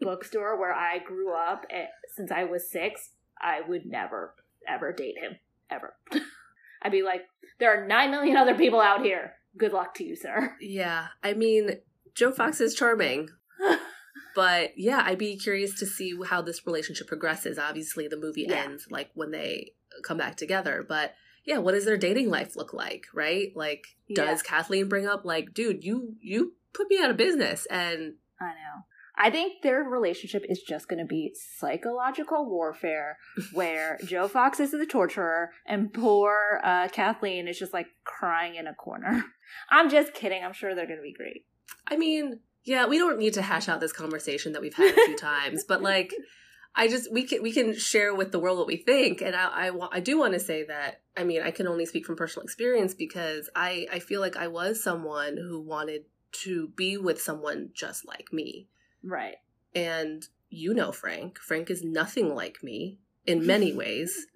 bookstore 0.00 0.58
where 0.58 0.74
I 0.74 0.98
grew 0.98 1.34
up 1.34 1.64
at, 1.70 1.88
since 2.14 2.30
I 2.30 2.44
was 2.44 2.70
six, 2.70 3.10
I 3.40 3.60
would 3.66 3.86
never, 3.86 4.34
ever 4.68 4.92
date 4.92 5.16
him. 5.18 5.36
Ever. 5.70 5.96
I'd 6.82 6.92
be 6.92 7.02
like, 7.02 7.22
there 7.58 7.74
are 7.74 7.86
nine 7.86 8.10
million 8.10 8.36
other 8.36 8.54
people 8.54 8.80
out 8.80 9.02
here. 9.02 9.32
Good 9.56 9.72
luck 9.72 9.94
to 9.94 10.04
you, 10.04 10.16
sir. 10.16 10.56
Yeah. 10.60 11.08
I 11.22 11.34
mean, 11.34 11.78
Joe 12.14 12.32
Fox 12.32 12.60
is 12.60 12.74
charming. 12.74 13.28
but 14.34 14.72
yeah, 14.76 15.02
I'd 15.04 15.18
be 15.18 15.36
curious 15.36 15.78
to 15.78 15.86
see 15.86 16.18
how 16.26 16.42
this 16.42 16.66
relationship 16.66 17.06
progresses. 17.06 17.58
Obviously, 17.58 18.08
the 18.08 18.16
movie 18.16 18.46
yeah. 18.48 18.64
ends 18.64 18.86
like 18.90 19.10
when 19.14 19.30
they 19.30 19.72
come 20.02 20.18
back 20.18 20.36
together, 20.36 20.84
but 20.86 21.14
yeah, 21.44 21.58
what 21.58 21.72
does 21.72 21.84
their 21.84 21.96
dating 21.96 22.28
life 22.28 22.56
look 22.56 22.74
like, 22.74 23.06
right? 23.14 23.52
Like, 23.54 23.86
does 24.12 24.42
yeah. 24.44 24.50
Kathleen 24.50 24.88
bring 24.88 25.06
up 25.06 25.24
like, 25.24 25.54
dude, 25.54 25.84
you 25.84 26.16
you 26.20 26.54
put 26.74 26.90
me 26.90 26.98
out 26.98 27.10
of 27.10 27.16
business. 27.16 27.66
And 27.66 28.14
I 28.40 28.46
know. 28.46 28.84
I 29.18 29.30
think 29.30 29.62
their 29.62 29.82
relationship 29.82 30.44
is 30.48 30.60
just 30.60 30.88
going 30.88 30.98
to 30.98 31.06
be 31.06 31.34
psychological 31.34 32.48
warfare 32.48 33.18
where 33.52 33.98
Joe 34.04 34.28
Fox 34.28 34.60
is 34.60 34.72
the 34.72 34.86
torturer 34.86 35.52
and 35.66 35.92
poor 35.92 36.60
uh, 36.62 36.88
Kathleen 36.88 37.48
is 37.48 37.58
just 37.58 37.72
like 37.72 37.88
crying 38.04 38.56
in 38.56 38.66
a 38.66 38.74
corner. 38.74 39.24
I'm 39.70 39.88
just 39.88 40.12
kidding. 40.12 40.44
I'm 40.44 40.52
sure 40.52 40.74
they're 40.74 40.86
going 40.86 40.98
to 40.98 41.02
be 41.02 41.14
great. 41.14 41.46
I 41.86 41.96
mean, 41.96 42.40
yeah, 42.64 42.86
we 42.86 42.98
don't 42.98 43.18
need 43.18 43.34
to 43.34 43.42
hash 43.42 43.68
out 43.68 43.80
this 43.80 43.92
conversation 43.92 44.52
that 44.52 44.60
we've 44.60 44.74
had 44.74 44.92
a 44.92 45.06
few 45.06 45.16
times, 45.18 45.64
but 45.64 45.82
like, 45.82 46.12
I 46.78 46.88
just 46.88 47.10
we 47.10 47.22
can 47.22 47.42
we 47.42 47.52
can 47.52 47.74
share 47.74 48.14
with 48.14 48.32
the 48.32 48.38
world 48.38 48.58
what 48.58 48.66
we 48.66 48.76
think, 48.76 49.22
and 49.22 49.34
I 49.34 49.68
I, 49.68 49.88
I 49.92 50.00
do 50.00 50.18
want 50.18 50.34
to 50.34 50.40
say 50.40 50.64
that 50.64 51.00
I 51.16 51.24
mean 51.24 51.40
I 51.40 51.50
can 51.50 51.66
only 51.66 51.86
speak 51.86 52.04
from 52.04 52.16
personal 52.16 52.44
experience 52.44 52.92
because 52.92 53.48
I 53.56 53.86
I 53.90 53.98
feel 53.98 54.20
like 54.20 54.36
I 54.36 54.48
was 54.48 54.82
someone 54.82 55.38
who 55.38 55.58
wanted 55.58 56.02
to 56.42 56.68
be 56.76 56.98
with 56.98 57.22
someone 57.22 57.70
just 57.72 58.06
like 58.06 58.30
me. 58.30 58.68
Right. 59.02 59.36
And 59.74 60.26
you 60.48 60.74
know 60.74 60.92
Frank. 60.92 61.38
Frank 61.38 61.70
is 61.70 61.82
nothing 61.82 62.34
like 62.34 62.62
me 62.62 62.98
in 63.26 63.46
many 63.46 63.72
ways. 63.76 64.26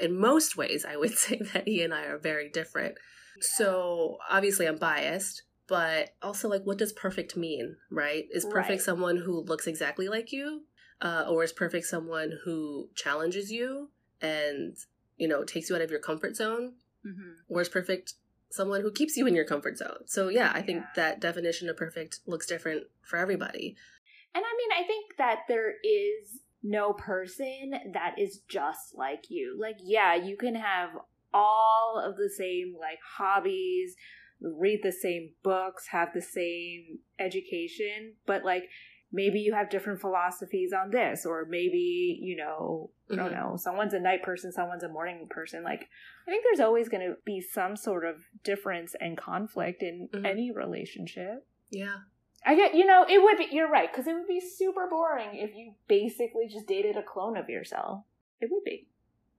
in 0.00 0.18
most 0.18 0.56
ways, 0.56 0.84
I 0.84 0.96
would 0.96 1.12
say 1.18 1.40
that 1.52 1.66
he 1.66 1.82
and 1.82 1.94
I 1.94 2.04
are 2.04 2.18
very 2.18 2.48
different. 2.48 2.96
So 3.40 4.18
obviously, 4.30 4.66
I'm 4.66 4.76
biased, 4.76 5.42
but 5.66 6.10
also, 6.22 6.48
like, 6.48 6.62
what 6.64 6.78
does 6.78 6.92
perfect 6.92 7.36
mean, 7.36 7.76
right? 7.90 8.26
Is 8.32 8.44
perfect 8.44 8.70
right. 8.70 8.80
someone 8.80 9.16
who 9.16 9.40
looks 9.42 9.66
exactly 9.66 10.08
like 10.08 10.32
you? 10.32 10.62
Uh, 11.00 11.24
or 11.28 11.42
is 11.42 11.52
perfect 11.52 11.86
someone 11.86 12.32
who 12.44 12.88
challenges 12.94 13.50
you 13.50 13.90
and, 14.22 14.76
you 15.16 15.26
know, 15.26 15.42
takes 15.42 15.68
you 15.68 15.74
out 15.74 15.82
of 15.82 15.90
your 15.90 16.00
comfort 16.00 16.36
zone? 16.36 16.74
Mm-hmm. 17.04 17.30
Or 17.48 17.60
is 17.60 17.68
perfect 17.68 18.14
someone 18.54 18.82
who 18.82 18.90
keeps 18.90 19.16
you 19.16 19.26
in 19.26 19.34
your 19.34 19.44
comfort 19.44 19.76
zone. 19.76 20.06
So 20.06 20.28
yeah, 20.28 20.52
I 20.54 20.62
think 20.62 20.82
yeah. 20.82 20.88
that 20.94 21.20
definition 21.20 21.68
of 21.68 21.76
perfect 21.76 22.20
looks 22.26 22.46
different 22.46 22.84
for 23.02 23.16
everybody. 23.16 23.76
And 24.34 24.44
I 24.44 24.56
mean, 24.56 24.84
I 24.84 24.86
think 24.86 25.16
that 25.18 25.40
there 25.48 25.70
is 25.70 26.40
no 26.62 26.92
person 26.92 27.74
that 27.92 28.16
is 28.18 28.40
just 28.48 28.94
like 28.94 29.24
you. 29.28 29.56
Like, 29.60 29.76
yeah, 29.82 30.14
you 30.14 30.36
can 30.36 30.54
have 30.54 30.90
all 31.32 32.02
of 32.04 32.16
the 32.16 32.30
same 32.30 32.74
like 32.78 32.98
hobbies, 33.16 33.94
read 34.40 34.80
the 34.82 34.92
same 34.92 35.30
books, 35.42 35.88
have 35.88 36.08
the 36.14 36.22
same 36.22 36.98
education, 37.18 38.14
but 38.26 38.44
like 38.44 38.64
maybe 39.14 39.38
you 39.38 39.54
have 39.54 39.70
different 39.70 40.00
philosophies 40.00 40.72
on 40.72 40.90
this 40.90 41.24
or 41.24 41.46
maybe 41.48 42.18
you 42.20 42.36
know 42.36 42.90
mm-hmm. 43.08 43.14
i 43.14 43.16
don't 43.22 43.32
mm-hmm. 43.32 43.50
know 43.50 43.56
someone's 43.56 43.94
a 43.94 44.00
night 44.00 44.22
person 44.22 44.52
someone's 44.52 44.82
a 44.82 44.88
morning 44.88 45.26
person 45.30 45.62
like 45.62 45.88
i 46.26 46.30
think 46.30 46.44
there's 46.44 46.60
always 46.60 46.88
going 46.88 47.00
to 47.00 47.14
be 47.24 47.40
some 47.40 47.76
sort 47.76 48.04
of 48.04 48.16
difference 48.42 48.94
and 49.00 49.16
conflict 49.16 49.82
in 49.82 50.08
mm-hmm. 50.12 50.26
any 50.26 50.50
relationship 50.50 51.46
yeah 51.70 51.98
i 52.44 52.54
get 52.54 52.74
you 52.74 52.84
know 52.84 53.04
it 53.08 53.22
would 53.22 53.38
be 53.38 53.48
you're 53.50 53.70
right 53.70 53.90
because 53.92 54.06
it 54.06 54.14
would 54.14 54.28
be 54.28 54.40
super 54.40 54.88
boring 54.88 55.30
if 55.32 55.54
you 55.54 55.72
basically 55.88 56.48
just 56.48 56.66
dated 56.66 56.96
a 56.96 57.02
clone 57.02 57.36
of 57.36 57.48
yourself 57.48 58.04
it 58.40 58.48
would 58.50 58.64
be 58.64 58.86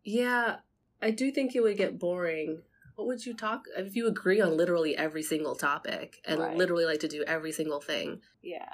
yeah 0.04 0.58
i 1.02 1.12
do 1.12 1.32
think 1.32 1.56
it 1.56 1.62
would 1.62 1.78
get 1.78 2.00
boring 2.00 2.62
what 2.96 3.08
would 3.08 3.26
you 3.26 3.34
talk 3.34 3.66
if 3.78 3.96
you 3.96 4.08
agree 4.08 4.40
on 4.40 4.56
literally 4.56 4.96
every 4.96 5.24
single 5.24 5.56
topic 5.56 6.22
and 6.26 6.40
right. 6.40 6.56
literally 6.56 6.86
like 6.86 7.00
to 7.00 7.08
do 7.08 7.24
every 7.28 7.52
single 7.52 7.82
thing 7.82 8.22
yeah 8.42 8.70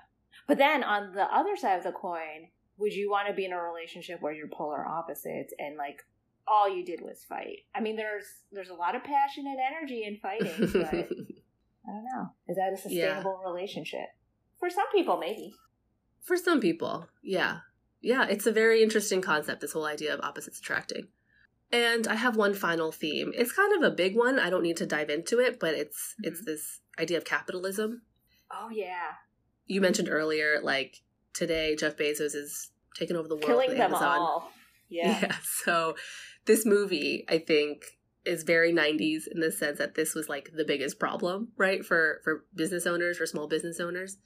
but 0.47 0.57
then 0.57 0.83
on 0.83 1.13
the 1.13 1.33
other 1.33 1.55
side 1.55 1.77
of 1.77 1.83
the 1.83 1.93
coin, 1.93 2.49
would 2.77 2.93
you 2.93 3.09
want 3.09 3.27
to 3.29 3.33
be 3.33 3.45
in 3.45 3.53
a 3.53 3.61
relationship 3.61 4.21
where 4.21 4.33
you're 4.33 4.49
polar 4.49 4.85
opposites 4.85 5.53
and 5.59 5.77
like 5.77 6.03
all 6.47 6.67
you 6.67 6.83
did 6.83 7.01
was 7.01 7.23
fight? 7.23 7.59
I 7.73 7.79
mean, 7.79 7.95
there's 7.95 8.25
there's 8.51 8.69
a 8.69 8.73
lot 8.73 8.95
of 8.95 9.03
passion 9.03 9.45
and 9.47 9.57
energy 9.59 10.03
in 10.03 10.17
fighting, 10.17 10.71
but 10.73 10.93
I 10.93 11.91
don't 11.91 12.05
know. 12.13 12.29
Is 12.49 12.57
that 12.57 12.73
a 12.73 12.77
sustainable 12.77 13.39
yeah. 13.41 13.49
relationship? 13.49 14.07
For 14.61 14.69
some 14.69 14.89
people, 14.93 15.17
maybe. 15.17 15.53
For 16.21 16.37
some 16.37 16.61
people, 16.61 17.09
yeah. 17.21 17.57
Yeah, 17.99 18.27
it's 18.29 18.47
a 18.47 18.53
very 18.53 18.81
interesting 18.81 19.21
concept, 19.21 19.59
this 19.59 19.73
whole 19.73 19.85
idea 19.85 20.13
of 20.13 20.21
opposites 20.21 20.59
attracting. 20.59 21.09
And 21.73 22.07
I 22.07 22.15
have 22.15 22.37
one 22.37 22.53
final 22.53 22.93
theme. 22.93 23.33
It's 23.35 23.51
kind 23.51 23.75
of 23.75 23.83
a 23.83 23.93
big 23.93 24.15
one. 24.15 24.39
I 24.39 24.49
don't 24.49 24.63
need 24.63 24.77
to 24.77 24.85
dive 24.85 25.09
into 25.09 25.39
it, 25.39 25.59
but 25.59 25.73
it's 25.73 26.15
mm-hmm. 26.15 26.31
it's 26.31 26.45
this 26.45 26.79
idea 26.97 27.17
of 27.17 27.25
capitalism. 27.25 28.03
Oh 28.49 28.69
yeah 28.71 29.17
you 29.71 29.79
mentioned 29.79 30.09
earlier, 30.09 30.59
like 30.61 31.01
today, 31.33 31.77
Jeff 31.77 31.95
Bezos 31.95 32.35
is 32.35 32.71
taking 32.93 33.15
over 33.15 33.29
the 33.29 33.35
world. 33.35 33.45
Killing 33.45 33.69
them 33.69 33.93
Amazon. 33.93 34.19
all. 34.19 34.51
Yeah. 34.89 35.19
Yeah. 35.21 35.35
So 35.63 35.95
this 36.45 36.65
movie, 36.65 37.23
I 37.29 37.37
think, 37.37 37.85
is 38.25 38.43
very 38.43 38.73
90s 38.73 39.23
in 39.31 39.39
the 39.39 39.51
sense 39.51 39.77
that 39.77 39.95
this 39.95 40.13
was 40.13 40.27
like 40.27 40.51
the 40.53 40.65
biggest 40.65 40.99
problem, 40.99 41.53
right? 41.57 41.85
For 41.85 42.19
for 42.25 42.43
business 42.53 42.85
owners, 42.85 43.17
for 43.17 43.25
small 43.25 43.47
business 43.47 43.79
owners. 43.79 44.17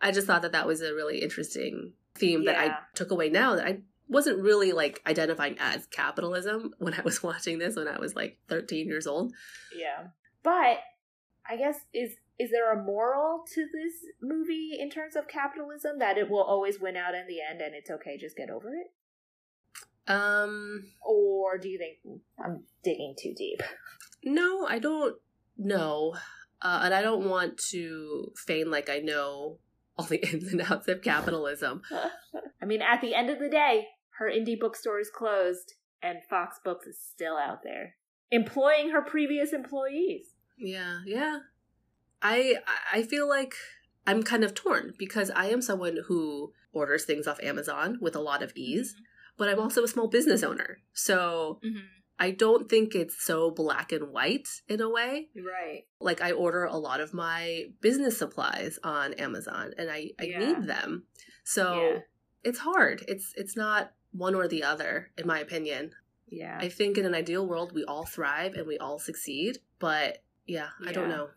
I 0.00 0.12
just 0.12 0.26
thought 0.26 0.42
that 0.42 0.52
that 0.52 0.66
was 0.66 0.82
a 0.82 0.94
really 0.94 1.22
interesting 1.22 1.92
theme 2.14 2.42
yeah. 2.42 2.52
that 2.52 2.70
I 2.70 2.76
took 2.94 3.10
away 3.10 3.28
now 3.28 3.56
that 3.56 3.66
I 3.66 3.78
wasn't 4.08 4.40
really 4.40 4.72
like 4.72 5.02
identifying 5.06 5.56
as 5.58 5.86
capitalism 5.86 6.74
when 6.78 6.94
I 6.94 7.02
was 7.02 7.22
watching 7.22 7.58
this 7.58 7.76
when 7.76 7.88
I 7.88 7.98
was 7.98 8.14
like 8.14 8.38
13 8.48 8.86
years 8.86 9.06
old. 9.06 9.32
Yeah. 9.76 10.08
But 10.42 10.78
I 11.48 11.56
guess 11.56 11.80
is 11.92 12.16
is 12.38 12.50
there 12.50 12.72
a 12.72 12.82
moral 12.82 13.44
to 13.54 13.66
this 13.72 13.94
movie 14.20 14.72
in 14.78 14.90
terms 14.90 15.16
of 15.16 15.26
capitalism 15.26 15.98
that 15.98 16.18
it 16.18 16.28
will 16.28 16.42
always 16.42 16.80
win 16.80 16.96
out 16.96 17.14
in 17.14 17.26
the 17.26 17.38
end 17.40 17.60
and 17.60 17.74
it's 17.74 17.90
okay 17.90 18.18
just 18.18 18.36
get 18.36 18.50
over 18.50 18.68
it 18.74 18.92
um 20.10 20.84
or 21.00 21.58
do 21.58 21.68
you 21.68 21.78
think 21.78 22.20
i'm 22.44 22.62
digging 22.84 23.14
too 23.18 23.34
deep 23.34 23.62
no 24.22 24.66
i 24.66 24.78
don't 24.78 25.16
know 25.56 26.14
uh, 26.62 26.80
and 26.84 26.94
i 26.94 27.00
don't 27.00 27.28
want 27.28 27.56
to 27.56 28.32
feign 28.36 28.70
like 28.70 28.88
i 28.90 28.98
know 28.98 29.58
all 29.98 30.06
the 30.06 30.22
ins 30.32 30.52
and 30.52 30.62
outs 30.62 30.88
of 30.88 31.02
capitalism 31.02 31.82
i 32.62 32.64
mean 32.64 32.82
at 32.82 33.00
the 33.00 33.14
end 33.14 33.30
of 33.30 33.38
the 33.38 33.48
day 33.48 33.86
her 34.18 34.30
indie 34.30 34.58
bookstore 34.58 35.00
is 35.00 35.10
closed 35.10 35.74
and 36.02 36.18
fox 36.28 36.58
books 36.64 36.86
is 36.86 36.98
still 36.98 37.36
out 37.36 37.62
there 37.62 37.94
employing 38.30 38.90
her 38.90 39.02
previous 39.02 39.52
employees 39.52 40.34
yeah 40.58 41.00
yeah 41.06 41.38
I 42.22 42.56
I 42.92 43.02
feel 43.02 43.28
like 43.28 43.54
I'm 44.06 44.22
kind 44.22 44.44
of 44.44 44.54
torn 44.54 44.94
because 44.98 45.30
I 45.30 45.46
am 45.46 45.62
someone 45.62 45.98
who 46.06 46.52
orders 46.72 47.04
things 47.04 47.26
off 47.26 47.40
Amazon 47.42 47.98
with 48.00 48.14
a 48.14 48.20
lot 48.20 48.42
of 48.42 48.52
ease, 48.54 48.94
mm-hmm. 48.94 49.02
but 49.36 49.48
I'm 49.48 49.60
also 49.60 49.82
a 49.82 49.88
small 49.88 50.08
business 50.08 50.42
owner. 50.42 50.78
So 50.92 51.60
mm-hmm. 51.64 51.86
I 52.18 52.30
don't 52.30 52.68
think 52.68 52.94
it's 52.94 53.22
so 53.22 53.50
black 53.50 53.92
and 53.92 54.10
white 54.10 54.48
in 54.68 54.80
a 54.80 54.88
way. 54.88 55.28
Right. 55.36 55.84
Like 56.00 56.22
I 56.22 56.32
order 56.32 56.64
a 56.64 56.76
lot 56.76 57.00
of 57.00 57.12
my 57.12 57.66
business 57.80 58.18
supplies 58.18 58.78
on 58.82 59.12
Amazon 59.14 59.72
and 59.76 59.90
I, 59.90 60.10
I 60.18 60.24
yeah. 60.24 60.38
need 60.38 60.66
them. 60.66 61.04
So 61.44 61.80
yeah. 61.80 61.98
it's 62.42 62.58
hard. 62.58 63.04
It's 63.06 63.32
it's 63.36 63.56
not 63.56 63.92
one 64.12 64.34
or 64.34 64.48
the 64.48 64.64
other, 64.64 65.10
in 65.18 65.26
my 65.26 65.40
opinion. 65.40 65.92
Yeah. 66.28 66.58
I 66.60 66.68
think 66.68 66.96
in 66.96 67.04
an 67.04 67.14
ideal 67.14 67.46
world 67.46 67.72
we 67.72 67.84
all 67.84 68.06
thrive 68.06 68.54
and 68.54 68.66
we 68.66 68.78
all 68.78 68.98
succeed, 68.98 69.58
but 69.78 70.22
yeah, 70.46 70.68
yeah. 70.82 70.88
I 70.88 70.92
don't 70.92 71.08
know. 71.08 71.28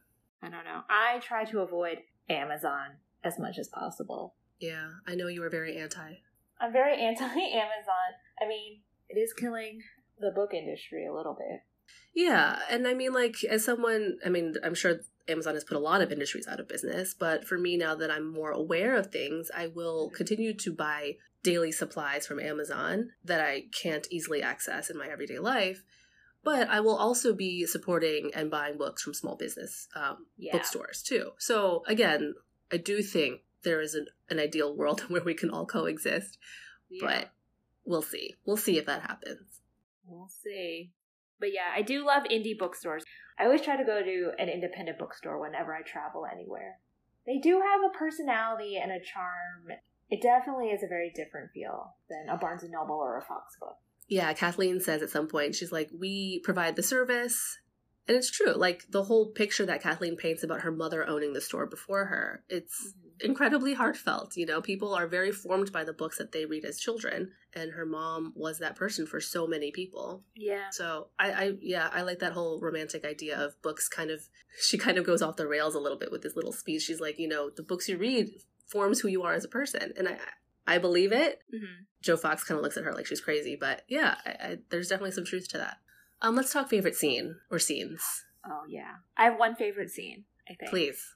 I 0.42 0.50
don't 0.50 0.64
know. 0.64 0.82
I 0.90 1.20
try 1.20 1.44
to 1.46 1.60
avoid 1.60 2.00
Amazon 2.30 2.92
as 3.24 3.38
much 3.38 3.60
as 3.60 3.68
possible. 3.68 4.36
Yeah, 4.60 4.90
I 5.08 5.16
know 5.16 5.28
you 5.28 5.44
are 5.44 5.50
very 5.50 5.78
anti. 5.78 6.16
I'm 6.60 6.72
very 6.72 7.00
anti 7.02 7.24
Amazon. 7.26 8.10
I 8.42 8.48
mean, 8.48 8.80
it 9.10 9.18
is 9.18 9.34
killing 9.34 9.82
the 10.20 10.32
book 10.32 10.54
industry 10.54 11.06
a 11.06 11.14
little 11.14 11.34
bit. 11.34 11.62
Yeah, 12.14 12.60
and 12.70 12.88
I 12.88 12.94
mean, 12.94 13.14
like, 13.14 13.44
as 13.50 13.64
someone, 13.64 14.18
I 14.26 14.30
mean, 14.30 14.56
I'm 14.64 14.76
sure 14.76 15.00
Amazon 15.28 15.54
has 15.54 15.64
put 15.64 15.78
a 15.78 15.80
lot 15.80 16.02
of 16.02 16.12
industries 16.12 16.48
out 16.48 16.60
of 16.60 16.68
business, 16.68 17.14
but 17.14 17.46
for 17.46 17.58
me, 17.58 17.78
now 17.78 17.96
that 17.96 18.10
I'm 18.12 18.32
more 18.32 18.52
aware 18.52 18.96
of 18.96 19.08
things, 19.12 19.50
I 19.56 19.68
will 19.68 20.08
Mm-hmm. 20.08 20.16
continue 20.16 20.54
to 20.56 20.74
buy 20.74 21.18
daily 21.44 21.72
supplies 21.72 22.28
from 22.28 22.40
Amazon 22.40 23.12
that 23.24 23.40
I 23.40 23.66
can't 23.82 24.08
easily 24.12 24.42
access 24.42 24.90
in 24.90 24.98
my 24.98 25.08
everyday 25.08 25.40
life. 25.40 25.84
But 26.44 26.70
I 26.70 26.80
will 26.80 26.96
also 26.96 27.34
be 27.34 27.66
supporting 27.66 28.32
and 28.34 28.50
buying 28.50 28.78
books 28.78 29.04
from 29.04 29.14
small 29.14 29.36
business 29.36 29.88
um, 29.96 30.26
Yeah. 30.38 30.54
bookstores 30.54 31.02
too. 31.04 31.32
So 31.38 31.84
again, 31.88 32.34
I 32.72 32.78
do 32.78 33.02
think 33.02 33.42
there 33.64 33.82
is 33.82 33.94
an, 33.94 34.08
an 34.30 34.40
ideal 34.40 34.76
world 34.76 35.02
where 35.10 35.24
we 35.24 35.34
can 35.34 35.50
all 35.50 35.66
coexist, 35.66 36.38
Yeah. 36.90 37.06
but 37.06 37.30
we'll 37.86 38.02
see. 38.02 38.36
We'll 38.46 38.58
see 38.58 38.78
if 38.78 38.86
that 38.86 39.02
happens. 39.02 39.59
We'll 40.10 40.30
see. 40.44 40.92
But 41.40 41.54
yeah, 41.54 41.72
I 41.74 41.82
do 41.82 42.06
love 42.06 42.24
indie 42.24 42.58
bookstores. 42.58 43.04
I 43.40 43.46
always 43.46 43.62
try 43.62 43.78
to 43.78 43.86
go 43.86 44.02
to 44.04 44.32
an 44.38 44.50
independent 44.50 45.00
bookstore 45.00 45.40
whenever 45.40 45.74
I 45.74 45.82
travel 45.82 46.26
anywhere. 46.30 46.80
They 47.26 47.38
do 47.38 47.62
have 47.62 47.82
a 47.82 47.98
personality 47.98 48.78
and 48.82 48.92
a 48.92 49.00
charm. 49.00 49.78
It 50.10 50.22
definitely 50.22 50.68
is 50.68 50.84
a 50.84 50.88
very 50.88 51.12
different 51.16 51.52
feel 51.54 51.96
than 52.10 52.28
a 52.28 52.38
Barnes 52.38 52.64
and 52.64 52.72
Noble 52.72 52.96
or 52.96 53.18
a 53.18 53.22
Fox 53.22 53.56
book. 53.60 53.78
Yeah, 54.08 54.34
Kathleen 54.34 54.80
says 54.80 55.04
at 55.04 55.12
some 55.12 55.28
point, 55.28 55.56
she's 55.56 55.72
like, 55.72 55.90
we 55.98 56.42
provide 56.44 56.76
the 56.76 56.84
service. 56.84 57.60
And 58.08 58.18
it's 58.18 58.32
true. 58.32 58.54
Like 58.54 58.86
the 58.90 59.04
whole 59.04 59.28
picture 59.28 59.68
that 59.68 59.84
Kathleen 59.84 60.18
paints 60.18 60.42
about 60.42 60.62
her 60.62 60.72
mother 60.72 61.08
owning 61.08 61.34
the 61.34 61.42
store 61.42 61.68
before 61.68 62.06
her, 62.06 62.44
it's 62.50 62.88
mm-hmm. 62.88 63.30
incredibly 63.30 63.76
heartfelt. 63.76 64.36
You 64.36 64.48
know, 64.48 64.62
people 64.62 64.96
are 64.96 65.08
very 65.08 65.32
formed 65.32 65.72
by 65.72 65.84
the 65.84 65.94
books 65.94 66.18
that 66.18 66.32
they 66.32 66.46
read 66.46 66.66
as 66.66 66.80
children. 66.80 67.32
And 67.56 67.72
her 67.72 67.86
mom 67.86 68.34
was 68.36 68.60
that 68.60 68.76
person 68.76 69.08
for 69.08 69.20
so 69.20 69.48
many 69.48 69.72
people. 69.72 70.24
Yeah. 70.36 70.70
So 70.72 71.08
I, 71.18 71.32
I 71.32 71.54
yeah, 71.62 71.90
I 71.92 72.04
like 72.04 72.20
that 72.20 72.34
whole 72.34 72.60
romantic 72.60 73.04
idea 73.06 73.38
of 73.38 73.60
books 73.62 73.88
kind 73.90 74.12
of 74.12 74.28
she 74.62 74.78
kind 74.78 74.98
of 74.98 75.06
goes 75.06 75.22
off 75.22 75.36
the 75.36 75.48
rails 75.48 75.76
a 75.76 75.80
little 75.80 75.98
bit 75.98 76.12
with 76.12 76.22
this 76.22 76.36
little 76.36 76.54
speech. 76.54 76.84
She's 76.84 77.00
like, 77.00 77.18
you 77.18 77.28
know, 77.28 77.50
the 77.50 77.64
books 77.64 77.90
you 77.90 77.98
read 77.98 78.30
forms 78.68 79.00
who 79.00 79.08
you 79.08 79.24
are 79.24 79.34
as 79.34 79.44
a 79.46 79.50
person. 79.50 79.94
And 79.98 80.08
I 80.08 80.18
I 80.68 80.78
believe 80.78 81.12
it. 81.12 81.42
Mm-hmm. 81.54 81.84
Joe 82.02 82.18
Fox 82.18 82.44
kind 82.44 82.58
of 82.58 82.64
looks 82.64 82.78
at 82.78 82.84
her 82.84 82.94
like 82.94 83.08
she's 83.08 83.20
crazy, 83.22 83.58
but 83.60 83.84
yeah, 83.90 84.16
I, 84.26 84.30
I, 84.30 84.58
there's 84.70 84.88
definitely 84.88 85.12
some 85.12 85.26
truth 85.26 85.48
to 85.50 85.58
that. 85.58 85.78
Um, 86.22 86.36
let's 86.36 86.54
talk 86.54 86.70
favorite 86.70 86.96
scene 86.96 87.38
or 87.50 87.60
scenes, 87.60 88.26
Oh, 88.46 88.64
yeah. 88.68 88.96
I 89.18 89.26
have 89.26 89.38
one 89.40 89.56
favorite 89.56 89.90
scene, 89.90 90.26
I 90.50 90.54
think. 90.54 90.70
please. 90.70 91.16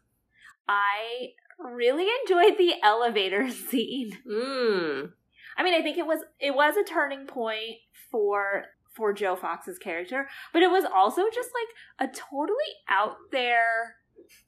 I 0.67 1.29
really 1.59 2.07
enjoyed 2.21 2.57
the 2.57 2.73
elevator 2.81 3.49
scene. 3.69 4.17
Mm. 4.29 5.11
I 5.57 5.63
mean, 5.63 5.73
I 5.73 5.81
think 5.81 5.97
it 5.97 6.05
was 6.07 6.19
it 6.39 6.55
was 6.55 6.75
a 6.77 6.83
turning 6.83 7.25
point 7.25 7.77
for 8.11 8.65
for 8.93 9.11
Joe 9.13 9.35
Fox's 9.35 9.79
character, 9.79 10.27
but 10.51 10.61
it 10.61 10.69
was 10.69 10.85
also 10.85 11.23
just 11.33 11.49
like 11.99 12.09
a 12.09 12.13
totally 12.13 12.57
out 12.89 13.15
there 13.31 13.95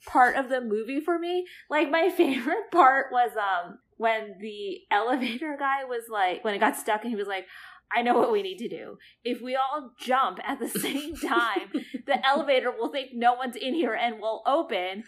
part 0.05 0.35
of 0.35 0.49
the 0.49 0.61
movie 0.61 0.99
for 0.99 1.17
me. 1.19 1.45
Like 1.69 1.89
my 1.89 2.09
favorite 2.15 2.71
part 2.71 3.07
was 3.11 3.31
um 3.37 3.79
when 3.97 4.35
the 4.39 4.79
elevator 4.91 5.55
guy 5.57 5.85
was 5.85 6.03
like 6.09 6.43
when 6.43 6.53
it 6.53 6.59
got 6.59 6.75
stuck 6.75 7.01
and 7.03 7.11
he 7.11 7.15
was 7.15 7.27
like 7.27 7.45
I 7.95 8.01
know 8.01 8.15
what 8.17 8.31
we 8.31 8.41
need 8.41 8.57
to 8.57 8.67
do. 8.67 8.97
If 9.23 9.41
we 9.41 9.55
all 9.55 9.91
jump 9.99 10.39
at 10.43 10.59
the 10.59 10.67
same 10.79 11.15
time, 11.15 11.71
the 12.05 12.25
elevator 12.25 12.71
will 12.71 12.89
think 12.89 13.11
no 13.13 13.33
one's 13.35 13.55
in 13.55 13.73
here 13.73 13.93
and 13.93 14.19
will 14.19 14.41
open. 14.45 15.03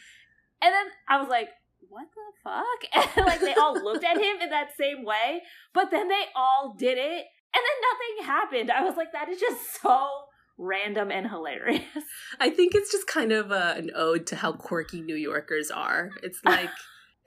And 0.61 0.73
then 0.73 0.85
I 1.09 1.19
was 1.19 1.27
like, 1.27 1.49
what 1.89 2.07
the 2.13 2.31
fuck? 2.43 3.07
And 3.17 3.25
like 3.25 3.39
they 3.39 3.53
all 3.53 3.73
looked 3.73 4.03
at 4.03 4.17
him 4.17 4.41
in 4.41 4.49
that 4.49 4.69
same 4.77 5.05
way, 5.05 5.41
but 5.73 5.91
then 5.91 6.07
they 6.07 6.25
all 6.35 6.75
did 6.77 6.97
it, 6.97 7.25
and 7.53 7.63
then 7.63 7.77
nothing 7.91 8.25
happened. 8.25 8.71
I 8.71 8.83
was 8.83 8.97
like, 8.97 9.11
that 9.13 9.29
is 9.29 9.39
just 9.39 9.81
so 9.81 10.07
random 10.57 11.11
and 11.11 11.29
hilarious. 11.29 11.83
I 12.39 12.49
think 12.49 12.73
it's 12.75 12.91
just 12.91 13.07
kind 13.07 13.31
of 13.31 13.51
uh, 13.51 13.75
an 13.77 13.91
ode 13.95 14.27
to 14.27 14.35
how 14.35 14.53
quirky 14.53 15.01
New 15.01 15.15
Yorkers 15.15 15.71
are. 15.71 16.09
It's 16.23 16.39
like, 16.45 16.69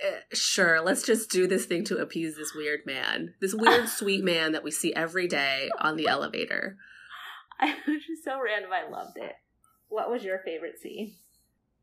eh, 0.01 0.21
sure, 0.33 0.81
let's 0.81 1.03
just 1.03 1.31
do 1.31 1.47
this 1.47 1.67
thing 1.67 1.85
to 1.85 1.99
appease 1.99 2.37
this 2.37 2.55
weird 2.55 2.81
man, 2.87 3.35
this 3.41 3.55
weird 3.55 3.89
sweet 3.89 4.25
man 4.25 4.53
that 4.53 4.65
we 4.65 4.71
see 4.71 4.95
every 4.95 5.29
day 5.29 5.71
on 5.79 5.97
the 5.97 6.09
elevator. 6.09 6.77
I 7.59 7.77
was 7.87 8.05
just 8.07 8.25
so 8.25 8.41
random. 8.43 8.71
I 8.73 8.91
loved 8.91 9.17
it. 9.17 9.33
What 9.89 10.11
was 10.11 10.25
your 10.25 10.39
favorite 10.45 10.79
scene? 10.81 11.15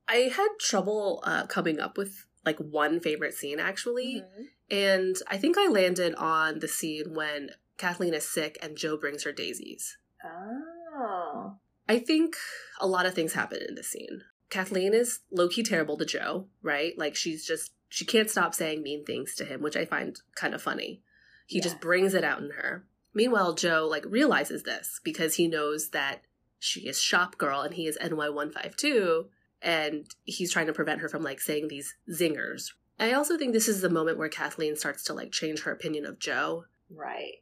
I 0.08 0.32
had 0.34 0.48
trouble 0.60 1.22
uh, 1.26 1.46
coming 1.48 1.80
up 1.80 1.98
with 1.98 2.26
like 2.48 2.58
one 2.58 3.00
favorite 3.00 3.34
scene 3.34 3.60
actually. 3.60 4.24
Mm-hmm. 4.24 4.44
And 4.72 5.16
I 5.28 5.38
think 5.38 5.58
I 5.58 5.68
landed 5.68 6.16
on 6.16 6.60
the 6.60 6.68
scene 6.68 7.14
when 7.14 7.52
Kathleen 7.78 8.14
is 8.14 8.28
sick 8.28 8.58
and 8.62 8.78
Joe 8.78 8.98
brings 8.98 9.24
her 9.24 9.32
daisies. 9.32 9.98
Oh. 10.26 11.58
I 11.88 12.00
think 12.00 12.36
a 12.80 12.88
lot 12.88 13.06
of 13.06 13.14
things 13.14 13.34
happen 13.34 13.60
in 13.68 13.76
this 13.76 13.92
scene. 13.92 14.22
Kathleen 14.50 14.94
is 14.94 15.20
low 15.30 15.50
key 15.50 15.62
terrible 15.62 15.98
to 15.98 16.06
Joe, 16.06 16.48
right? 16.62 16.98
Like 16.98 17.16
she's 17.16 17.46
just, 17.46 17.74
she 17.90 18.06
can't 18.06 18.30
stop 18.30 18.56
saying 18.56 18.82
mean 18.82 19.04
things 19.06 19.36
to 19.36 19.46
him, 19.46 19.62
which 19.62 19.76
I 19.76 19.86
find 19.86 20.20
kind 20.36 20.56
of 20.56 20.62
funny. 20.62 21.02
He 21.46 21.62
just 21.62 21.80
brings 21.80 22.14
it 22.14 22.24
out 22.24 22.40
in 22.40 22.52
her. 22.52 22.86
Meanwhile, 23.14 23.56
Joe 23.56 23.88
like 23.90 24.06
realizes 24.06 24.64
this 24.64 25.00
because 25.04 25.36
he 25.36 25.48
knows 25.48 25.90
that 25.90 26.22
she 26.60 26.88
is 26.88 27.02
shop 27.02 27.38
girl 27.38 27.62
and 27.62 27.74
he 27.74 27.88
is 27.88 27.98
NY152 28.02 29.26
and 29.62 30.06
he's 30.24 30.52
trying 30.52 30.68
to 30.68 30.74
prevent 30.74 31.02
her 31.02 31.10
from 31.10 31.24
like 31.24 31.40
saying 31.40 31.68
these 31.68 31.96
zingers. 32.12 32.72
I 33.00 33.14
also 33.14 33.38
think 33.38 33.54
this 33.54 33.68
is 33.68 33.82
the 33.82 33.90
moment 33.90 34.18
where 34.18 34.30
Kathleen 34.30 34.76
starts 34.76 35.04
to 35.06 35.14
like 35.14 35.32
change 35.32 35.62
her 35.64 35.72
opinion 35.72 36.06
of 36.06 36.20
Joe. 36.20 36.66
Right. 36.90 37.36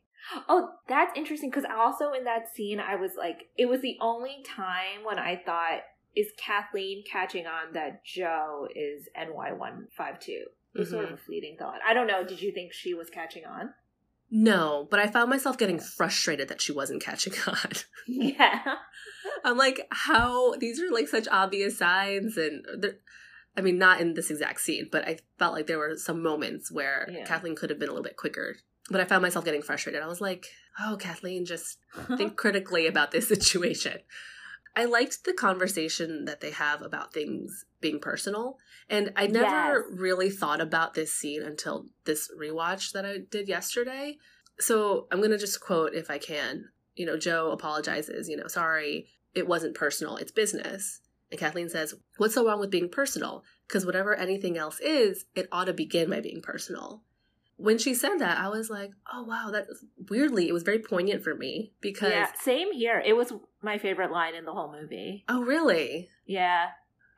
Oh, 0.50 0.70
that's 0.88 1.16
interesting 1.16 1.50
because 1.50 1.66
also 1.66 2.12
in 2.12 2.24
that 2.24 2.54
scene, 2.54 2.80
I 2.80 2.96
was 2.96 3.12
like, 3.18 3.50
it 3.58 3.68
was 3.68 3.82
the 3.82 3.98
only 4.02 4.44
time 4.46 5.04
when 5.04 5.20
I 5.20 5.42
thought, 5.46 5.82
is 6.16 6.28
Kathleen 6.38 7.04
catching 7.10 7.46
on 7.46 7.74
that 7.74 8.04
Joe 8.04 8.68
is 8.74 9.08
NY152? 9.18 10.28
It 10.28 10.80
was 10.80 10.90
sort 10.90 11.04
of 11.04 11.10
mm-hmm. 11.10 11.16
a 11.16 11.18
fleeting 11.18 11.58
thought. 11.60 11.80
I 11.88 11.94
don't 11.94 12.08
know. 12.08 12.26
Did 12.26 12.42
you 12.42 12.52
think 12.52 12.74
she 12.74 12.94
was 12.94 13.10
catching 13.10 13.46
on? 13.46 13.74
No, 14.38 14.86
but 14.92 15.00
I 15.00 15.08
found 15.08 15.30
myself 15.30 15.58
getting 15.58 15.80
frustrated 15.80 16.50
that 16.50 16.60
she 16.60 16.74
wasn't 16.74 17.02
catching 17.02 17.32
on. 17.48 17.72
Yeah. 18.06 18.76
I'm 19.46 19.58
like, 19.58 19.88
how 19.92 20.56
these 20.56 20.82
are 20.82 20.92
like 20.92 21.08
such 21.08 21.30
obvious 21.32 21.78
signs, 21.78 22.36
and 22.36 22.66
I 23.56 23.62
mean, 23.62 23.78
not 23.78 24.02
in 24.02 24.14
this 24.14 24.30
exact 24.30 24.60
scene, 24.60 24.90
but 24.92 25.08
I 25.08 25.20
felt 25.40 25.54
like 25.54 25.68
there 25.68 25.78
were 25.80 25.96
some 25.96 26.22
moments 26.22 26.70
where 26.70 27.08
Yeah. 27.10 27.24
Kathleen 27.24 27.56
could 27.56 27.70
have 27.70 27.80
been 27.80 27.88
a 27.88 27.94
little 27.94 28.04
bit 28.04 28.18
quicker. 28.18 28.58
But 28.92 29.00
I 29.00 29.06
found 29.06 29.22
myself 29.22 29.46
getting 29.46 29.62
frustrated. 29.62 30.04
I 30.04 30.08
was 30.08 30.20
like, 30.20 30.48
oh, 30.82 30.98
Kathleen, 31.00 31.46
just 31.46 31.78
think 32.18 32.36
critically 32.36 32.88
about 32.88 33.12
this 33.12 33.30
situation. 33.30 34.00
I 34.76 34.86
liked 34.86 35.24
the 35.24 35.34
conversation 35.34 36.26
that 36.26 36.42
they 36.42 36.52
have 36.52 36.82
about 36.82 37.14
things 37.14 37.66
being 37.82 38.00
personal. 38.00 38.58
And 38.90 39.12
I 39.16 39.28
never 39.28 39.86
Yes. 39.90 40.00
really 40.00 40.30
thought 40.30 40.62
about 40.62 40.94
this 40.94 41.14
scene 41.14 41.42
until 41.42 41.88
this 42.04 42.30
rewatch 42.38 42.92
that 42.92 43.06
I 43.06 43.20
did 43.20 43.48
yesterday. 43.48 44.18
So 44.60 45.08
I'm 45.12 45.20
going 45.20 45.32
to 45.32 45.38
just 45.38 45.60
quote 45.62 45.94
if 45.94 46.10
I 46.10 46.18
can. 46.18 46.70
You 46.96 47.06
know, 47.06 47.18
Joe 47.18 47.52
apologizes, 47.52 48.30
you 48.30 48.38
know, 48.38 48.48
sorry, 48.48 49.10
it 49.34 49.48
wasn't 49.48 49.76
personal, 49.76 50.16
it's 50.18 50.32
business. 50.32 51.02
And 51.32 51.40
Kathleen 51.40 51.70
says, 51.70 51.94
What's 52.18 52.36
so 52.36 52.46
wrong 52.46 52.60
with 52.60 52.70
being 52.70 52.90
personal? 52.90 53.44
Because 53.68 53.86
whatever 53.86 54.16
anything 54.16 54.58
else 54.58 54.80
is, 54.80 55.26
it 55.36 55.48
ought 55.52 55.66
to 55.66 55.74
begin 55.74 56.10
by 56.10 56.22
being 56.22 56.42
personal. 56.42 57.02
When 57.58 57.78
she 57.78 57.94
said 57.94 58.18
that, 58.18 58.38
I 58.38 58.50
was 58.50 58.70
like, 58.70 58.92
oh 59.14 59.24
wow, 59.24 59.50
that 59.52 59.68
weirdly, 60.10 60.50
it 60.50 60.54
was 60.54 60.64
very 60.64 60.80
poignant 60.80 61.24
for 61.24 61.34
me 61.34 61.72
because, 61.80 62.12
yeah, 62.12 62.28
same 62.42 62.74
here. 62.74 63.02
It 63.04 63.14
was 63.16 63.32
my 63.66 63.78
favorite 63.78 64.12
line 64.12 64.36
in 64.36 64.46
the 64.46 64.54
whole 64.54 64.72
movie. 64.72 65.26
oh 65.28 65.42
really? 65.44 66.08
Yeah. 66.26 66.68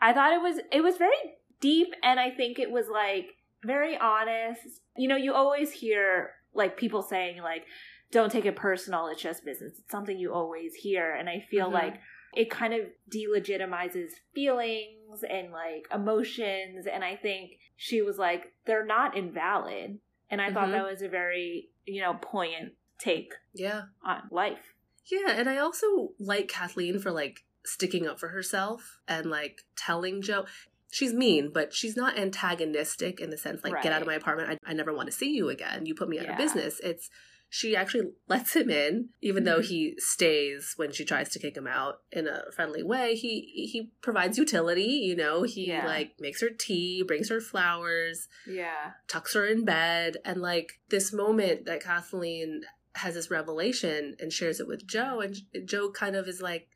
I 0.01 0.13
thought 0.13 0.33
it 0.33 0.41
was 0.41 0.59
it 0.71 0.81
was 0.81 0.97
very 0.97 1.15
deep 1.59 1.87
and 2.03 2.19
I 2.19 2.31
think 2.31 2.57
it 2.59 2.71
was 2.71 2.87
like 2.87 3.27
very 3.63 3.97
honest. 3.97 4.61
You 4.95 5.07
know, 5.07 5.15
you 5.15 5.33
always 5.33 5.71
hear 5.71 6.31
like 6.53 6.77
people 6.77 7.01
saying 7.03 7.41
like 7.41 7.63
don't 8.11 8.31
take 8.31 8.45
it 8.45 8.55
personal, 8.55 9.07
it's 9.07 9.21
just 9.21 9.43
business. 9.45 9.73
It's 9.79 9.91
something 9.91 10.17
you 10.17 10.33
always 10.33 10.73
hear 10.75 11.13
and 11.13 11.27
I 11.29 11.45
feel 11.51 11.69
Mhm. 11.69 11.73
like 11.73 11.99
it 12.35 12.49
kind 12.49 12.73
of 12.73 12.81
delegitimizes 13.13 14.09
feelings 14.33 15.23
and 15.29 15.51
like 15.51 15.87
emotions 15.93 16.87
and 16.91 17.03
I 17.03 17.15
think 17.15 17.51
she 17.75 18.01
was 18.01 18.17
like 18.17 18.53
they're 18.65 18.85
not 18.85 19.17
invalid. 19.17 19.99
And 20.29 20.41
I 20.41 20.51
thought 20.51 20.67
Mhm. 20.67 20.71
that 20.73 20.85
was 20.91 21.01
a 21.01 21.07
very, 21.09 21.69
you 21.85 22.01
know, 22.01 22.13
poignant 22.21 22.73
take 22.99 23.33
Yeah. 23.53 23.83
on 24.03 24.23
life. 24.31 24.73
Yeah, 25.11 25.31
and 25.31 25.49
I 25.49 25.57
also 25.57 26.09
like 26.19 26.47
Kathleen 26.47 26.99
for 26.99 27.11
like 27.11 27.45
sticking 27.65 28.07
up 28.07 28.19
for 28.19 28.29
herself 28.29 28.99
and 29.07 29.29
like 29.29 29.61
telling 29.75 30.21
Joe. 30.21 30.45
She's 30.89 31.13
mean, 31.13 31.51
but 31.53 31.73
she's 31.73 31.97
not 31.97 32.17
antagonistic 32.17 33.19
in 33.19 33.29
the 33.29 33.37
sense 33.37 33.61
like 33.63 33.83
get 33.83 33.91
out 33.91 34.01
of 34.01 34.07
my 34.07 34.15
apartment. 34.15 34.59
I, 34.65 34.71
I 34.71 34.73
never 34.73 34.93
want 34.93 35.07
to 35.07 35.15
see 35.15 35.31
you 35.35 35.49
again. 35.49 35.85
You 35.85 35.93
put 35.95 36.07
me 36.09 36.17
out 36.17 36.25
Yeah. 36.25 36.31
of 36.33 36.37
business. 36.37 36.79
It's 36.81 37.09
she 37.49 37.75
actually 37.77 38.09
lets 38.27 38.55
him 38.55 38.69
in, 38.69 39.09
even 39.21 39.45
though 39.45 39.59
mm-hmm. 39.59 39.67
he 39.69 39.95
stays 39.99 40.73
when 40.75 40.91
she 40.91 41.05
tries 41.05 41.29
to 41.29 41.39
kick 41.39 41.55
him 41.55 41.67
out 41.67 42.01
in 42.11 42.27
a 42.27 42.43
friendly 42.53 42.83
way. 42.83 43.15
He 43.15 43.67
he 43.71 43.91
provides 44.01 44.37
utility, 44.37 44.83
you 44.83 45.15
know. 45.15 45.43
He 45.43 45.67
Yeah. 45.67 45.85
like 45.85 46.15
makes 46.19 46.41
her 46.41 46.49
tea, 46.49 47.03
brings 47.03 47.29
her 47.29 47.39
flowers, 47.39 48.27
Yeah. 48.45 48.91
tucks 49.07 49.33
her 49.33 49.45
in 49.45 49.63
bed, 49.63 50.17
and 50.25 50.41
like 50.41 50.79
this 50.89 51.13
moment 51.13 51.65
that 51.65 51.83
Kathleen 51.83 52.63
has 52.97 53.13
this 53.15 53.31
revelation 53.31 54.15
and 54.19 54.31
shares 54.31 54.59
it 54.59 54.67
with 54.67 54.85
Joe, 54.87 55.21
and 55.21 55.35
Joe 55.65 55.91
kind 55.91 56.15
of 56.15 56.27
is 56.27 56.41
like. 56.41 56.67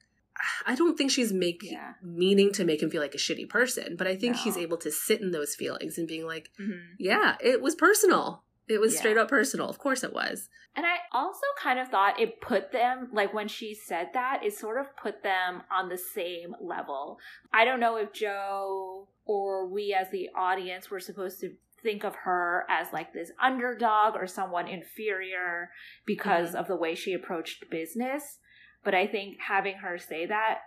I 0.65 0.75
don't 0.75 0.97
think 0.97 1.11
she's 1.11 1.31
make 1.33 1.61
Yeah. 1.61 1.93
meaning 2.01 2.51
to 2.53 2.63
make 2.63 2.81
him 2.81 2.89
feel 2.89 3.01
like 3.01 3.13
a 3.13 3.17
shitty 3.19 3.47
person, 3.49 3.95
but 3.95 4.07
I 4.07 4.15
think 4.15 4.37
he's 4.37 4.57
able 4.57 4.77
to 4.77 4.89
sit 4.89 5.21
in 5.21 5.31
those 5.31 5.55
feelings 5.55 5.97
and 5.97 6.07
being 6.07 6.25
like, 6.25 6.49
hmm 6.57 6.71
yeah, 6.97 7.35
it 7.41 7.61
was 7.61 7.75
personal. 7.75 8.43
It 8.67 8.79
was 8.79 8.93
Yeah. 8.93 8.99
straight 8.99 9.17
up 9.17 9.27
personal. 9.27 9.67
Of 9.69 9.77
course 9.77 10.03
it 10.03 10.13
was. 10.13 10.49
And 10.75 10.85
I 10.85 10.95
also 11.11 11.45
kind 11.59 11.79
of 11.79 11.89
thought 11.89 12.19
it 12.19 12.39
put 12.41 12.71
them, 12.71 13.09
like 13.11 13.33
when 13.33 13.49
she 13.49 13.75
said 13.75 14.11
that, 14.13 14.41
it 14.43 14.53
sort 14.53 14.79
of 14.79 14.95
put 14.95 15.21
them 15.21 15.63
on 15.69 15.89
the 15.89 15.97
same 15.97 16.55
level. 16.61 17.19
I 17.53 17.65
don't 17.65 17.81
know 17.81 17.97
if 17.97 18.13
Joe 18.13 19.09
or 19.25 19.67
we 19.67 19.93
as 19.93 20.09
the 20.11 20.29
audience 20.33 20.89
were 20.89 21.01
supposed 21.01 21.41
to 21.41 21.53
think 21.83 22.03
of 22.03 22.15
her 22.23 22.65
as 22.69 22.87
like 22.93 23.13
this 23.13 23.31
underdog 23.41 24.15
or 24.15 24.27
someone 24.27 24.67
inferior 24.67 25.69
because 26.05 26.55
of 26.55 26.67
the 26.67 26.75
way 26.75 26.95
she 26.95 27.13
approached 27.13 27.69
business. 27.69 28.37
But 28.83 28.95
I 28.95 29.07
think 29.07 29.37
having 29.47 29.75
her 29.77 29.97
say 29.97 30.25
that 30.25 30.59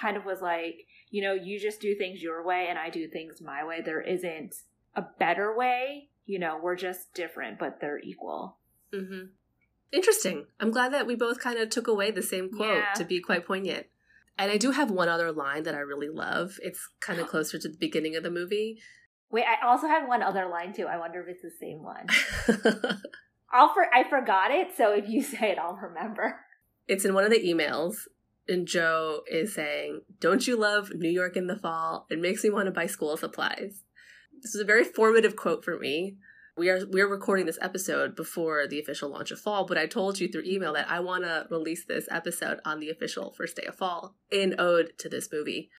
kind 0.00 0.16
of 0.16 0.24
was 0.24 0.40
like, 0.40 0.86
you 1.10 1.22
know, 1.22 1.34
you 1.34 1.60
just 1.60 1.80
do 1.80 1.94
things 1.94 2.22
your 2.22 2.44
way 2.44 2.66
and 2.68 2.78
I 2.78 2.90
do 2.90 3.06
things 3.08 3.40
my 3.40 3.64
way. 3.64 3.80
There 3.84 4.00
isn't 4.00 4.54
a 4.96 5.02
better 5.18 5.54
way. 5.56 6.08
You 6.26 6.38
know, 6.38 6.58
we're 6.62 6.76
just 6.76 7.12
different, 7.14 7.58
but 7.58 7.80
they're 7.80 7.98
equal. 8.00 8.56
hmm 8.92 9.26
Interesting. 9.92 10.46
I'm 10.58 10.70
glad 10.70 10.92
that 10.94 11.06
we 11.06 11.14
both 11.14 11.38
kind 11.38 11.58
of 11.58 11.68
took 11.68 11.86
away 11.86 12.10
the 12.10 12.22
same 12.22 12.48
quote 12.50 12.78
Yeah. 12.78 12.92
to 12.94 13.04
be 13.04 13.20
quite 13.20 13.46
poignant. 13.46 13.86
And 14.38 14.50
I 14.50 14.56
do 14.56 14.70
have 14.70 14.90
one 14.90 15.10
other 15.10 15.30
line 15.30 15.64
that 15.64 15.74
I 15.74 15.80
really 15.80 16.08
love. 16.08 16.58
It's 16.62 16.88
kind 17.00 17.20
of 17.20 17.26
closer 17.28 17.58
to 17.58 17.68
the 17.68 17.76
beginning 17.76 18.16
of 18.16 18.22
the 18.22 18.30
movie. 18.30 18.80
Wait, 19.32 19.44
I 19.46 19.66
also 19.66 19.88
had 19.88 20.06
one 20.06 20.22
other 20.22 20.46
line 20.48 20.74
too. 20.74 20.86
I 20.86 20.98
wonder 20.98 21.20
if 21.22 21.28
it's 21.28 21.42
the 21.42 21.50
same 21.58 21.82
one. 21.82 22.06
I'll 23.52 23.72
for 23.72 23.86
I 23.92 24.08
forgot 24.08 24.50
it, 24.50 24.68
so 24.76 24.92
if 24.92 25.08
you 25.08 25.22
say 25.22 25.52
it, 25.52 25.58
I'll 25.58 25.74
remember. 25.74 26.40
it's 26.86 27.04
in 27.04 27.14
one 27.14 27.24
of 27.24 27.30
the 27.30 27.40
emails, 27.40 27.96
and 28.46 28.68
Joe 28.68 29.22
is 29.30 29.54
saying, 29.54 30.02
Don't 30.20 30.46
you 30.46 30.56
love 30.56 30.92
New 30.94 31.10
York 31.10 31.36
in 31.36 31.46
the 31.46 31.56
fall? 31.56 32.06
It 32.10 32.20
makes 32.20 32.44
me 32.44 32.50
want 32.50 32.66
to 32.66 32.72
buy 32.72 32.86
school 32.86 33.16
supplies. 33.16 33.82
This 34.42 34.54
is 34.54 34.60
a 34.60 34.66
very 34.66 34.84
formative 34.84 35.34
quote 35.34 35.64
for 35.64 35.78
me. 35.78 36.16
We 36.54 36.68
are 36.68 36.84
we 36.90 37.00
are 37.00 37.08
recording 37.08 37.46
this 37.46 37.58
episode 37.62 38.14
before 38.14 38.66
the 38.66 38.78
official 38.78 39.08
launch 39.08 39.30
of 39.30 39.40
fall, 39.40 39.64
but 39.64 39.78
I 39.78 39.86
told 39.86 40.20
you 40.20 40.28
through 40.28 40.42
email 40.44 40.74
that 40.74 40.90
I 40.90 41.00
want 41.00 41.24
to 41.24 41.46
release 41.50 41.86
this 41.86 42.06
episode 42.10 42.60
on 42.66 42.80
the 42.80 42.90
official 42.90 43.32
first 43.32 43.56
day 43.56 43.64
of 43.64 43.76
fall 43.76 44.16
in 44.30 44.56
ode 44.58 44.92
to 44.98 45.08
this 45.08 45.30
movie. 45.32 45.70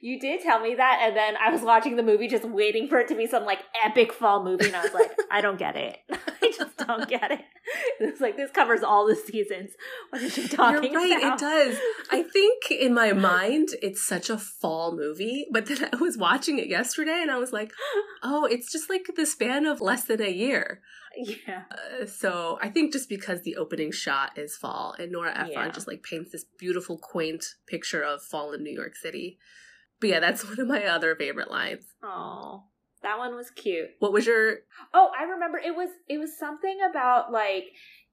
You 0.00 0.18
did 0.20 0.40
tell 0.42 0.60
me 0.60 0.74
that, 0.74 1.00
and 1.02 1.16
then 1.16 1.34
I 1.36 1.50
was 1.50 1.62
watching 1.62 1.96
the 1.96 2.02
movie 2.02 2.28
just 2.28 2.44
waiting 2.44 2.88
for 2.88 2.98
it 2.98 3.08
to 3.08 3.14
be 3.14 3.26
some 3.26 3.44
like 3.44 3.60
epic 3.84 4.12
fall 4.12 4.44
movie, 4.44 4.66
and 4.66 4.76
I 4.76 4.82
was 4.82 4.92
like, 4.94 5.10
I 5.30 5.40
don't 5.40 5.58
get 5.58 5.76
it. 5.76 5.98
I 6.10 6.52
just 6.56 6.76
don't 6.76 7.08
get 7.08 7.30
it. 7.30 7.40
It's 7.98 8.20
like 8.20 8.36
this 8.36 8.50
covers 8.52 8.82
all 8.82 9.06
the 9.06 9.16
seasons. 9.16 9.70
What 10.10 10.22
is 10.22 10.34
she 10.34 10.46
talking 10.48 10.92
You're 10.92 11.00
right, 11.00 11.18
about? 11.18 11.34
it 11.34 11.40
does. 11.40 11.78
I 12.10 12.22
think 12.22 12.70
in 12.70 12.92
my 12.94 13.12
mind 13.12 13.70
it's 13.82 14.06
such 14.06 14.28
a 14.30 14.36
fall 14.38 14.94
movie, 14.94 15.46
but 15.50 15.66
then 15.66 15.88
I 15.92 15.96
was 15.96 16.16
watching 16.18 16.58
it 16.58 16.68
yesterday 16.68 17.18
and 17.22 17.30
I 17.30 17.38
was 17.38 17.52
like, 17.52 17.72
oh, 18.22 18.44
it's 18.44 18.70
just 18.70 18.88
like 18.90 19.06
the 19.16 19.24
span 19.26 19.66
of 19.66 19.80
less 19.80 20.04
than 20.04 20.20
a 20.22 20.30
year. 20.30 20.80
Yeah. 21.16 21.62
Uh, 21.72 22.04
so 22.06 22.58
I 22.62 22.68
think 22.68 22.92
just 22.92 23.08
because 23.08 23.42
the 23.42 23.56
opening 23.56 23.90
shot 23.92 24.36
is 24.38 24.56
fall 24.56 24.94
and 24.98 25.10
Nora 25.10 25.30
Ephron 25.32 25.50
Yeah. 25.66 25.70
just 25.70 25.88
like 25.88 26.02
paints 26.02 26.32
this 26.32 26.44
beautiful, 26.58 26.98
quaint 26.98 27.44
picture 27.66 28.02
of 28.02 28.22
fall 28.22 28.52
in 28.52 28.62
New 28.62 28.74
York 28.74 28.94
City. 28.94 29.38
But 30.00 30.10
yeah, 30.10 30.20
that's 30.20 30.44
one 30.48 30.60
of 30.60 30.66
my 30.68 30.84
other 30.84 31.14
favorite 31.16 31.50
lines. 31.50 31.84
Oh, 32.02 32.64
that 33.02 33.18
one 33.18 33.34
was 33.34 33.50
cute. 33.50 33.88
What 33.98 34.12
was 34.12 34.26
your? 34.26 34.58
Oh, 34.94 35.10
I 35.18 35.24
remember 35.24 35.58
it 35.58 35.74
was 35.76 35.90
it 36.08 36.18
was 36.18 36.38
something 36.38 36.78
about 36.90 37.32
like 37.32 37.64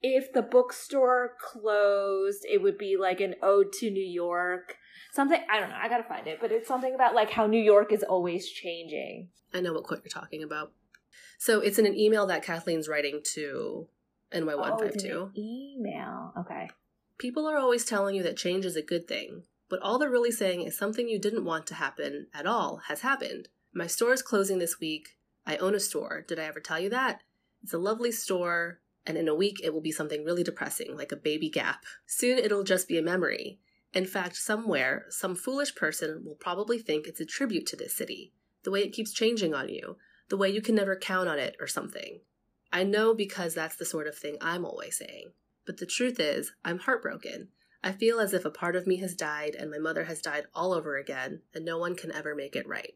if 0.01 0.33
the 0.33 0.41
bookstore 0.41 1.31
closed, 1.41 2.45
it 2.49 2.61
would 2.61 2.77
be 2.77 2.97
like 2.99 3.21
an 3.21 3.35
ode 3.41 3.71
to 3.73 3.89
New 3.89 4.03
York. 4.05 4.75
Something 5.13 5.39
I 5.51 5.59
don't 5.59 5.69
know, 5.69 5.77
I 5.81 5.89
gotta 5.89 6.03
find 6.03 6.27
it, 6.27 6.39
but 6.41 6.51
it's 6.51 6.67
something 6.67 6.93
about 6.93 7.15
like 7.15 7.29
how 7.31 7.45
New 7.47 7.61
York 7.61 7.91
is 7.93 8.03
always 8.03 8.49
changing. 8.49 9.29
I 9.53 9.61
know 9.61 9.73
what 9.73 9.83
quote 9.83 10.01
you're 10.03 10.09
talking 10.09 10.43
about. 10.43 10.71
So 11.37 11.59
it's 11.59 11.77
in 11.79 11.85
an 11.85 11.97
email 11.97 12.25
that 12.27 12.43
Kathleen's 12.43 12.87
writing 12.87 13.21
to 13.33 13.87
NY 14.33 14.55
one 14.55 14.71
Oh, 14.73 14.77
five 14.79 14.87
it's 14.89 15.03
in 15.03 15.09
two. 15.11 15.21
an 15.35 15.37
email. 15.37 16.33
Okay. 16.39 16.69
People 17.17 17.47
are 17.47 17.57
always 17.57 17.85
telling 17.85 18.15
you 18.15 18.23
that 18.23 18.37
change 18.37 18.65
is 18.65 18.75
a 18.75 18.81
good 18.81 19.07
thing, 19.07 19.43
but 19.73 19.81
all 19.81 19.97
they're 19.97 20.07
really 20.07 20.29
saying 20.29 20.61
is 20.61 20.77
something 20.77 21.09
you 21.09 21.17
didn't 21.17 21.45
want 21.45 21.65
to 21.65 21.73
happen 21.73 22.27
at 22.31 22.45
all 22.45 22.81
has 22.89 23.01
happened. 23.01 23.47
My 23.73 23.87
store 23.87 24.13
is 24.13 24.21
closing 24.21 24.59
this 24.59 24.79
week. 24.79 25.17
I 25.47 25.57
own 25.57 25.73
a 25.73 25.79
store. 25.79 26.23
Did 26.27 26.37
I 26.37 26.43
ever 26.43 26.59
tell 26.59 26.79
you 26.79 26.91
that? 26.91 27.23
It's 27.63 27.73
a 27.73 27.79
lovely 27.79 28.11
store, 28.11 28.81
and 29.03 29.17
in 29.17 29.27
a 29.27 29.33
week 29.33 29.59
it 29.63 29.73
will 29.73 29.81
be 29.81 29.91
something 29.91 30.23
really 30.23 30.43
depressing, 30.43 30.95
like 30.95 31.11
a 31.11 31.15
baby 31.15 31.49
gap. 31.49 31.85
Soon 32.05 32.37
it'll 32.37 32.63
just 32.63 32.87
be 32.87 32.99
a 32.99 33.01
memory. 33.01 33.61
In 33.95 34.05
fact, 34.05 34.35
somewhere, 34.35 35.07
some 35.09 35.33
foolish 35.35 35.73
person 35.73 36.21
will 36.23 36.35
probably 36.35 36.77
think 36.77 37.07
it's 37.07 37.19
a 37.19 37.25
tribute 37.25 37.65
to 37.65 37.75
this 37.75 37.95
city, 37.95 38.31
the 38.61 38.69
way 38.69 38.81
it 38.81 38.93
keeps 38.93 39.11
changing 39.11 39.55
on 39.55 39.69
you, 39.69 39.97
the 40.29 40.37
way 40.37 40.51
you 40.51 40.61
can 40.61 40.75
never 40.75 40.95
count 40.95 41.27
on 41.27 41.39
it 41.39 41.55
or 41.59 41.65
something. 41.65 42.19
I 42.71 42.83
know 42.83 43.15
because 43.15 43.55
that's 43.55 43.77
the 43.77 43.85
sort 43.85 44.05
of 44.05 44.15
thing 44.15 44.37
I'm 44.39 44.65
always 44.65 44.99
saying. 44.99 45.31
But 45.65 45.77
the 45.77 45.87
truth 45.87 46.19
is, 46.19 46.51
I'm 46.63 46.77
heartbroken. 46.77 47.47
I 47.83 47.91
feel 47.91 48.19
as 48.19 48.33
if 48.33 48.45
a 48.45 48.49
part 48.49 48.75
of 48.75 48.87
me 48.87 48.97
has 48.97 49.13
died 49.15 49.55
and 49.55 49.69
my 49.69 49.77
mother 49.77 50.05
has 50.05 50.21
died 50.21 50.45
all 50.55 50.73
over 50.73 50.97
again, 50.97 51.41
and 51.53 51.65
no 51.65 51.77
one 51.77 51.95
can 51.95 52.11
ever 52.11 52.33
make 52.33 52.55
it 52.55 52.67
right. 52.67 52.95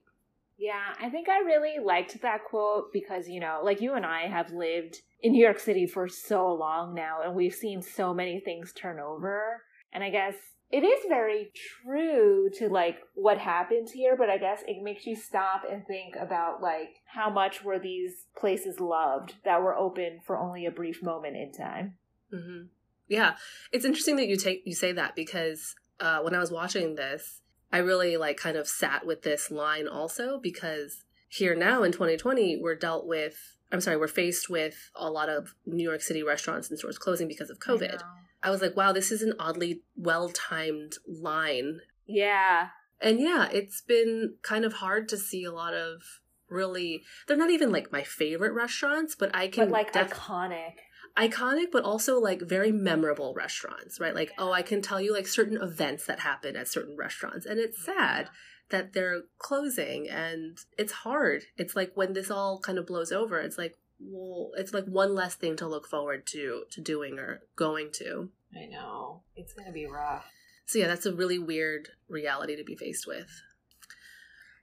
Yeah, 0.57 0.95
I 0.99 1.09
think 1.09 1.29
I 1.29 1.39
really 1.39 1.75
liked 1.83 2.19
that 2.21 2.45
quote 2.45 2.91
because, 2.91 3.27
you 3.27 3.39
know, 3.39 3.61
like 3.63 3.79
you 3.79 3.93
and 3.93 4.05
I 4.05 4.27
have 4.27 4.51
lived 4.51 5.01
in 5.21 5.33
New 5.33 5.43
York 5.43 5.59
City 5.59 5.85
for 5.85 6.07
so 6.07 6.51
long 6.53 6.95
now 6.95 7.21
and 7.23 7.35
we've 7.35 7.53
seen 7.53 7.81
so 7.81 8.13
many 8.13 8.39
things 8.39 8.73
turn 8.73 8.99
over. 8.99 9.61
And 9.93 10.03
I 10.03 10.09
guess 10.09 10.33
it 10.71 10.83
is 10.83 11.05
very 11.07 11.51
true 11.83 12.49
to 12.57 12.69
like 12.69 12.97
what 13.13 13.37
happens 13.37 13.91
here, 13.91 14.15
but 14.17 14.29
I 14.29 14.37
guess 14.37 14.63
it 14.67 14.81
makes 14.81 15.05
you 15.05 15.15
stop 15.15 15.61
and 15.69 15.85
think 15.85 16.15
about 16.19 16.61
like 16.61 16.89
how 17.05 17.29
much 17.29 17.63
were 17.63 17.79
these 17.79 18.25
places 18.35 18.79
loved 18.79 19.35
that 19.45 19.61
were 19.61 19.75
open 19.75 20.21
for 20.25 20.37
only 20.39 20.65
a 20.65 20.71
brief 20.71 21.03
moment 21.03 21.37
in 21.37 21.51
time. 21.51 21.97
hmm 22.31 22.63
Yeah, 23.07 23.35
it's 23.71 23.85
interesting 23.85 24.15
that 24.17 24.27
you 24.27 24.37
take 24.37 24.63
you 24.65 24.75
say 24.75 24.91
that 24.91 25.15
because 25.15 25.75
uh, 25.99 26.19
when 26.19 26.35
I 26.35 26.39
was 26.39 26.51
watching 26.51 26.95
this, 26.95 27.41
I 27.71 27.79
really 27.79 28.17
like 28.17 28.37
kind 28.37 28.57
of 28.57 28.67
sat 28.67 29.05
with 29.05 29.23
this 29.23 29.51
line 29.51 29.87
also 29.87 30.39
because 30.39 31.03
here 31.29 31.55
now 31.55 31.83
in 31.83 31.91
2020 31.91 32.59
we're 32.61 32.75
dealt 32.75 33.05
with. 33.07 33.55
I'm 33.69 33.81
sorry, 33.81 33.97
we're 33.97 34.07
faced 34.07 34.49
with 34.49 34.91
a 34.95 35.09
lot 35.09 35.27
of 35.27 35.53
New 35.65 35.83
York 35.83 36.01
City 36.01 36.23
restaurants 36.23 36.69
and 36.69 36.79
stores 36.79 36.97
closing 36.97 37.27
because 37.27 37.49
of 37.49 37.59
COVID. 37.59 38.01
I. 38.01 38.47
I 38.47 38.49
was 38.49 38.61
like, 38.61 38.77
wow, 38.77 38.93
this 38.93 39.11
is 39.11 39.21
an 39.21 39.33
oddly 39.39 39.81
well 39.95 40.29
timed 40.29 40.93
line 41.05 41.81
Yeah. 42.05 42.69
And 43.01 43.19
yeah, 43.19 43.49
it's 43.51 43.81
been 43.81 44.35
kind 44.41 44.65
of 44.65 44.73
hard 44.73 45.09
to 45.09 45.17
see 45.17 45.43
a 45.43 45.51
lot 45.51 45.73
of 45.73 46.01
really 46.49 47.03
they're 47.27 47.37
not 47.37 47.49
even 47.49 47.71
like 47.71 47.91
my 47.91 48.03
favorite 48.03 48.53
restaurants, 48.53 49.15
but 49.15 49.35
I 49.35 49.47
can 49.47 49.65
But 49.65 49.71
like 49.71 49.91
def- 49.91 50.11
iconic. 50.11 50.75
Iconic 51.17 51.71
but 51.71 51.83
also 51.83 52.19
like 52.19 52.41
very 52.41 52.71
memorable 52.71 53.33
restaurants, 53.33 53.99
right? 53.99 54.15
Like, 54.15 54.31
oh, 54.37 54.51
I 54.51 54.61
can 54.61 54.81
tell 54.81 55.01
you 55.01 55.13
like 55.13 55.27
certain 55.27 55.61
events 55.61 56.05
that 56.05 56.19
happen 56.19 56.55
at 56.55 56.67
certain 56.67 56.95
restaurants 56.95 57.45
and 57.45 57.59
it's 57.59 57.83
sad 57.83 58.29
that 58.69 58.93
they're 58.93 59.21
closing 59.37 60.09
and 60.09 60.57
it's 60.77 60.91
hard. 60.91 61.43
It's 61.57 61.75
like 61.75 61.91
when 61.95 62.13
this 62.13 62.29
all 62.29 62.59
kind 62.59 62.77
of 62.77 62.85
blows 62.85 63.11
over, 63.11 63.39
it's 63.39 63.57
like 63.57 63.75
well, 63.99 64.51
it's 64.55 64.73
like 64.73 64.85
one 64.85 65.15
less 65.15 65.35
thing 65.35 65.55
to 65.57 65.67
look 65.67 65.87
forward 65.87 66.27
to 66.27 66.63
to 66.71 66.81
doing 66.81 67.17
or 67.17 67.41
going 67.55 67.89
to. 67.93 68.29
I 68.55 68.65
know. 68.65 69.23
It's 69.35 69.53
going 69.53 69.67
to 69.67 69.73
be 69.73 69.85
rough. 69.85 70.25
So 70.65 70.79
yeah, 70.79 70.87
that's 70.87 71.05
a 71.05 71.13
really 71.13 71.39
weird 71.39 71.89
reality 72.07 72.55
to 72.55 72.63
be 72.63 72.75
faced 72.75 73.07
with. 73.07 73.41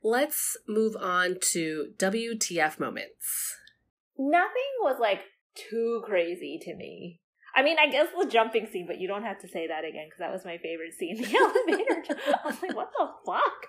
Let's 0.03 0.57
move 0.69 0.97
on 1.01 1.39
to 1.53 1.93
WTF 1.97 2.79
moments. 2.79 3.57
nothing 4.19 4.73
was 4.81 4.99
like 5.01 5.23
too 5.55 6.03
crazy 6.05 6.59
to 6.63 6.75
me. 6.75 7.21
I 7.57 7.63
mean, 7.63 7.77
I 7.79 7.89
guess 7.89 8.09
the 8.19 8.29
jumping 8.29 8.67
scene, 8.67 8.87
but 8.87 8.99
you 8.99 9.07
don't 9.07 9.23
have 9.23 9.41
to 9.41 9.49
say 9.49 9.69
that 9.69 9.85
again 9.85 10.07
because 10.07 10.19
that 10.19 10.33
was 10.33 10.45
my 10.45 10.59
favorite 10.59 10.93
scene. 10.93 11.17
The 11.17 11.37
elevator. 11.37 12.19
I 12.43 12.47
was 12.47 12.63
like, 12.63 12.75
what 12.75 12.91
the 12.99 13.09
fuck? 13.25 13.67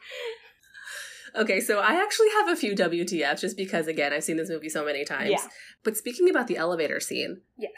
Okay, 1.36 1.60
so 1.60 1.80
I 1.80 2.02
actually 2.02 2.30
have 2.38 2.48
a 2.48 2.56
few 2.56 2.76
WTFs 2.76 3.42
just 3.42 3.58
because 3.58 3.88
again, 3.88 4.14
I've 4.14 4.24
seen 4.24 4.38
this 4.38 4.50
movie 4.50 4.70
so 4.70 4.86
many 4.86 5.04
times. 5.06 5.32
Yeah. 5.32 5.48
But 5.84 5.98
speaking 5.98 6.30
about 6.30 6.48
the 6.48 6.58
elevator 6.58 7.00
scene, 7.00 7.42
Yes. 7.58 7.74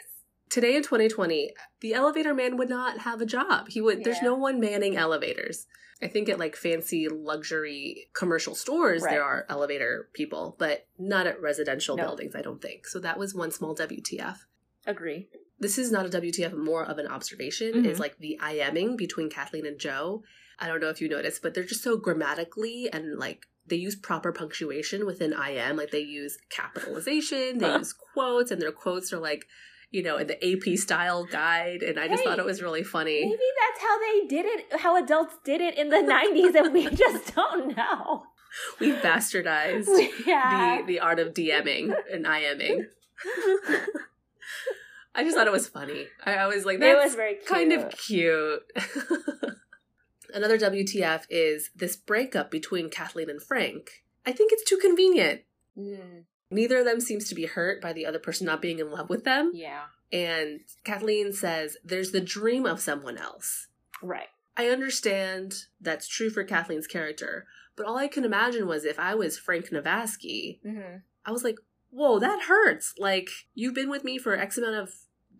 Today 0.50 0.76
in 0.76 0.82
2020, 0.82 1.52
the 1.80 1.94
elevator 1.94 2.34
man 2.34 2.56
would 2.56 2.68
not 2.68 2.98
have 3.00 3.20
a 3.20 3.26
job. 3.26 3.68
He 3.68 3.80
would 3.80 4.04
there's 4.04 4.22
no 4.22 4.34
one 4.34 4.60
manning 4.60 4.96
elevators. 4.96 5.66
I 6.00 6.06
think 6.06 6.28
at 6.28 6.38
like 6.38 6.54
fancy 6.54 7.08
luxury 7.08 8.08
commercial 8.12 8.54
stores 8.54 9.02
Right. 9.02 9.10
there 9.12 9.24
are 9.24 9.46
elevator 9.48 10.08
people, 10.12 10.54
but 10.58 10.86
not 10.98 11.26
at 11.26 11.40
residential 11.40 11.96
No. 11.96 12.04
buildings, 12.04 12.34
I 12.36 12.42
don't 12.42 12.62
think. 12.62 12.86
So 12.86 13.00
that 13.00 13.18
was 13.18 13.34
one 13.34 13.50
small 13.50 13.74
WTF. 13.74 14.44
Agree. 14.86 15.28
this 15.60 15.76
is 15.76 15.90
not 15.90 16.06
a 16.06 16.08
WTF, 16.08 16.52
more 16.52 16.84
of 16.84 16.98
an 16.98 17.08
observation, 17.08 17.72
Mhm. 17.82 17.86
is 17.86 17.98
like 17.98 18.16
the 18.18 18.38
IMing 18.40 18.96
between 18.96 19.28
Kathleen 19.28 19.66
and 19.66 19.76
Joe. 19.76 20.22
I 20.60 20.68
don't 20.68 20.80
know 20.80 20.88
if 20.88 21.00
you 21.00 21.08
noticed, 21.08 21.42
but 21.42 21.52
they're 21.52 21.64
just 21.64 21.82
so 21.82 21.96
grammatically 21.96 22.88
and 22.92 23.18
like 23.18 23.48
they 23.66 23.74
use 23.74 23.96
proper 23.96 24.30
punctuation 24.32 25.04
within 25.04 25.32
IM. 25.34 25.76
Like 25.76 25.90
they 25.90 25.98
use 25.98 26.38
capitalization, 26.48 27.58
they 27.58 27.66
Huh. 27.70 27.78
use 27.78 27.92
quotes, 27.92 28.50
and 28.52 28.62
their 28.62 28.70
quotes 28.72 29.12
are 29.12 29.18
like, 29.18 29.46
you 29.90 30.02
know, 30.02 30.18
in 30.18 30.26
the 30.26 30.36
AP 30.44 30.78
style 30.78 31.24
guide. 31.24 31.82
And 31.82 31.98
I 31.98 32.08
just 32.08 32.24
thought 32.24 32.38
it 32.38 32.44
was 32.44 32.62
really 32.62 32.82
funny. 32.82 33.24
Maybe 33.24 33.36
that's 33.36 33.80
how 33.82 33.98
they 33.98 34.26
did 34.26 34.46
it, 34.46 34.80
how 34.80 35.02
adults 35.02 35.36
did 35.44 35.60
it 35.60 35.78
in 35.78 35.88
the 35.88 35.96
90s, 35.96 36.54
and 36.54 36.72
we 36.72 36.88
just 36.90 37.34
don't 37.34 37.76
know. 37.76 38.24
We've 38.80 38.96
bastardized 38.96 39.86
yeah. 40.26 40.78
the, 40.80 40.86
the 40.86 41.00
art 41.00 41.18
of 41.18 41.34
DMing 41.34 41.94
and 42.12 42.24
IMing. 42.24 42.84
I 45.14 45.24
just 45.24 45.36
thought 45.36 45.46
it 45.46 45.52
was 45.52 45.68
funny. 45.68 46.06
I, 46.24 46.34
I 46.34 46.46
was 46.46 46.64
like, 46.64 46.76
it 46.76 46.80
that's 46.80 47.04
was 47.04 47.14
very 47.14 47.36
kind 47.46 47.72
of 47.72 47.90
cute. 47.90 48.60
Another 50.32 50.58
WTF 50.58 51.22
is 51.30 51.70
this 51.74 51.96
breakup 51.96 52.50
between 52.50 52.90
Kathleen 52.90 53.30
and 53.30 53.42
Frank. 53.42 54.04
I 54.26 54.32
think 54.32 54.52
it's 54.52 54.68
too 54.68 54.76
convenient. 54.76 55.42
Mm, 55.76 56.24
Neither 56.50 56.78
of 56.78 56.84
them 56.84 57.00
seems 57.00 57.28
to 57.28 57.34
be 57.34 57.46
hurt 57.46 57.80
by 57.82 57.92
the 57.92 58.06
other 58.06 58.18
person 58.18 58.46
not 58.46 58.62
being 58.62 58.78
in 58.78 58.90
love 58.90 59.08
with 59.10 59.24
them. 59.24 59.52
yeah. 59.54 59.84
And 60.10 60.60
Kathleen 60.84 61.34
says, 61.34 61.76
There's 61.84 62.12
the 62.12 62.20
dream 62.22 62.64
of 62.64 62.80
someone 62.80 63.18
else. 63.18 63.68
Right. 64.02 64.28
I 64.56 64.68
understand 64.68 65.54
that's 65.80 66.08
true 66.08 66.30
for 66.30 66.42
Kathleen's 66.44 66.86
character, 66.86 67.46
but 67.76 67.84
all 67.86 67.98
I 67.98 68.08
can 68.08 68.24
imagine 68.24 68.66
was 68.66 68.84
if 68.86 68.98
I 68.98 69.14
was 69.14 69.38
Frank 69.38 69.68
Navasky, 69.70 70.60
Mm-hmm. 70.64 70.96
I 71.26 71.30
was 71.30 71.44
like, 71.44 71.56
whoa, 71.90 72.18
that 72.18 72.44
hurts. 72.44 72.94
Like, 72.98 73.28
you've 73.54 73.74
been 73.74 73.90
with 73.90 74.02
me 74.02 74.16
for 74.18 74.34
X 74.34 74.56
amount 74.56 74.76
of, 74.76 74.94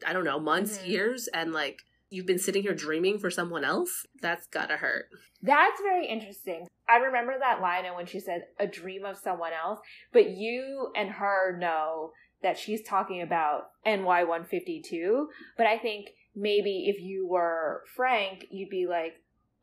I 0.06 0.12
don't 0.12 0.24
know, 0.24 0.38
months, 0.38 0.76
Mhm. 0.78 0.86
years, 0.88 1.28
and 1.28 1.52
like, 1.54 1.80
you've 2.10 2.26
been 2.26 2.38
sitting 2.38 2.62
here 2.62 2.74
dreaming 2.74 3.18
for 3.18 3.30
someone 3.30 3.64
else? 3.64 4.06
That's 4.20 4.46
gotta 4.46 4.76
hurt. 4.76 5.06
That's 5.42 5.80
very 5.80 6.06
interesting. 6.06 6.66
I 6.88 6.96
remember 6.96 7.34
that 7.38 7.60
line 7.60 7.84
and 7.84 7.94
when 7.94 8.06
she 8.06 8.20
said 8.20 8.46
a 8.58 8.66
dream 8.66 9.04
of 9.04 9.16
someone 9.16 9.52
else, 9.52 9.80
but 10.12 10.30
you 10.30 10.90
and 10.96 11.10
her 11.10 11.56
know 11.58 12.12
that 12.42 12.58
she's 12.58 12.82
talking 12.82 13.20
about 13.20 13.70
NY 13.84 14.24
152. 14.24 15.28
But 15.56 15.66
I 15.66 15.78
think 15.78 16.10
maybe 16.34 16.86
if 16.88 17.02
you 17.02 17.26
were 17.26 17.82
Frank, 17.94 18.46
you'd 18.50 18.70
be 18.70 18.86
like, 18.88 19.14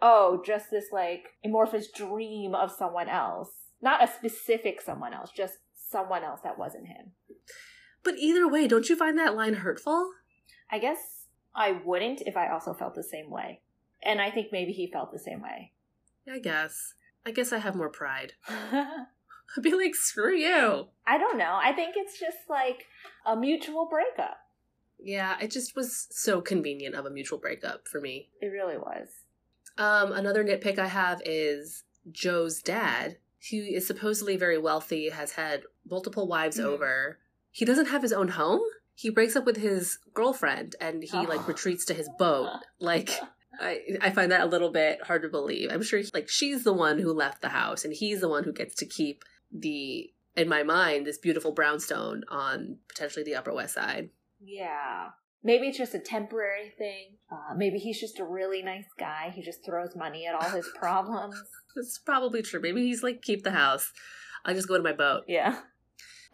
oh, 0.01 0.41
just 0.45 0.69
this 0.71 0.85
like 0.91 1.23
amorphous 1.43 1.89
dream 1.89 2.53
of 2.53 2.71
someone 2.71 3.09
else. 3.09 3.49
Not 3.81 4.03
a 4.03 4.11
specific 4.11 4.81
someone 4.81 5.13
else, 5.13 5.31
just 5.35 5.53
someone 5.73 6.23
else 6.23 6.41
that 6.43 6.57
wasn't 6.57 6.87
him. 6.87 7.11
But 8.03 8.15
either 8.19 8.47
way, 8.47 8.67
don't 8.67 8.89
you 8.89 8.95
find 8.95 9.17
that 9.17 9.35
line 9.35 9.55
hurtful? 9.55 10.11
I 10.71 10.79
guess 10.79 10.97
I 11.55 11.71
wouldn't 11.83 12.21
if 12.21 12.35
I 12.37 12.49
also 12.49 12.73
felt 12.73 12.95
the 12.95 13.03
same 13.03 13.29
way. 13.29 13.61
And 14.03 14.21
I 14.21 14.29
think 14.29 14.51
maybe 14.51 14.71
he 14.71 14.91
felt 14.91 15.11
the 15.11 15.19
same 15.19 15.41
way. 15.41 15.71
I 16.31 16.39
guess. 16.39 16.93
I 17.25 17.31
guess 17.31 17.51
I 17.53 17.57
have 17.59 17.75
more 17.75 17.89
pride. 17.89 18.33
I'd 18.49 19.61
be 19.63 19.73
like, 19.73 19.95
screw 19.95 20.35
you. 20.35 20.87
I 21.07 21.17
don't 21.17 21.37
know. 21.37 21.59
I 21.61 21.71
think 21.73 21.95
it's 21.97 22.19
just 22.19 22.37
like 22.49 22.85
a 23.25 23.35
mutual 23.35 23.87
breakup. 23.89 24.37
Yeah, 24.99 25.37
it 25.41 25.51
just 25.51 25.75
was 25.75 26.07
so 26.11 26.41
convenient 26.41 26.95
of 26.95 27.05
a 27.05 27.09
mutual 27.09 27.37
breakup 27.39 27.87
for 27.87 27.99
me. 28.01 28.29
It 28.41 28.47
really 28.47 28.77
was. 28.77 29.07
Um, 29.77 30.11
another 30.11 30.43
nitpick 30.43 30.79
I 30.79 30.87
have 30.87 31.21
is 31.25 31.83
Joe's 32.11 32.61
dad. 32.61 33.17
He 33.39 33.75
is 33.75 33.85
supposedly 33.85 34.37
very 34.37 34.57
wealthy, 34.57 35.09
has 35.09 35.33
had 35.33 35.63
multiple 35.89 36.27
wives 36.27 36.57
Mhm. 36.57 36.65
over. 36.65 37.19
He 37.51 37.65
doesn't 37.65 37.87
have 37.87 38.01
his 38.01 38.13
own 38.13 38.29
home. 38.29 38.61
He 38.95 39.09
breaks 39.09 39.35
up 39.35 39.45
with 39.45 39.57
his 39.57 39.99
girlfriend 40.13 40.75
and 40.79 41.03
he 41.03 41.17
like 41.17 41.41
Oh. 41.41 41.47
retreats 41.47 41.85
to 41.85 41.93
his 41.93 42.09
boat. 42.17 42.49
Like 42.79 43.11
I, 43.59 43.79
I 44.01 44.09
find 44.11 44.31
that 44.31 44.41
a 44.41 44.45
little 44.45 44.71
bit 44.71 45.03
hard 45.03 45.21
to 45.23 45.29
believe. 45.29 45.69
I'm 45.71 45.83
sure 45.83 46.01
like 46.13 46.29
she's 46.29 46.63
the 46.63 46.73
one 46.73 46.99
who 46.99 47.13
left 47.13 47.41
the 47.41 47.49
house 47.49 47.83
and 47.85 47.93
he's 47.93 48.21
the 48.21 48.29
one 48.29 48.43
who 48.45 48.51
gets 48.53 48.75
to 48.75 48.85
keep 48.85 49.23
the 49.51 50.11
in 50.35 50.49
my 50.49 50.63
mind 50.63 51.05
this 51.05 51.17
beautiful 51.17 51.51
brownstone 51.51 52.23
on 52.29 52.77
potentially 52.89 53.23
the 53.23 53.35
Upper 53.35 53.53
West 53.53 53.73
Side. 53.75 54.09
Yeah. 54.41 55.09
Maybe 55.43 55.67
it's 55.67 55.77
just 55.77 55.93
a 55.93 55.99
temporary 55.99 56.73
thing. 56.77 57.17
Uh, 57.31 57.53
maybe 57.55 57.77
he's 57.77 57.99
just 57.99 58.19
a 58.19 58.25
really 58.25 58.63
nice 58.63 58.87
guy. 58.99 59.31
He 59.35 59.41
just 59.43 59.63
throws 59.63 59.95
money 59.95 60.25
at 60.25 60.33
all 60.35 60.49
his 60.49 60.67
problems. 60.79 61.35
That's 61.75 61.99
probably 61.99 62.41
true. 62.41 62.59
Maybe 62.61 62.81
he's 62.87 63.03
like 63.03 63.21
keep 63.21 63.43
the 63.43 63.51
house. 63.51 63.93
I 64.43 64.53
just 64.53 64.67
go 64.67 64.75
to 64.77 64.83
my 64.83 64.93
boat. 64.93 65.23
Yeah. 65.27 65.59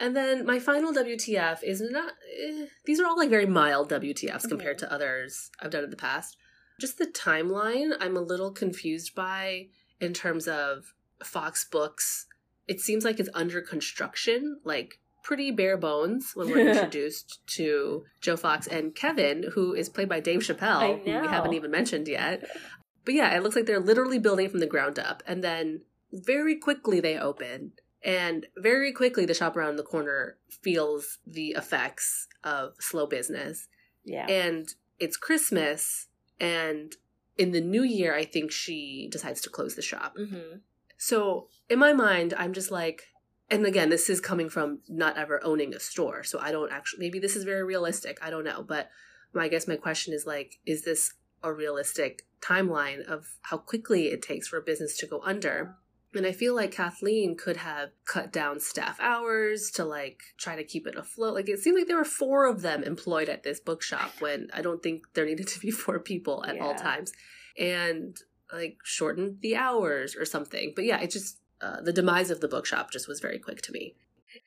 And 0.00 0.16
then 0.16 0.44
my 0.44 0.58
final 0.58 0.92
WTF 0.92 1.62
is 1.62 1.80
not. 1.80 2.14
Eh, 2.40 2.66
these 2.84 3.00
are 3.00 3.06
all 3.06 3.16
like 3.16 3.30
very 3.30 3.46
mild 3.46 3.88
WTFs 3.90 4.48
compared 4.48 4.76
Mhm. 4.76 4.80
to 4.80 4.92
others 4.92 5.50
I've 5.60 5.70
done 5.70 5.84
in 5.84 5.90
the 5.90 5.96
past. 5.96 6.36
Just 6.80 6.98
the 6.98 7.06
timeline, 7.06 7.94
I'm 8.00 8.16
a 8.16 8.20
little 8.22 8.50
confused 8.50 9.14
by 9.14 9.68
in 10.00 10.12
terms 10.12 10.48
of 10.48 10.94
Fox 11.22 11.64
Books. 11.64 12.26
It 12.66 12.80
seems 12.80 13.04
like 13.04 13.20
it's 13.20 13.28
under 13.34 13.60
construction, 13.60 14.60
like 14.64 14.98
pretty 15.22 15.52
bare 15.52 15.76
bones 15.76 16.32
when 16.34 16.48
we're 16.50 16.68
introduced 16.70 17.46
to 17.46 18.04
Joe 18.20 18.36
Fox 18.36 18.66
and 18.66 18.94
Kevin, 18.94 19.44
who 19.54 19.72
is 19.74 19.88
played 19.88 20.08
by 20.08 20.18
Dave 20.18 20.40
Chappelle, 20.40 20.98
who 20.98 21.04
we 21.04 21.28
haven't 21.28 21.52
even 21.54 21.70
mentioned 21.70 22.08
yet. 22.08 22.44
But 23.04 23.14
yeah, 23.14 23.36
it 23.36 23.42
looks 23.42 23.56
like 23.56 23.66
they're 23.66 23.80
literally 23.80 24.20
building 24.20 24.48
from 24.48 24.60
the 24.60 24.66
ground 24.68 24.96
up. 24.96 25.24
And 25.26 25.42
then 25.42 25.82
very 26.12 26.54
quickly 26.54 27.00
they 27.00 27.18
open. 27.18 27.72
And 28.04 28.46
very 28.56 28.92
quickly 28.92 29.26
the 29.26 29.34
shop 29.34 29.56
around 29.56 29.76
the 29.76 29.82
corner 29.82 30.36
feels 30.48 31.18
the 31.26 31.50
effects 31.50 32.26
of 32.42 32.74
slow 32.80 33.06
business. 33.06 33.68
Yeah. 34.04 34.26
And 34.26 34.74
it's 34.98 35.16
Christmas. 35.16 36.08
And 36.40 36.94
in 37.36 37.52
the 37.52 37.60
new 37.60 37.82
year, 37.82 38.14
I 38.14 38.24
think 38.24 38.50
she 38.50 39.08
decides 39.10 39.40
to 39.42 39.50
close 39.50 39.74
the 39.74 39.82
shop. 39.82 40.16
mm-hmm. 40.16 40.58
So 40.98 41.48
in 41.68 41.80
my 41.80 41.92
mind, 41.92 42.32
I'm 42.36 42.52
just 42.52 42.70
like, 42.70 43.08
and 43.50 43.66
again, 43.66 43.90
this 43.90 44.08
is 44.08 44.20
coming 44.20 44.48
from 44.48 44.80
not 44.88 45.18
ever 45.18 45.44
owning 45.44 45.74
a 45.74 45.80
store. 45.80 46.22
So 46.22 46.38
I 46.38 46.52
don't 46.52 46.72
actually, 46.72 47.00
maybe 47.00 47.18
this 47.18 47.34
is 47.36 47.44
very 47.44 47.64
realistic. 47.64 48.18
I 48.22 48.30
don't 48.30 48.44
know. 48.44 48.62
But 48.62 48.88
I 49.36 49.48
guess 49.48 49.66
my 49.66 49.76
question 49.76 50.14
is 50.14 50.26
like, 50.26 50.60
is 50.64 50.84
this 50.84 51.14
a 51.42 51.52
realistic 51.52 52.22
timeline 52.40 53.04
of 53.04 53.26
how 53.42 53.58
quickly 53.58 54.06
it 54.06 54.22
takes 54.22 54.46
for 54.48 54.58
a 54.58 54.62
business 54.62 54.96
to 54.98 55.06
go 55.06 55.20
under? 55.24 55.76
And 56.14 56.26
I 56.26 56.32
feel 56.32 56.54
like 56.54 56.72
Kathleen 56.72 57.36
could 57.36 57.56
have 57.56 57.90
cut 58.04 58.32
down 58.32 58.60
staff 58.60 58.98
hours 59.00 59.70
to 59.72 59.84
like 59.84 60.20
try 60.36 60.56
to 60.56 60.64
keep 60.64 60.86
it 60.86 60.96
afloat. 60.96 61.34
Like 61.34 61.48
it 61.48 61.58
seemed 61.58 61.78
like 61.78 61.86
there 61.86 61.96
were 61.96 62.04
four 62.04 62.46
of 62.46 62.62
them 62.62 62.82
employed 62.82 63.28
at 63.28 63.42
this 63.42 63.60
bookshop 63.60 64.12
when 64.20 64.48
I 64.52 64.62
don't 64.62 64.82
think 64.82 65.02
there 65.14 65.26
needed 65.26 65.48
to 65.48 65.60
be 65.60 65.70
four 65.70 65.98
people 65.98 66.44
at 66.46 66.60
all 66.60 66.74
times. 66.74 67.12
And 67.58 68.16
like 68.52 68.78
shortened 68.84 69.38
the 69.40 69.56
hours 69.56 70.14
or 70.14 70.24
something. 70.24 70.72
But 70.76 70.84
yeah, 70.84 71.00
it 71.00 71.10
just 71.10 71.38
uh, 71.60 71.80
the 71.80 71.92
demise 71.92 72.30
of 72.30 72.40
the 72.40 72.48
bookshop 72.48 72.90
just 72.90 73.08
was 73.08 73.20
very 73.20 73.38
quick 73.38 73.62
to 73.62 73.72
me. 73.72 73.94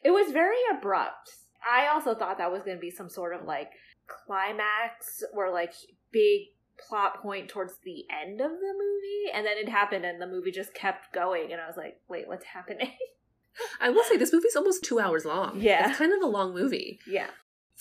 It 0.03 0.11
was 0.11 0.31
very 0.31 0.57
abrupt. 0.71 1.31
I 1.67 1.87
also 1.87 2.13
thought 2.13 2.37
that 2.37 2.51
was 2.51 2.61
going 2.61 2.77
to 2.77 2.81
be 2.81 2.91
some 2.91 3.09
sort 3.09 3.33
of 3.33 3.45
like 3.45 3.71
climax 4.07 5.23
or 5.33 5.51
like 5.51 5.73
big 6.11 6.41
plot 6.87 7.21
point 7.21 7.49
towards 7.49 7.73
the 7.83 8.03
end 8.09 8.41
of 8.41 8.51
the 8.51 8.73
movie. 8.73 9.31
And 9.33 9.45
then 9.45 9.57
it 9.57 9.69
happened 9.69 10.05
and 10.05 10.21
the 10.21 10.27
movie 10.27 10.51
just 10.51 10.73
kept 10.73 11.13
going. 11.13 11.51
And 11.51 11.61
I 11.61 11.67
was 11.67 11.77
like, 11.77 11.99
wait, 12.09 12.27
what's 12.27 12.45
happening? 12.45 12.91
I 13.81 13.89
will 13.89 14.03
say 14.03 14.17
this 14.17 14.33
movie's 14.33 14.55
almost 14.55 14.83
two 14.83 14.99
hours 14.99 15.23
long. 15.25 15.61
Yeah. 15.61 15.87
it's 15.89 15.97
kind 15.97 16.11
of 16.13 16.21
a 16.21 16.27
long 16.27 16.53
movie. 16.53 16.99
yeah. 17.07 17.27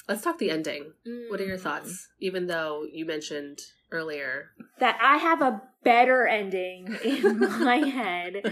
Let's 0.09 0.23
talk 0.23 0.39
the 0.39 0.51
ending. 0.51 0.93
What 1.31 1.41
are 1.41 1.47
your 1.47 1.57
Mm. 1.57 1.61
thoughts? 1.63 2.09
Even 2.21 2.47
though 2.49 2.85
you 2.93 3.07
mentioned 3.07 3.61
earlier, 3.91 4.51
That 4.81 4.99
I 5.01 5.17
have 5.19 5.41
a 5.41 5.63
better 5.83 6.27
ending 6.27 6.95
in 7.05 7.39
my 7.65 7.77
head. 7.77 8.43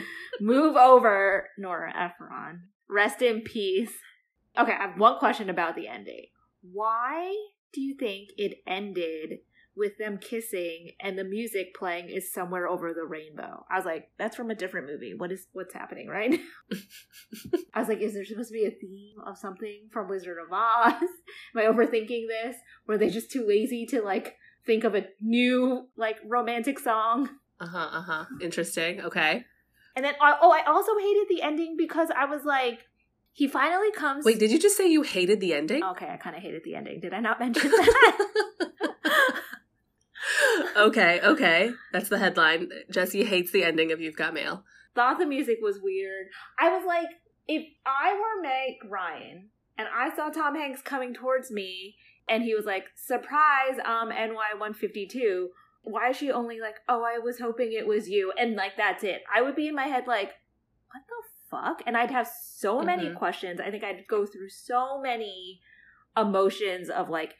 Move 0.40 0.76
over, 0.76 1.48
Nora 1.58 1.92
Ephron. 1.94 2.68
Rest 2.88 3.22
in 3.22 3.40
peace. 3.42 3.92
Okay, 4.58 4.72
I 4.72 4.82
have 4.88 4.98
one 4.98 5.18
question 5.18 5.50
about 5.50 5.74
the 5.74 5.88
ending. 5.88 6.26
Why 6.72 7.34
do 7.72 7.80
you 7.80 7.96
think 7.98 8.30
it 8.38 8.58
ended 8.66 9.40
with 9.76 9.96
them 9.98 10.18
kissing 10.18 10.90
and 11.00 11.18
the 11.18 11.24
music 11.24 11.74
playing 11.74 12.08
is 12.10 12.32
somewhere 12.32 12.68
over 12.68 12.92
the 12.92 13.04
rainbow? 13.04 13.64
I 13.70 13.76
was 13.76 13.84
like, 13.84 14.10
that's 14.18 14.36
from 14.36 14.50
a 14.50 14.54
different 14.54 14.86
movie. 14.86 15.14
What 15.16 15.32
is 15.32 15.46
what's 15.52 15.74
happening 15.74 16.08
right 16.08 16.30
now? 16.30 16.38
I 17.74 17.80
was 17.80 17.88
like, 17.88 18.00
is 18.00 18.14
there 18.14 18.24
supposed 18.24 18.50
to 18.50 18.54
be 18.54 18.66
a 18.66 18.70
theme 18.70 19.16
of 19.26 19.38
something 19.38 19.88
from 19.92 20.08
Wizard 20.08 20.36
of 20.38 20.52
Oz? 20.52 20.94
Am 21.02 21.56
I 21.56 21.62
overthinking 21.64 22.26
this? 22.28 22.56
Were 22.86 22.98
they 22.98 23.10
just 23.10 23.30
too 23.30 23.46
lazy 23.46 23.86
to 23.86 24.02
like 24.02 24.36
think 24.66 24.84
of 24.84 24.94
a 24.94 25.06
new 25.20 25.88
like 25.96 26.16
romantic 26.26 26.78
song? 26.78 27.28
uh 27.60 27.66
huh, 27.66 27.88
uh 27.92 28.02
huh, 28.02 28.24
interesting. 28.42 29.00
Okay, 29.00 29.44
And 29.96 30.04
then 30.04 30.14
oh, 30.20 30.50
I 30.52 30.62
also 30.66 30.92
hated 30.98 31.26
the 31.28 31.42
ending 31.42 31.76
because 31.78 32.08
I 32.16 32.24
was 32.26 32.44
like, 32.44 32.80
he 33.34 33.48
finally 33.48 33.90
comes. 33.92 34.24
wait, 34.24 34.38
did 34.38 34.50
you 34.50 34.58
just 34.58 34.76
say 34.76 34.90
you 34.90 35.02
hated 35.02 35.40
the 35.40 35.54
ending? 35.54 35.82
Okay, 35.82 36.06
I 36.08 36.16
kind 36.18 36.36
of 36.36 36.42
hated 36.42 36.62
the 36.64 36.74
ending. 36.74 37.00
Did 37.00 37.14
I 37.14 37.20
not 37.20 37.40
mention 37.40 37.70
that? 37.70 38.28
okay, 40.76 41.20
okay, 41.22 41.70
that's 41.92 42.08
the 42.08 42.18
headline. 42.18 42.70
Jesse 42.90 43.24
hates 43.24 43.50
the 43.52 43.64
ending 43.64 43.92
of 43.92 44.00
You've 44.00 44.16
Got 44.16 44.34
Mail. 44.34 44.64
Thought 44.94 45.18
the 45.18 45.26
music 45.26 45.58
was 45.62 45.80
weird. 45.82 46.26
I 46.58 46.68
was 46.76 46.84
like, 46.86 47.08
if 47.48 47.64
I 47.86 48.12
were 48.14 48.42
Meg 48.42 48.90
Ryan 48.90 49.48
and 49.78 49.88
I 49.94 50.14
saw 50.14 50.28
Tom 50.30 50.54
Hanks 50.54 50.82
coming 50.82 51.14
towards 51.14 51.50
me 51.50 51.96
And 52.28 52.44
he 52.44 52.54
was 52.54 52.64
like, 52.66 52.84
surprise, 52.94 53.78
um, 53.84 54.10
NY 54.10 54.54
152. 54.56 55.50
Why 55.82 56.10
is 56.10 56.16
she 56.16 56.30
only 56.30 56.60
like, 56.60 56.76
oh, 56.88 57.02
I 57.02 57.18
was 57.18 57.40
hoping 57.40 57.72
it 57.72 57.86
was 57.86 58.08
you? 58.08 58.32
And 58.38 58.54
like, 58.54 58.76
that's 58.76 59.02
it. 59.02 59.22
I 59.34 59.42
would 59.42 59.56
be 59.56 59.66
in 59.66 59.74
my 59.74 59.86
head 59.88 60.06
like, 60.06 60.30
what 60.92 61.02
the 61.08 61.28
fuck? 61.50 61.82
And 61.84 61.96
I'd 61.96 62.12
have 62.12 62.28
so 62.28 62.80
many 62.80 63.06
Mhm. 63.08 63.16
questions. 63.16 63.60
I 63.60 63.72
think 63.72 63.82
I'd 63.82 64.06
go 64.06 64.24
through 64.24 64.50
so 64.50 65.00
many 65.00 65.60
emotions 66.16 66.88
of 66.88 67.08
like, 67.10 67.34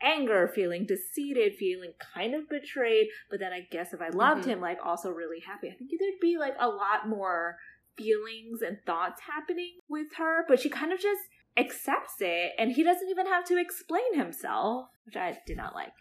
anger, 0.00 0.48
feeling 0.54 0.86
defeated, 0.86 1.54
feeling 1.58 1.92
kind 2.14 2.34
of 2.34 2.48
betrayed, 2.48 3.08
but 3.30 3.40
then 3.40 3.52
I 3.52 3.66
guess 3.70 3.92
if 3.92 4.00
I 4.00 4.10
loved 4.10 4.44
Mhm. 4.44 4.48
him, 4.48 4.60
like 4.60 4.78
also 4.84 5.10
really 5.10 5.40
happy. 5.40 5.68
I 5.68 5.74
think 5.74 5.90
there'd 5.98 6.20
be 6.20 6.36
like 6.38 6.54
a 6.58 6.68
lot 6.68 7.08
more 7.08 7.58
feelings 7.96 8.62
and 8.62 8.78
thoughts 8.84 9.22
happening 9.22 9.78
with 9.88 10.14
her, 10.16 10.44
but 10.48 10.60
she 10.60 10.68
kind 10.68 10.92
of 10.92 11.00
just 11.00 11.22
accepts 11.56 12.16
it 12.20 12.52
and 12.58 12.72
he 12.72 12.82
doesn't 12.82 13.08
even 13.08 13.26
have 13.26 13.44
to 13.44 13.56
explain 13.60 14.14
himself, 14.14 14.88
which 15.06 15.16
I 15.16 15.38
did 15.46 15.56
not 15.56 15.74
like. 15.74 15.92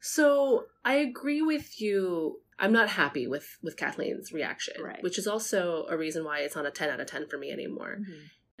So 0.00 0.66
I 0.84 0.96
agree 0.96 1.42
with 1.42 1.80
you. 1.80 2.40
I'm 2.58 2.72
not 2.72 2.90
happy 2.90 3.26
with 3.26 3.58
with 3.62 3.76
Kathleen's 3.76 4.32
reaction, 4.32 4.80
Right. 4.82 5.02
which 5.02 5.18
is 5.18 5.26
also 5.26 5.86
a 5.88 5.96
reason 5.96 6.24
why 6.24 6.40
it's 6.40 6.54
not 6.54 6.66
a 6.66 6.70
10 6.70 6.90
out 6.90 7.00
of 7.00 7.06
10 7.06 7.26
for 7.28 7.38
me 7.38 7.50
anymore. 7.50 8.00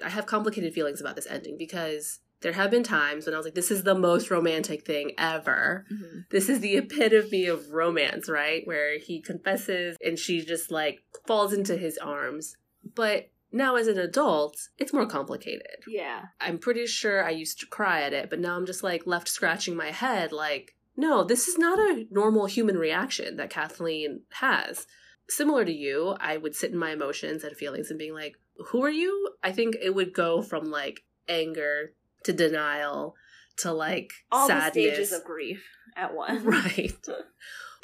I 0.02 0.08
have 0.08 0.26
complicated 0.26 0.72
feelings 0.74 1.00
about 1.00 1.14
this 1.16 1.26
ending 1.26 1.56
because 1.56 2.20
there 2.40 2.52
have 2.52 2.70
been 2.70 2.82
times 2.82 3.26
when 3.26 3.34
I 3.34 3.38
was 3.38 3.46
like, 3.46 3.54
this 3.54 3.70
is 3.70 3.84
the 3.84 3.94
most 3.94 4.30
romantic 4.30 4.84
thing 4.84 5.12
ever. 5.16 5.86
Mm-hmm. 5.92 6.18
This 6.30 6.48
is 6.48 6.60
the 6.60 6.76
epitome 6.76 7.46
of 7.46 7.70
romance, 7.70 8.28
right? 8.28 8.62
Where 8.66 8.98
he 8.98 9.20
confesses 9.22 9.96
and 10.04 10.18
she 10.18 10.44
just 10.44 10.70
like 10.70 11.00
falls 11.26 11.52
into 11.52 11.76
his 11.76 11.96
arms. 11.98 12.56
But 12.94 13.30
now 13.50 13.76
as 13.76 13.86
an 13.86 13.98
adult, 13.98 14.56
it's 14.78 14.92
more 14.92 15.06
complicated. 15.06 15.84
Yeah. 15.86 16.24
I'm 16.40 16.58
pretty 16.58 16.86
sure 16.86 17.24
I 17.24 17.30
used 17.30 17.60
to 17.60 17.66
cry 17.66 18.02
at 18.02 18.12
it, 18.12 18.28
but 18.28 18.40
now 18.40 18.56
I'm 18.56 18.66
just 18.66 18.82
like 18.82 19.06
left 19.06 19.28
scratching 19.28 19.76
my 19.76 19.90
head 19.90 20.32
like, 20.32 20.74
no, 20.96 21.24
this 21.24 21.48
is 21.48 21.56
not 21.56 21.78
a 21.78 22.06
normal 22.10 22.46
human 22.46 22.76
reaction 22.76 23.36
that 23.36 23.50
Kathleen 23.50 24.22
has. 24.34 24.86
Similar 25.28 25.64
to 25.64 25.72
you, 25.72 26.16
I 26.20 26.36
would 26.36 26.54
sit 26.54 26.72
in 26.72 26.78
my 26.78 26.90
emotions 26.90 27.42
and 27.42 27.56
feelings 27.56 27.90
and 27.90 27.98
being 27.98 28.14
like, 28.14 28.34
who 28.66 28.84
are 28.84 28.90
you? 28.90 29.30
I 29.42 29.52
think 29.52 29.76
it 29.80 29.94
would 29.94 30.12
go 30.12 30.42
from 30.42 30.70
like 30.70 31.04
anger 31.28 31.94
to 32.24 32.32
denial 32.32 33.14
to 33.58 33.72
like 33.72 34.12
All 34.32 34.48
sadness. 34.48 34.74
the 34.74 34.82
stages 34.94 35.12
of 35.12 35.24
grief 35.24 35.64
at 35.96 36.14
once. 36.16 36.42
right. 36.42 36.92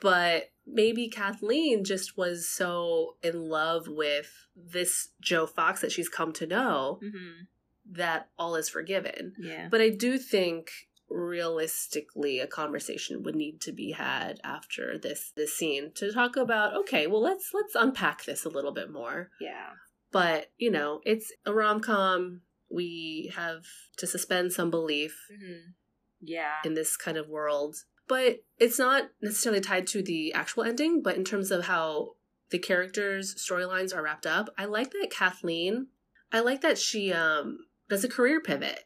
But 0.03 0.45
maybe 0.67 1.09
Kathleen 1.09 1.85
just 1.85 2.17
was 2.17 2.49
so 2.49 3.17
in 3.23 3.49
love 3.51 3.87
with 3.87 4.47
this 4.57 5.11
Joe 5.21 5.47
Fox 5.47 5.83
that 5.83 5.93
she's 5.93 6.09
come 6.09 6.33
to 6.35 6.47
know 6.47 7.01
hmm 7.03 7.43
that 7.93 8.29
all 8.39 8.55
is 8.55 8.69
forgiven. 8.69 9.35
Yeah. 9.39 9.67
But 9.69 9.81
I 9.81 9.89
do 9.91 10.17
think 10.17 10.71
realistically 11.09 12.39
a 12.39 12.47
conversation 12.47 13.23
would 13.25 13.35
need 13.35 13.61
to 13.63 13.73
be 13.73 13.93
had 13.93 14.41
after 14.45 14.97
this 14.97 15.33
this 15.37 15.55
scene 15.57 15.91
to 15.97 16.13
talk 16.13 16.37
about 16.37 16.75
okay, 16.77 17.07
well 17.07 17.21
let's 17.23 17.51
let's 17.53 17.75
unpack 17.75 18.25
this 18.25 18.45
a 18.45 18.49
little 18.49 18.73
bit 18.73 18.91
more. 18.93 19.31
Yeah. 19.41 19.71
But, 20.13 20.51
you 20.59 20.71
know, 20.73 21.01
it's 21.05 21.33
a 21.47 21.53
rom-com. 21.53 22.41
We 22.71 23.33
have 23.35 23.65
to 23.99 24.07
suspend 24.07 24.53
some 24.53 24.71
belief 24.71 25.19
hmm 25.31 25.73
Yeah. 26.21 26.57
in 26.65 26.75
this 26.75 26.97
kind 26.97 27.17
of 27.17 27.29
world. 27.29 27.77
But 28.09 28.43
it's 28.59 28.79
not 28.79 29.11
necessarily 29.23 29.61
tied 29.61 29.87
to 29.89 30.03
the 30.03 30.33
actual 30.33 30.65
ending, 30.65 31.03
but 31.03 31.17
in 31.17 31.25
terms 31.25 31.51
of 31.51 31.67
how 31.67 32.17
the 32.51 32.59
characters' 32.59 33.35
storylines 33.37 33.95
are 33.95 34.03
wrapped 34.03 34.27
up, 34.27 34.51
I 34.59 34.65
like 34.65 34.91
that 34.91 35.11
Kathleen, 35.11 35.89
I 36.33 36.41
like 36.41 36.61
that 36.63 36.79
she 36.79 37.13
um 37.13 37.59
does 37.89 38.05
a 38.05 38.09
career 38.09 38.41
pivot. 38.41 38.85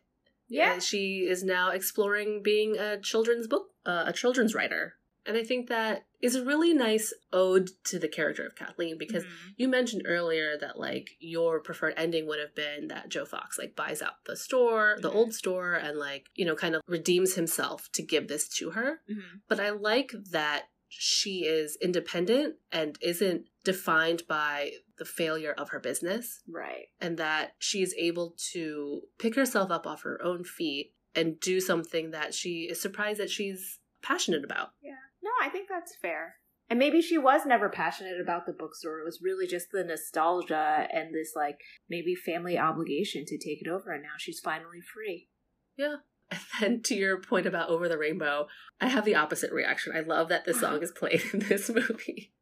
Yeah. 0.48 0.74
And 0.74 0.82
she 0.82 1.26
is 1.28 1.42
now 1.42 1.70
exploring 1.70 2.42
being 2.42 2.76
a 2.76 2.98
children's 3.00 3.46
book, 3.46 3.68
uh, 3.86 4.04
a 4.06 4.12
children's 4.12 4.54
writer. 4.54 4.96
And 5.26 5.36
I 5.36 5.42
think 5.44 5.68
that 5.68 6.06
is 6.20 6.34
a 6.34 6.44
really 6.44 6.74
nice 6.74 7.12
ode 7.32 7.70
to 7.84 7.98
the 7.98 8.08
character 8.08 8.44
of 8.46 8.54
Kathleen 8.56 8.98
because 8.98 9.24
Mhm. 9.24 9.54
you 9.56 9.68
mentioned 9.68 10.02
earlier 10.06 10.56
that 10.58 10.78
like 10.78 11.10
your 11.18 11.60
preferred 11.60 11.94
ending 11.96 12.26
would 12.26 12.38
have 12.40 12.54
been 12.54 12.88
that 12.88 13.08
Joe 13.08 13.24
Fox 13.24 13.58
like 13.58 13.74
buys 13.74 14.02
out 14.02 14.24
the 14.24 14.36
store, 14.36 14.96
the 15.00 15.10
Mhm. 15.10 15.14
old 15.14 15.34
store, 15.34 15.74
and 15.74 15.98
like, 15.98 16.28
you 16.34 16.44
know, 16.44 16.54
kind 16.54 16.74
of 16.74 16.82
redeems 16.86 17.34
himself 17.34 17.90
to 17.92 18.02
give 18.02 18.28
this 18.28 18.48
to 18.56 18.70
her. 18.70 19.02
Mhm. 19.08 19.40
But 19.48 19.60
I 19.60 19.70
like 19.70 20.12
that 20.30 20.68
she 20.88 21.44
is 21.44 21.76
independent 21.80 22.56
and 22.70 22.96
isn't 23.00 23.48
defined 23.64 24.26
by 24.28 24.74
the 24.96 25.04
failure 25.04 25.52
of 25.52 25.70
her 25.70 25.80
business 25.80 26.42
Right. 26.46 26.88
and 27.00 27.18
that 27.18 27.56
she 27.58 27.82
is 27.82 27.94
able 27.98 28.36
to 28.52 29.08
pick 29.18 29.34
herself 29.34 29.70
up 29.70 29.86
off 29.86 30.02
her 30.02 30.22
own 30.22 30.44
feet 30.44 30.94
and 31.14 31.40
do 31.40 31.60
something 31.60 32.10
that 32.12 32.32
she 32.34 32.68
is 32.68 32.80
surprised 32.80 33.18
that 33.20 33.30
she's 33.30 33.80
passionate 34.02 34.44
about. 34.44 34.74
Yeah. 34.82 34.98
No, 35.24 35.30
I 35.42 35.48
think 35.48 35.68
that's 35.70 35.96
fair. 35.96 36.36
And 36.68 36.78
maybe 36.78 37.00
she 37.00 37.18
was 37.18 37.46
never 37.46 37.68
passionate 37.68 38.20
about 38.20 38.46
the 38.46 38.52
bookstore. 38.52 39.00
It 39.00 39.04
was 39.04 39.20
really 39.22 39.46
just 39.46 39.70
the 39.72 39.84
nostalgia 39.84 40.86
and 40.92 41.14
this, 41.14 41.32
like, 41.34 41.60
maybe 41.88 42.14
family 42.14 42.58
obligation 42.58 43.24
to 43.26 43.38
take 43.38 43.62
it 43.62 43.68
over. 43.68 43.90
And 43.90 44.02
now 44.02 44.16
she's 44.18 44.40
finally 44.40 44.80
free. 44.80 45.28
Yeah. 45.76 45.96
And 46.30 46.40
then 46.58 46.82
to 46.84 46.94
your 46.94 47.20
point 47.20 47.46
about 47.46 47.68
Over 47.68 47.86
the 47.88 47.98
Rainbow, 47.98 48.46
I 48.80 48.88
have 48.88 49.04
the 49.04 49.14
opposite 49.14 49.52
reaction. 49.52 49.92
I 49.94 50.00
love 50.00 50.30
that 50.30 50.46
this 50.46 50.60
song 50.60 50.82
is 50.82 50.90
played 50.90 51.22
in 51.32 51.40
this 51.40 51.68
movie. 51.74 52.32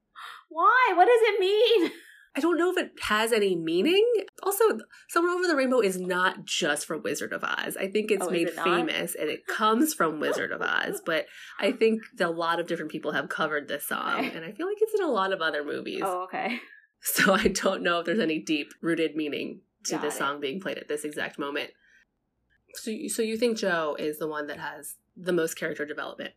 Why? 0.49 0.93
What 0.95 1.07
does 1.07 1.21
it 1.21 1.41
mean? 1.41 1.91
I 2.35 2.41
don't 2.41 2.57
know 2.57 2.71
if 2.71 2.79
it 2.79 2.93
has 3.03 3.31
any 3.33 3.55
meaning. 3.55 4.07
Also, 4.43 4.65
Somewhere 5.09 5.33
Over 5.35 5.47
the 5.47 5.55
Rainbow 5.57 5.81
is 5.81 6.01
not 6.01 6.45
just 6.47 6.87
for 6.87 6.97
Wizard 6.97 7.33
of 7.33 7.45
Oz. 7.45 7.77
I 7.77 7.89
think 7.89 8.11
it's 8.11 8.27
Oh, 8.27 8.31
made 8.31 8.49
it 8.49 8.55
famous 8.59 9.15
and 9.15 9.29
it 9.29 9.47
comes 9.47 9.93
from 9.93 10.19
Wizard 10.19 10.51
of 10.51 10.63
Oz, 10.63 11.03
but 11.07 11.27
I 11.61 11.73
think 11.73 12.01
a 12.21 12.31
lot 12.31 12.59
of 12.59 12.67
different 12.67 12.91
people 12.91 13.13
have 13.13 13.29
covered 13.29 13.69
this 13.69 13.87
song, 13.87 14.15
Okay. 14.27 14.33
and 14.35 14.45
I 14.47 14.53
feel 14.53 14.67
like 14.67 14.79
it's 14.81 14.95
in 14.95 15.03
a 15.07 15.11
lot 15.11 15.33
of 15.33 15.43
other 15.43 15.63
movies. 15.65 16.03
Oh, 16.05 16.23
okay. 16.25 16.61
So 17.05 17.35
I 17.35 17.49
don't 17.49 17.83
know 17.83 17.99
if 17.99 18.07
there's 18.07 18.21
any 18.21 18.39
deep 18.39 18.69
rooted 18.81 19.17
meaning 19.17 19.63
to 19.87 19.95
Got 19.97 20.03
this 20.03 20.15
it. 20.15 20.19
song 20.19 20.41
being 20.41 20.61
played 20.61 20.79
at 20.79 20.87
this 20.87 21.05
exact 21.05 21.37
moment. 21.37 21.71
So, 22.75 22.93
you- 22.93 23.09
so 23.09 23.23
you 23.23 23.37
think 23.37 23.59
Joe 23.59 23.97
is 23.99 24.19
the 24.21 24.29
one 24.29 24.47
that 24.47 24.61
has 24.61 24.95
the 25.17 25.33
most 25.33 25.55
character 25.55 25.85
development? 25.85 26.31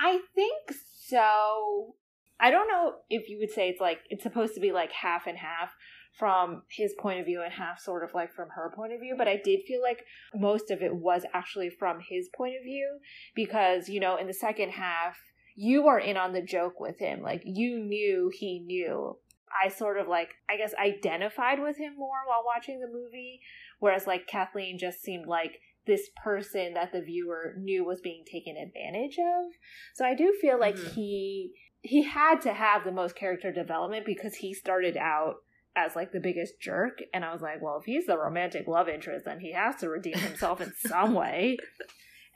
I 0.00 0.22
think 0.34 0.72
so. 1.06 1.94
I 2.38 2.50
don't 2.50 2.68
know 2.68 2.94
if 3.08 3.28
you 3.28 3.38
would 3.38 3.50
say 3.50 3.68
it's 3.68 3.80
like 3.80 4.00
it's 4.10 4.22
supposed 4.22 4.54
to 4.54 4.60
be 4.60 4.72
like 4.72 4.92
half 4.92 5.26
and 5.26 5.38
half 5.38 5.74
from 6.18 6.62
his 6.70 6.94
point 6.98 7.20
of 7.20 7.26
view 7.26 7.42
and 7.42 7.52
half 7.52 7.78
sort 7.78 8.02
of 8.02 8.14
like 8.14 8.32
from 8.32 8.48
her 8.50 8.72
point 8.74 8.92
of 8.92 9.00
view, 9.00 9.14
but 9.16 9.28
I 9.28 9.40
did 9.42 9.60
feel 9.66 9.82
like 9.82 10.04
most 10.34 10.70
of 10.70 10.82
it 10.82 10.94
was 10.94 11.24
actually 11.34 11.70
from 11.70 11.98
his 12.08 12.28
point 12.34 12.54
of 12.56 12.64
view 12.64 12.98
because, 13.34 13.88
you 13.88 14.00
know, 14.00 14.16
in 14.16 14.26
the 14.26 14.32
second 14.32 14.70
half, 14.70 15.16
you 15.54 15.86
are 15.88 15.98
in 15.98 16.16
on 16.16 16.32
the 16.32 16.42
joke 16.42 16.80
with 16.80 16.98
him. 16.98 17.22
Like 17.22 17.42
you 17.44 17.78
knew 17.78 18.30
he 18.34 18.60
knew. 18.60 19.18
I 19.64 19.68
sort 19.68 19.98
of 19.98 20.08
like, 20.08 20.34
I 20.50 20.56
guess, 20.56 20.74
identified 20.74 21.60
with 21.60 21.78
him 21.78 21.96
more 21.96 22.26
while 22.26 22.44
watching 22.44 22.80
the 22.80 22.88
movie, 22.88 23.40
whereas 23.78 24.06
like 24.06 24.26
Kathleen 24.26 24.78
just 24.78 25.02
seemed 25.02 25.26
like 25.26 25.60
this 25.86 26.10
person 26.22 26.74
that 26.74 26.92
the 26.92 27.00
viewer 27.00 27.54
knew 27.58 27.84
was 27.84 28.00
being 28.00 28.24
taken 28.30 28.56
advantage 28.56 29.18
of. 29.18 29.52
So 29.94 30.04
I 30.04 30.14
do 30.14 30.36
feel 30.40 30.58
like 30.58 30.74
Mhm. 30.74 30.94
he 30.94 31.54
he 31.86 32.02
had 32.02 32.40
to 32.42 32.52
have 32.52 32.84
the 32.84 32.92
most 32.92 33.16
character 33.16 33.52
development 33.52 34.04
because 34.04 34.36
he 34.36 34.52
started 34.52 34.96
out 34.96 35.36
as 35.76 35.94
like 35.94 36.12
the 36.12 36.20
biggest 36.20 36.54
jerk 36.60 37.00
and 37.12 37.24
I 37.24 37.32
was 37.32 37.42
like, 37.42 37.60
well, 37.60 37.78
if 37.78 37.84
he's 37.84 38.06
the 38.06 38.18
romantic 38.18 38.66
love 38.66 38.88
interest, 38.88 39.24
then 39.26 39.40
he 39.40 39.52
has 39.52 39.76
to 39.76 39.88
redeem 39.88 40.18
himself 40.18 40.60
in 40.60 40.72
some 40.86 41.14
way. 41.14 41.58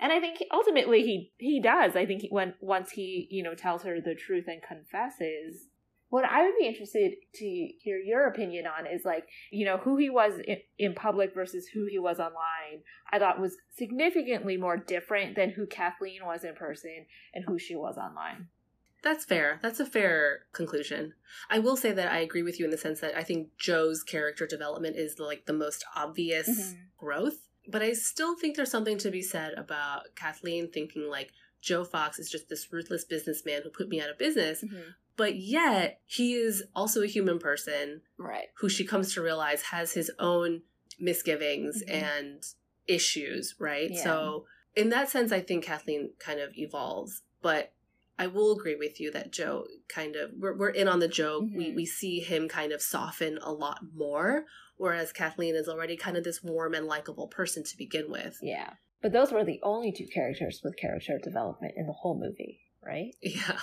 And 0.02 0.14
I 0.14 0.18
think 0.18 0.38
ultimately 0.50 1.02
he 1.02 1.30
he 1.36 1.60
does. 1.60 1.94
I 1.94 2.06
think 2.06 2.22
he, 2.22 2.28
when 2.30 2.54
once 2.62 2.92
he, 2.92 3.28
you 3.30 3.42
know, 3.42 3.54
tells 3.54 3.82
her 3.82 4.00
the 4.00 4.14
truth 4.14 4.46
and 4.48 4.62
confesses, 4.62 5.66
what 6.08 6.24
I 6.24 6.42
would 6.42 6.54
be 6.58 6.66
interested 6.66 7.12
to 7.34 7.44
hear 7.44 7.98
your 7.98 8.26
opinion 8.26 8.64
on 8.66 8.86
is 8.86 9.04
like, 9.04 9.24
you 9.52 9.66
know, 9.66 9.76
who 9.76 9.98
he 9.98 10.08
was 10.08 10.40
in, 10.46 10.56
in 10.78 10.94
public 10.94 11.34
versus 11.34 11.66
who 11.74 11.86
he 11.86 11.98
was 11.98 12.18
online. 12.18 12.82
I 13.12 13.18
thought 13.18 13.40
was 13.40 13.56
significantly 13.76 14.56
more 14.56 14.78
different 14.78 15.36
than 15.36 15.50
who 15.50 15.66
Kathleen 15.66 16.24
was 16.24 16.44
in 16.44 16.54
person 16.54 17.04
and 17.34 17.44
who 17.46 17.58
she 17.58 17.76
was 17.76 17.98
online. 17.98 18.48
That's 19.02 19.24
fair. 19.24 19.58
That's 19.62 19.80
a 19.80 19.86
fair 19.86 20.46
conclusion. 20.52 21.14
I 21.48 21.58
will 21.58 21.76
say 21.76 21.92
that 21.92 22.12
I 22.12 22.18
agree 22.18 22.42
with 22.42 22.58
you 22.58 22.64
in 22.64 22.70
the 22.70 22.78
sense 22.78 23.00
that 23.00 23.16
I 23.16 23.22
think 23.22 23.56
Joe's 23.58 24.02
character 24.02 24.46
development 24.46 24.96
is 24.96 25.18
like 25.18 25.46
the 25.46 25.52
most 25.52 25.84
obvious 25.96 26.48
Mhm. 26.48 26.78
growth. 26.98 27.38
But 27.68 27.82
I 27.82 27.92
still 27.94 28.36
think 28.36 28.56
there's 28.56 28.70
something 28.70 28.98
to 28.98 29.10
be 29.10 29.22
said 29.22 29.54
about 29.54 30.14
Kathleen 30.16 30.70
thinking 30.70 31.08
like 31.08 31.30
Joe 31.60 31.84
Fox 31.84 32.18
is 32.18 32.30
just 32.30 32.48
this 32.48 32.72
ruthless 32.72 33.04
businessman 33.04 33.62
who 33.62 33.70
put 33.70 33.88
me 33.88 34.00
out 34.00 34.10
of 34.10 34.18
business, 34.18 34.64
but 35.16 35.36
yet 35.36 36.00
he 36.06 36.34
is 36.34 36.64
also 36.74 37.02
a 37.02 37.06
human 37.06 37.38
person 37.38 38.02
Right. 38.16 38.48
who 38.56 38.68
she 38.68 38.84
comes 38.84 39.14
to 39.14 39.22
realize 39.22 39.62
has 39.62 39.92
his 39.92 40.10
own 40.18 40.62
misgivings 40.98 41.82
Mhm. 41.84 41.90
and 41.92 42.44
issues, 42.86 43.54
right? 43.58 43.90
Yeah. 43.90 44.02
So, 44.02 44.46
in 44.74 44.88
that 44.90 45.08
sense, 45.10 45.32
I 45.32 45.40
think 45.40 45.64
Kathleen 45.64 46.14
kind 46.18 46.40
of 46.40 46.56
evolves. 46.56 47.22
But 47.42 47.72
I 48.22 48.26
will 48.26 48.52
agree 48.52 48.76
with 48.76 49.00
you 49.00 49.10
that 49.12 49.32
Joe 49.32 49.66
kind 49.88 50.14
of, 50.14 50.30
we're, 50.38 50.54
we're 50.56 50.68
in 50.68 50.88
on 50.88 50.98
the 51.00 51.08
joke. 51.08 51.44
We, 51.60 51.66
Mhm. 51.70 51.76
we 51.76 51.86
see 51.86 52.20
him 52.20 52.48
kind 52.48 52.70
of 52.72 52.82
soften 52.82 53.38
a 53.42 53.50
lot 53.52 53.78
more, 53.94 54.44
whereas 54.76 55.10
Kathleen 55.12 55.54
is 55.54 55.68
already 55.68 55.96
kind 55.96 56.16
of 56.18 56.24
this 56.24 56.42
warm 56.42 56.74
and 56.74 56.86
likable 56.86 57.28
person 57.28 57.64
to 57.64 57.76
begin 57.76 58.10
with. 58.10 58.36
Yeah. 58.42 58.74
But 59.02 59.12
those 59.12 59.32
were 59.32 59.44
the 59.44 59.60
only 59.62 59.90
two 59.92 60.06
characters 60.06 60.60
with 60.62 60.76
character 60.76 61.18
development 61.22 61.72
in 61.76 61.86
the 61.86 61.94
whole 61.94 62.18
movie, 62.18 62.60
right? 62.84 63.14
Yeah. 63.22 63.58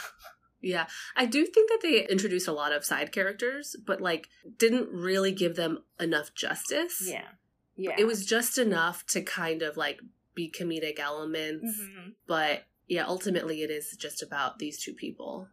Yeah. 0.59 0.87
I 1.15 1.27
do 1.27 1.45
think 1.45 1.69
that 1.69 1.81
they 1.83 2.07
introduced 2.07 2.47
a 2.47 2.51
lot 2.51 2.71
of 2.73 2.83
side 2.83 3.11
characters, 3.11 3.75
but 3.85 4.01
like 4.01 4.27
didn't 4.57 4.89
really 4.91 5.31
give 5.31 5.55
them 5.55 5.83
enough 5.99 6.33
justice. 6.33 7.03
Yeah. 7.07 7.27
Yeah. 7.75 7.95
It 7.99 8.05
was 8.07 8.25
just 8.25 8.57
enough 8.57 9.05
to 9.13 9.21
kind 9.21 9.61
of 9.61 9.77
like 9.77 9.99
be 10.33 10.49
comedic 10.51 10.97
elements, 10.99 11.79
Mhm. 11.79 12.15
but 12.25 12.63
yeah, 12.87 13.05
ultimately 13.05 13.61
it 13.63 13.69
is 13.69 13.95
just 13.97 14.21
about 14.23 14.59
these 14.59 14.81
two 14.81 14.93
people. 14.93 15.47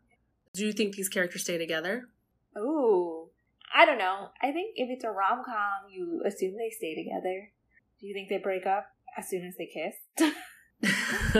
Do 0.55 0.65
you 0.65 0.73
think 0.73 0.95
these 0.95 1.09
characters 1.09 1.43
stay 1.43 1.59
together? 1.59 2.09
Ooh. 2.57 3.29
I 3.75 3.85
don't 3.87 3.99
know. 3.99 4.29
I 4.41 4.53
think 4.53 4.75
if 4.77 4.89
it's 4.89 5.03
a 5.05 5.11
rom 5.11 5.43
com, 5.45 5.91
you 5.91 6.23
assume 6.25 6.55
they 6.57 6.71
stay 6.71 6.95
together. 6.95 7.51
Do 8.01 8.07
you 8.07 8.15
think 8.15 8.29
they 8.29 8.39
break 8.39 8.67
up 8.67 8.87
as 9.19 9.29
soon 9.29 9.45
as 9.45 9.57
they 9.57 9.67
kiss? 9.67 10.33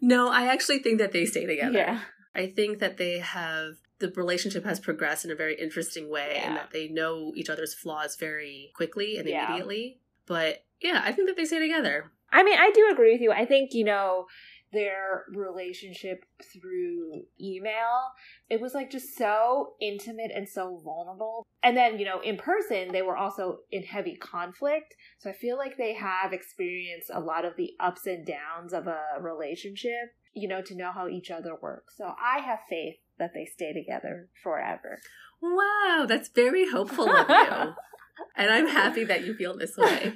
no, 0.00 0.28
I 0.30 0.46
actually 0.46 0.78
think 0.80 0.98
that 0.98 1.12
they 1.12 1.26
stay 1.26 1.46
together. 1.46 1.72
Yeah. 1.78 2.00
I 2.34 2.46
think 2.46 2.78
that 2.78 2.96
they 2.96 3.18
have 3.18 3.74
the 3.98 4.10
relationship 4.16 4.64
has 4.64 4.80
progressed 4.80 5.24
in 5.24 5.30
a 5.30 5.34
very 5.34 5.54
interesting 5.60 6.10
way 6.10 6.40
and 6.44 6.56
that 6.56 6.70
they 6.72 6.88
know 6.88 7.32
each 7.36 7.48
other's 7.50 7.74
flaws 7.74 8.16
very 8.16 8.72
quickly 8.74 9.16
and 9.16 9.28
Yeah. 9.28 9.46
immediately. 9.46 10.00
But 10.26 10.64
yeah, 10.80 11.00
I 11.04 11.12
think 11.12 11.28
that 11.28 11.36
they 11.36 11.44
stay 11.44 11.60
together. 11.60 12.10
I 12.32 12.42
mean, 12.42 12.58
I 12.58 12.70
do 12.72 12.88
agree 12.90 13.12
with 13.12 13.20
you. 13.20 13.30
I 13.30 13.44
think, 13.44 13.74
you 13.74 13.84
know, 13.84 14.26
their 14.72 15.24
relationship 15.34 16.24
through 16.52 17.22
email, 17.40 18.10
it 18.48 18.60
was 18.60 18.74
like 18.74 18.90
just 18.90 19.16
so 19.16 19.74
intimate 19.80 20.30
and 20.34 20.48
so 20.48 20.80
vulnerable. 20.82 21.46
And 21.62 21.76
then, 21.76 21.98
you 21.98 22.04
know, 22.04 22.20
in 22.20 22.36
person, 22.36 22.92
they 22.92 23.02
were 23.02 23.16
also 23.16 23.58
in 23.70 23.82
heavy 23.82 24.16
conflict. 24.16 24.94
So 25.18 25.30
I 25.30 25.34
feel 25.34 25.56
like 25.56 25.76
they 25.76 25.94
have 25.94 26.32
experienced 26.32 27.10
a 27.12 27.20
lot 27.20 27.44
of 27.44 27.56
the 27.56 27.70
ups 27.80 28.06
and 28.06 28.26
downs 28.26 28.72
of 28.72 28.86
a 28.86 29.20
relationship, 29.20 30.14
you 30.34 30.48
know, 30.48 30.62
to 30.62 30.76
know 30.76 30.92
how 30.92 31.08
each 31.08 31.30
other 31.30 31.54
works. 31.60 31.94
So 31.96 32.04
I 32.04 32.40
have 32.40 32.60
faith 32.68 32.96
that 33.18 33.32
they 33.34 33.44
stay 33.44 33.72
together 33.72 34.28
forever. 34.42 35.00
Wow, 35.40 36.06
that's 36.08 36.28
very 36.28 36.70
hopeful 36.70 37.08
of 37.08 37.28
you. 37.28 37.74
and 38.36 38.50
I'm 38.50 38.68
happy 38.68 39.04
that 39.04 39.24
you 39.24 39.34
feel 39.34 39.56
this 39.56 39.76
way. 39.76 40.14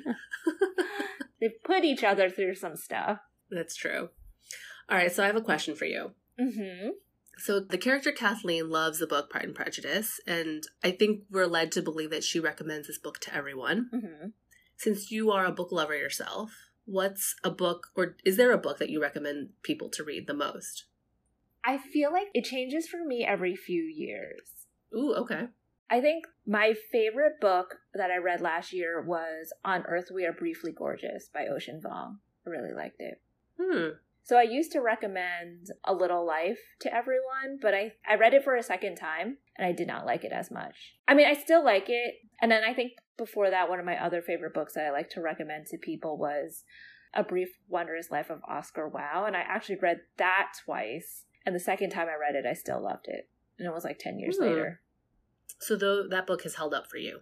They've 1.41 1.63
put 1.65 1.85
each 1.85 2.03
other 2.03 2.31
through 2.31 2.55
some 2.55 2.77
stuff. 2.77 3.19
That's 3.51 3.77
true. 3.77 4.09
All 4.89 4.97
right, 4.97 5.13
so 5.13 5.23
I 5.23 5.27
have 5.27 5.37
a 5.37 5.41
question 5.41 5.75
for 5.75 5.85
you. 5.85 6.13
Mm-hmm. 6.41 6.91
So 7.39 7.61
the 7.61 7.79
character 7.79 8.13
Kathleen 8.13 8.71
loves 8.71 8.99
the 8.99 9.07
book 9.07 9.29
Pride 9.31 9.45
and 9.45 9.55
Prejudice, 9.55 10.21
and 10.27 10.65
I 10.83 10.91
think 10.91 11.23
we're 11.31 11.47
led 11.47 11.73
to 11.73 11.83
believe 11.83 12.11
that 12.11 12.25
she 12.25 12.41
recommends 12.41 12.87
this 12.87 12.99
book 12.99 13.19
to 13.21 13.35
everyone. 13.35 13.91
Mm-hmm. 13.93 14.29
Since 14.77 15.11
you 15.11 15.31
are 15.31 15.45
a 15.45 15.53
book 15.53 15.73
lover 15.73 15.97
yourself, 15.97 16.53
what's 16.85 17.35
a 17.43 17.51
book 17.51 17.89
or 17.95 18.17
is 18.25 18.37
there 18.37 18.53
a 18.53 18.59
book 18.59 18.79
that 18.79 18.91
you 18.91 19.03
recommend 19.03 19.51
people 19.63 19.89
to 19.91 20.05
read 20.05 20.27
the 20.27 20.35
most? 20.35 20.85
I 21.65 21.79
feel 21.79 22.13
like 22.13 22.29
it 22.33 22.45
changes 22.45 22.87
for 22.87 23.05
me 23.05 23.25
every 23.25 23.57
few 23.57 23.83
years. 23.83 24.67
Ooh, 24.95 25.15
okay. 25.15 25.49
I 25.91 26.01
think 26.01 26.27
my 26.47 26.75
favorite 26.93 27.41
book 27.41 27.79
that 27.95 28.11
I 28.11 28.17
read 28.17 28.41
last 28.41 28.73
year 28.73 29.03
was 29.03 29.53
On 29.65 29.83
Earth 29.87 30.11
We 30.13 30.25
Are 30.25 30.33
Briefly 30.33 30.73
Gorgeous 30.73 31.29
by 31.33 31.47
Ocean 31.47 31.81
Vuong. 31.85 32.19
I 32.47 32.51
really 32.51 32.73
liked 32.73 33.01
it. 33.01 33.21
Hmm. 33.61 33.89
So 34.27 34.37
I 34.37 34.43
used 34.43 34.73
to 34.73 34.81
recommend 34.81 35.69
A 35.85 35.95
Little 35.95 36.27
Life 36.27 36.59
to 36.81 36.93
everyone, 36.93 37.61
but 37.63 37.75
I, 37.75 37.93
I 38.11 38.17
read 38.17 38.35
it 38.35 38.43
for 38.43 38.57
a 38.57 38.63
second 38.63 38.97
time 38.97 39.37
and 39.57 39.65
I 39.65 39.71
did 39.71 39.87
not 39.87 40.05
like 40.05 40.25
it 40.25 40.33
as 40.33 40.51
much. 40.51 40.95
I 41.07 41.15
mean, 41.15 41.29
I 41.29 41.35
still 41.35 41.65
like 41.65 41.85
it. 41.87 42.15
And 42.43 42.51
then 42.51 42.65
I 42.65 42.75
think 42.75 42.95
before 43.17 43.51
that, 43.51 43.69
one 43.69 43.79
of 43.79 43.87
my 43.87 43.97
other 44.05 44.21
favorite 44.21 44.53
books 44.53 44.75
that 44.75 44.85
I 44.85 44.91
like 44.91 45.11
to 45.11 45.21
recommend 45.21 45.67
to 45.67 45.79
people 45.79 46.19
was 46.19 46.65
A 47.15 47.23
Brief 47.23 47.51
Wondrous 47.69 48.11
Life 48.11 48.29
of 48.29 48.41
Oscar 48.49 48.91
Wao. 48.93 49.29
And 49.29 49.37
I 49.37 49.43
actually 49.43 49.79
read 49.81 50.01
that 50.19 50.55
twice. 50.65 51.23
And 51.47 51.55
the 51.55 51.61
second 51.61 51.91
time 51.91 52.09
I 52.09 52.19
read 52.21 52.35
it, 52.35 52.49
I 52.49 52.55
still 52.55 52.83
loved 52.83 53.07
it. 53.07 53.29
And 53.61 53.69
it 53.69 53.73
was 53.73 53.85
like 53.85 54.01
10 54.01 54.19
years 54.19 54.39
Hmm. 54.39 54.43
later. 54.43 54.81
So 55.61 55.77
though 55.77 56.09
that 56.09 56.27
book 56.27 56.43
has 56.43 56.57
held 56.57 56.75
up 56.75 56.91
for 56.91 56.97
you. 56.97 57.21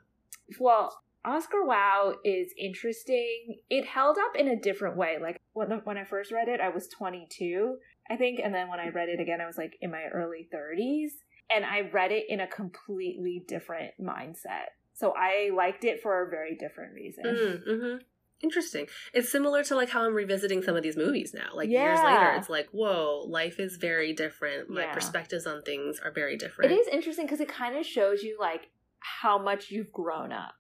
Well, 0.59 1.03
Oscar 1.23 1.59
Wao 1.69 2.15
is 2.25 2.55
interesting. 2.59 3.61
It 3.69 3.85
held 3.85 4.17
up 4.17 4.35
in 4.35 4.49
a 4.49 4.59
different 4.59 4.97
way. 4.97 5.19
Like 5.21 5.39
when 5.55 5.71
when 5.85 5.97
I 5.97 6.05
first 6.05 6.31
read 6.31 6.49
it, 6.49 6.61
I 6.61 6.69
was 6.69 6.89
22, 6.89 7.77
I 8.11 8.17
think, 8.17 8.41
and 8.45 8.55
then 8.55 8.69
when 8.69 8.81
I 8.81 8.89
read 8.89 9.09
it 9.09 9.21
again, 9.21 9.41
I 9.41 9.47
was 9.47 9.57
like 9.57 9.77
in 9.81 9.91
my 9.91 10.05
early 10.13 10.49
30s, 10.53 11.13
and 11.51 11.65
I 11.65 11.89
read 11.93 12.13
it 12.13 12.27
in 12.29 12.41
a 12.41 12.47
completely 12.47 13.43
different 13.49 13.93
mindset. 14.01 14.75
So 14.95 15.13
I 15.17 15.51
liked 15.57 15.85
it 15.85 16.03
for 16.03 16.23
a 16.27 16.31
very 16.31 16.57
different 16.57 16.95
reason. 16.95 17.25
Mm, 17.25 17.63
hmm 17.65 17.97
Interesting. 18.43 18.87
It's 19.15 19.31
similar 19.31 19.65
to 19.65 19.75
like 19.75 19.89
how 19.89 20.05
I'm 20.05 20.13
revisiting 20.13 20.63
some 20.63 20.77
of 20.77 20.83
these 20.83 20.99
movies 20.99 21.33
now. 21.33 21.51
Like 21.55 21.71
years 21.71 22.03
later, 22.03 22.31
it's 22.37 22.51
like, 22.51 22.69
whoa, 22.73 23.25
life 23.27 23.59
is 23.59 23.77
very 23.77 24.13
different. 24.13 24.69
My 24.69 24.83
Yeah. 24.83 24.93
perspectives 24.93 25.47
on 25.47 25.63
things 25.63 25.99
are 26.01 26.11
very 26.11 26.37
different. 26.37 26.71
It 26.71 26.75
is 26.75 26.89
interesting 26.89 27.25
because 27.25 27.41
it 27.41 27.49
kind 27.49 27.75
of 27.75 27.87
shows 27.87 28.23
you 28.23 28.37
like 28.39 28.69
how 28.99 29.39
much 29.39 29.71
you've 29.71 29.93
grown 29.93 30.31
up. 30.31 30.57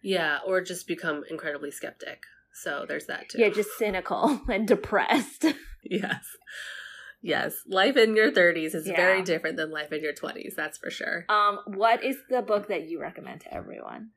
Yeah, 0.00 0.40
or 0.44 0.60
just 0.62 0.88
become 0.88 1.22
incredibly 1.30 1.70
skeptic. 1.70 2.24
So 2.54 2.84
there's 2.86 3.06
that 3.06 3.28
too. 3.30 3.38
Yeah, 3.40 3.48
just 3.50 3.70
cynical 3.78 4.40
and 4.48 4.66
depressed. 4.68 5.44
yes. 5.84 6.24
Yes. 7.22 7.54
Life 7.68 7.96
in 7.96 8.16
your 8.16 8.32
30s 8.32 8.74
is 8.74 8.86
Yeah. 8.86 8.96
very 8.96 9.22
different 9.22 9.56
than 9.56 9.70
life 9.70 9.92
in 9.92 10.02
your 10.02 10.12
20s, 10.12 10.54
that's 10.56 10.78
for 10.78 10.90
sure. 10.90 11.24
Um, 11.28 11.60
what 11.66 12.02
is 12.04 12.16
the 12.28 12.42
book 12.42 12.68
that 12.68 12.88
you 12.88 13.00
recommend 13.00 13.42
to 13.42 13.54
everyone? 13.54 14.10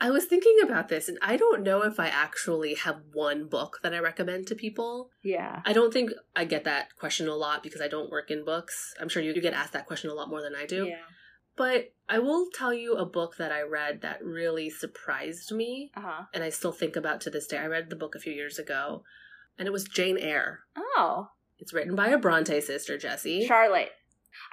I 0.00 0.10
was 0.10 0.24
thinking 0.24 0.56
about 0.62 0.88
this, 0.88 1.08
and 1.08 1.16
I 1.22 1.36
don't 1.36 1.62
know 1.62 1.82
if 1.82 2.00
I 2.00 2.08
actually 2.08 2.74
have 2.74 3.02
one 3.12 3.46
book 3.48 3.78
that 3.84 3.94
I 3.94 3.98
recommend 4.00 4.48
to 4.48 4.56
people. 4.56 5.10
Yeah. 5.22 5.62
I 5.64 5.72
don't 5.72 5.92
think 5.92 6.10
I 6.34 6.44
get 6.44 6.64
that 6.64 6.96
question 6.96 7.28
a 7.28 7.36
lot 7.36 7.62
because 7.62 7.80
I 7.80 7.86
don't 7.86 8.10
work 8.10 8.28
in 8.30 8.44
books. 8.44 8.94
I'm 9.00 9.08
sure 9.08 9.22
you 9.22 9.32
get 9.40 9.54
asked 9.54 9.72
that 9.74 9.86
question 9.86 10.10
a 10.10 10.14
lot 10.14 10.28
more 10.28 10.42
than 10.42 10.56
I 10.56 10.66
do. 10.66 10.86
Yeah. 10.86 10.96
But 11.56 11.92
I 12.08 12.18
will 12.18 12.48
tell 12.52 12.72
you 12.72 12.94
a 12.94 13.04
book 13.06 13.36
that 13.36 13.52
I 13.52 13.62
read 13.62 14.00
that 14.02 14.24
really 14.24 14.70
surprised 14.70 15.52
me, 15.52 15.90
Uh 15.96 16.00
huh. 16.00 16.22
and 16.34 16.42
I 16.42 16.48
still 16.50 16.72
think 16.72 16.96
about 16.96 17.20
to 17.22 17.30
this 17.30 17.46
day. 17.46 17.58
I 17.58 17.66
read 17.66 17.90
the 17.90 17.96
book 17.96 18.14
a 18.14 18.18
few 18.20 18.32
years 18.32 18.58
ago, 18.58 19.04
and 19.58 19.66
it 19.68 19.72
was 19.72 19.84
Jane 19.84 20.18
Eyre. 20.18 20.60
Oh, 20.76 21.30
It's 21.58 21.72
written 21.72 21.94
by 21.94 22.08
a 22.08 22.18
Bronte 22.18 22.60
sister, 22.60 22.98
Jessie. 22.98 23.46
Charlotte. 23.46 23.92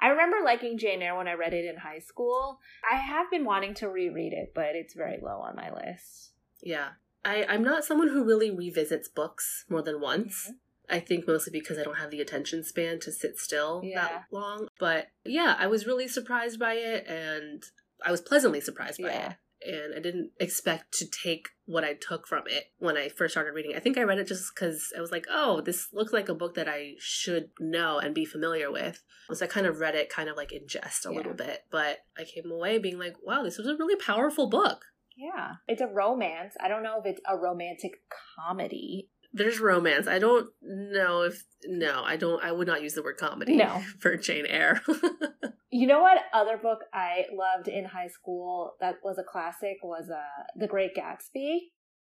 I 0.00 0.08
remember 0.08 0.36
liking 0.44 0.76
Jane 0.78 1.00
Eyre 1.02 1.16
when 1.16 1.26
I 1.28 1.32
read 1.32 1.54
it 1.54 1.64
in 1.64 1.78
high 1.78 1.98
school. 2.00 2.60
I 2.90 2.96
have 2.96 3.30
been 3.30 3.44
wanting 3.44 3.74
to 3.74 3.88
reread 3.88 4.32
it, 4.34 4.52
but 4.54 4.74
it's 4.76 4.94
very 4.94 5.18
low 5.22 5.38
on 5.40 5.56
my 5.56 5.70
list. 5.72 6.32
Yeah. 6.62 6.90
I, 7.24 7.44
I'm 7.48 7.62
not 7.64 7.84
someone 7.84 8.08
who 8.08 8.24
really 8.24 8.50
revisits 8.50 9.08
books 9.08 9.64
more 9.68 9.82
than 9.82 10.00
once. 10.00 10.48
Mhm. 10.50 10.54
I 10.90 11.00
think 11.00 11.26
mostly 11.26 11.52
because 11.52 11.78
I 11.78 11.82
don't 11.82 11.98
have 11.98 12.10
the 12.10 12.20
attention 12.20 12.64
span 12.64 12.98
to 13.00 13.12
sit 13.12 13.38
still 13.38 13.80
Yeah. 13.84 14.00
that 14.02 14.24
long. 14.30 14.68
But 14.78 15.08
yeah, 15.24 15.56
I 15.58 15.66
was 15.66 15.86
really 15.86 16.08
surprised 16.08 16.58
by 16.58 16.74
it 16.74 17.06
and 17.06 17.62
I 18.04 18.10
was 18.10 18.20
pleasantly 18.20 18.60
surprised 18.60 19.00
by 19.02 19.08
Yeah. 19.10 19.30
it. 19.30 19.36
And 19.62 19.94
I 19.94 20.00
didn't 20.00 20.30
expect 20.40 20.92
to 20.94 21.06
take 21.10 21.50
what 21.66 21.84
I 21.84 21.92
took 21.92 22.26
from 22.26 22.44
it 22.46 22.72
when 22.78 22.96
I 22.96 23.10
first 23.10 23.34
started 23.34 23.52
reading. 23.52 23.76
I 23.76 23.78
think 23.78 23.98
I 23.98 24.04
read 24.04 24.18
it 24.18 24.26
just 24.26 24.54
because 24.54 24.90
I 24.96 25.02
was 25.02 25.12
like, 25.12 25.26
oh, 25.30 25.60
this 25.60 25.92
looks 25.92 26.14
like 26.14 26.30
a 26.30 26.34
book 26.34 26.54
that 26.54 26.66
I 26.66 26.94
should 26.98 27.50
know 27.60 27.98
and 27.98 28.14
be 28.14 28.24
familiar 28.24 28.72
with. 28.72 29.02
So 29.30 29.44
I 29.44 29.48
kind 29.48 29.66
of 29.66 29.78
read 29.78 29.94
it 29.94 30.08
kind 30.08 30.30
of 30.30 30.36
like 30.36 30.50
in 30.50 30.66
jest 30.66 31.04
a 31.04 31.10
Yeah. 31.10 31.16
little 31.18 31.34
bit. 31.34 31.64
But 31.70 31.98
I 32.16 32.24
came 32.24 32.50
away 32.50 32.78
being 32.78 32.98
like, 32.98 33.16
wow, 33.22 33.42
this 33.42 33.58
was 33.58 33.66
a 33.66 33.76
really 33.76 33.96
powerful 33.96 34.48
book. 34.48 34.86
Yeah. 35.14 35.56
It's 35.68 35.82
a 35.82 35.86
romance. 35.86 36.54
I 36.58 36.68
don't 36.68 36.82
know 36.82 36.98
if 36.98 37.04
it's 37.04 37.20
a 37.28 37.36
romantic 37.36 38.00
comedy. 38.34 39.10
There's 39.32 39.60
romance. 39.60 40.06
I 40.06 40.18
don't 40.18 40.48
know 40.62 41.22
if 41.22 41.44
no, 41.64 42.02
I 42.04 42.16
don't 42.16 42.42
I 42.42 42.52
would 42.52 42.66
not 42.66 42.82
use 42.82 42.94
the 42.94 43.02
word 43.02 43.16
comedy 43.18 43.56
No. 43.56 43.82
for 43.98 44.16
Jane 44.16 44.46
Eyre. 44.46 44.80
You 45.72 45.86
know 45.86 46.00
what 46.00 46.18
other 46.34 46.56
book 46.56 46.80
I 46.92 47.26
loved 47.32 47.68
in 47.68 47.84
high 47.84 48.08
school 48.08 48.74
that 48.80 48.96
was 49.04 49.18
a 49.18 49.22
classic 49.22 49.76
was 49.84 50.10
uh 50.10 50.42
The 50.56 50.66
Great 50.66 50.96
Gatsby. 50.96 51.58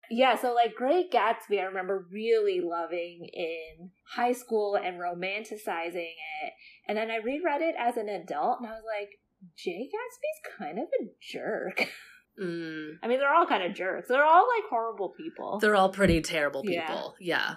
Yeah, 0.09 0.37
so 0.37 0.53
like 0.53 0.73
Great 0.73 1.11
Gatsby 1.11 1.59
I 1.59 1.63
remember 1.63 2.07
really 2.09 2.61
loving 2.61 3.27
in 3.33 3.91
high 4.15 4.31
school 4.31 4.75
and 4.75 5.01
romanticizing 5.01 6.13
it. 6.43 6.53
And 6.87 6.97
then 6.97 7.11
I 7.11 7.17
reread 7.17 7.61
it 7.61 7.75
as 7.77 7.97
an 7.97 8.07
adult 8.07 8.61
and 8.61 8.69
I 8.69 8.71
was 8.71 8.83
like, 8.87 9.09
Jay 9.57 9.89
Gatsby's 9.93 10.57
kind 10.57 10.79
of 10.79 10.85
a 11.01 11.09
jerk. 11.21 11.89
mm, 12.41 12.97
I 13.01 13.07
mean, 13.07 13.19
they're 13.19 13.33
all 13.33 13.45
kind 13.45 13.63
of 13.63 13.73
jerks. 13.75 14.07
They're 14.07 14.23
all 14.23 14.47
like 14.55 14.69
horrible 14.69 15.09
people. 15.09 15.59
they're 15.59 15.75
all 15.75 15.89
pretty 15.89 16.21
terrible 16.21 16.63
Yeah. 16.65 16.87
people. 16.87 17.15
Yeah. 17.19 17.55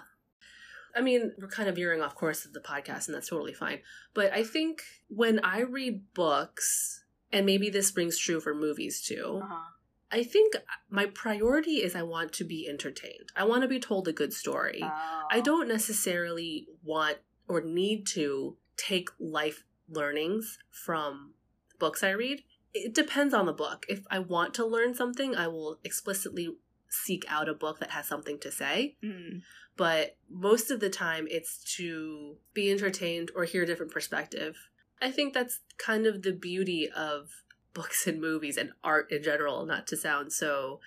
I 0.95 1.01
mean, 1.01 1.31
we're 1.37 1.47
kind 1.47 1.69
of 1.69 1.75
veering 1.75 2.01
off 2.01 2.15
course 2.15 2.43
of 2.45 2.51
the 2.53 2.59
podcast, 2.59 3.07
and 3.07 3.15
that's 3.15 3.29
totally 3.29 3.53
fine. 3.53 3.79
But 4.13 4.33
I 4.33 4.43
think 4.43 4.81
when 5.07 5.39
I 5.43 5.61
read 5.61 6.13
books, 6.13 7.05
and 7.31 7.45
maybe 7.45 7.69
this 7.69 7.95
rings 7.95 8.17
true 8.17 8.41
for 8.41 8.53
movies 8.53 9.01
too, 9.01 9.39
uh-huh. 9.41 9.69
I 10.11 10.23
think 10.23 10.55
my 10.89 11.05
priority 11.05 11.75
is 11.75 11.95
I 11.95 12.01
want 12.01 12.33
to 12.33 12.43
be 12.43 12.67
entertained. 12.67 13.31
I 13.37 13.45
want 13.45 13.61
to 13.61 13.69
be 13.69 13.79
told 13.79 14.09
a 14.09 14.11
good 14.13 14.33
story. 14.33 14.81
Oh. 14.83 15.21
I 15.31 15.39
don't 15.39 15.69
necessarily 15.69 16.67
want 16.83 17.19
or 17.47 17.61
need 17.61 18.05
to 18.07 18.57
take 18.75 19.09
life 19.17 19.63
learnings 19.87 20.57
from 20.69 21.33
books 21.79 22.03
I 22.03 22.09
read. 22.11 22.43
It 22.73 22.93
depends 22.93 23.33
on 23.33 23.45
the 23.45 23.53
book. 23.53 23.85
If 23.89 24.05
I 24.09 24.19
want 24.19 24.53
to 24.55 24.65
learn 24.65 24.93
something, 24.93 25.35
I 25.35 25.47
will 25.47 25.79
explicitly 25.83 26.55
seek 26.89 27.25
out 27.27 27.49
a 27.49 27.53
book 27.53 27.79
that 27.79 27.91
has 27.91 28.07
something 28.07 28.39
to 28.39 28.51
say. 28.51 28.95
Mm. 29.03 29.41
But 29.77 30.17
most 30.29 30.69
of 30.71 30.79
the 30.79 30.89
time, 30.89 31.27
it's 31.29 31.63
to 31.77 32.37
be 32.53 32.69
entertained 32.71 33.31
or 33.35 33.45
hear 33.45 33.63
a 33.63 33.65
different 33.65 33.91
perspective. 33.91 34.57
I 35.01 35.11
think 35.11 35.33
that's 35.33 35.61
kind 35.77 36.05
of 36.05 36.21
the 36.21 36.33
beauty 36.33 36.89
of 36.89 37.29
books 37.73 38.05
and 38.05 38.19
movies 38.19 38.57
and 38.57 38.71
art 38.83 39.11
in 39.11 39.23
general, 39.23 39.65
not 39.65 39.87
to 39.87 39.97
sound 39.97 40.33
so, 40.33 40.79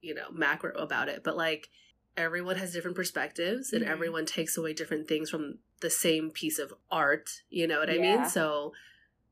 you 0.00 0.14
know, 0.14 0.30
macro 0.32 0.72
about 0.76 1.08
it, 1.08 1.22
but 1.22 1.36
like 1.36 1.70
everyone 2.16 2.56
has 2.56 2.72
different 2.72 2.96
perspectives 2.96 3.72
and 3.72 3.84
Mhm. 3.84 3.88
everyone 3.88 4.26
takes 4.26 4.56
away 4.56 4.72
different 4.72 5.06
things 5.06 5.30
from 5.30 5.58
the 5.80 5.90
same 5.90 6.30
piece 6.30 6.58
of 6.58 6.74
art. 6.90 7.42
You 7.48 7.66
know 7.66 7.78
what 7.78 7.90
I 7.90 7.98
mean? 7.98 8.28
So, 8.28 8.72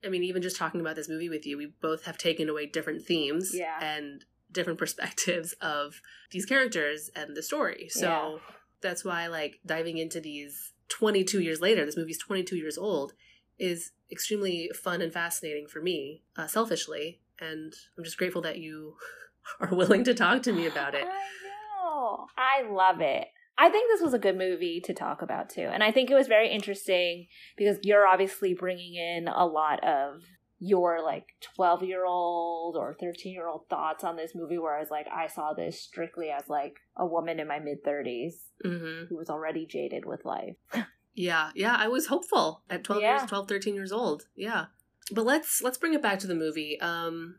I 0.04 0.08
mean, 0.08 0.22
even 0.24 0.42
just 0.42 0.56
talking 0.56 0.80
about 0.80 0.96
this 0.96 1.08
movie 1.08 1.28
with 1.28 1.46
you, 1.46 1.56
we 1.56 1.72
both 1.80 2.04
have 2.04 2.18
taken 2.18 2.48
away 2.48 2.66
different 2.66 3.02
themes 3.04 3.54
Yeah. 3.54 3.78
and 3.80 4.24
different 4.52 4.78
perspectives 4.84 5.52
of 5.60 6.00
these 6.30 6.46
characters 6.46 7.10
and 7.16 7.36
the 7.36 7.42
story. 7.42 7.88
So 7.88 8.06
Yeah. 8.08 8.38
that's 8.80 9.04
why, 9.04 9.26
like, 9.28 9.60
diving 9.64 9.98
into 9.98 10.20
these 10.20 10.72
22 10.88 11.40
years 11.40 11.60
later, 11.60 11.84
this 11.86 11.96
movie's 11.96 12.18
22 12.18 12.56
years 12.56 12.76
old, 12.78 13.14
is 13.58 13.92
extremely 14.10 14.70
fun 14.74 15.00
and 15.00 15.12
fascinating 15.12 15.66
for 15.66 15.80
me, 15.80 16.22
uh, 16.36 16.46
selfishly. 16.46 17.20
And 17.40 17.72
I'm 17.96 18.04
just 18.04 18.18
grateful 18.18 18.42
that 18.42 18.58
you 18.58 18.96
are 19.60 19.74
willing 19.74 20.04
to 20.04 20.14
talk 20.14 20.42
to 20.42 20.52
me 20.52 20.66
about 20.66 20.94
it. 20.94 21.04
I 21.04 21.28
know. 21.44 22.26
I 22.36 22.62
love 22.70 23.00
it. 23.00 23.28
I 23.56 23.68
think 23.68 23.90
this 23.90 24.02
was 24.02 24.14
a 24.14 24.18
good 24.18 24.36
movie 24.36 24.80
to 24.84 24.92
talk 24.94 25.22
about 25.22 25.48
too. 25.48 25.62
And 25.72 25.82
I 25.82 25.92
think 25.92 26.10
it 26.10 26.14
was 26.14 26.26
very 26.26 26.50
interesting 26.50 27.28
because 27.56 27.78
you're 27.82 28.06
obviously 28.06 28.54
bringing 28.54 28.94
in 28.94 29.28
a 29.28 29.46
lot 29.46 29.82
of 29.84 30.22
your 30.58 31.02
like 31.04 31.26
12 31.56 31.82
year 31.82 32.06
old 32.06 32.76
or 32.76 32.96
13 32.98 33.32
year 33.32 33.48
old 33.48 33.68
thoughts 33.68 34.02
on 34.04 34.16
this 34.16 34.34
movie 34.36 34.56
whereas 34.56 34.88
like 34.88 35.06
i 35.14 35.26
saw 35.26 35.52
this 35.52 35.78
strictly 35.82 36.30
as 36.30 36.48
like 36.48 36.76
a 36.96 37.04
woman 37.04 37.40
in 37.40 37.48
my 37.48 37.58
mid 37.58 37.84
30s 37.84 38.34
hmm 38.62 39.02
who 39.08 39.16
was 39.16 39.28
already 39.28 39.66
jaded 39.66 40.06
with 40.06 40.24
life 40.24 40.54
Yeah, 41.14 41.50
yeah, 41.54 41.76
I 41.78 41.86
was 41.88 42.06
hopeful 42.06 42.62
at 42.68 42.82
12 42.82 43.02
Yeah. 43.02 43.18
years, 43.18 43.28
12, 43.28 43.48
13 43.48 43.74
years 43.74 43.92
old. 43.92 44.26
Yeah. 44.34 44.66
But 45.12 45.24
let's 45.24 45.62
let's 45.62 45.78
bring 45.78 45.94
it 45.94 46.02
back 46.02 46.18
to 46.20 46.26
the 46.26 46.34
movie. 46.34 46.80
Um 46.80 47.36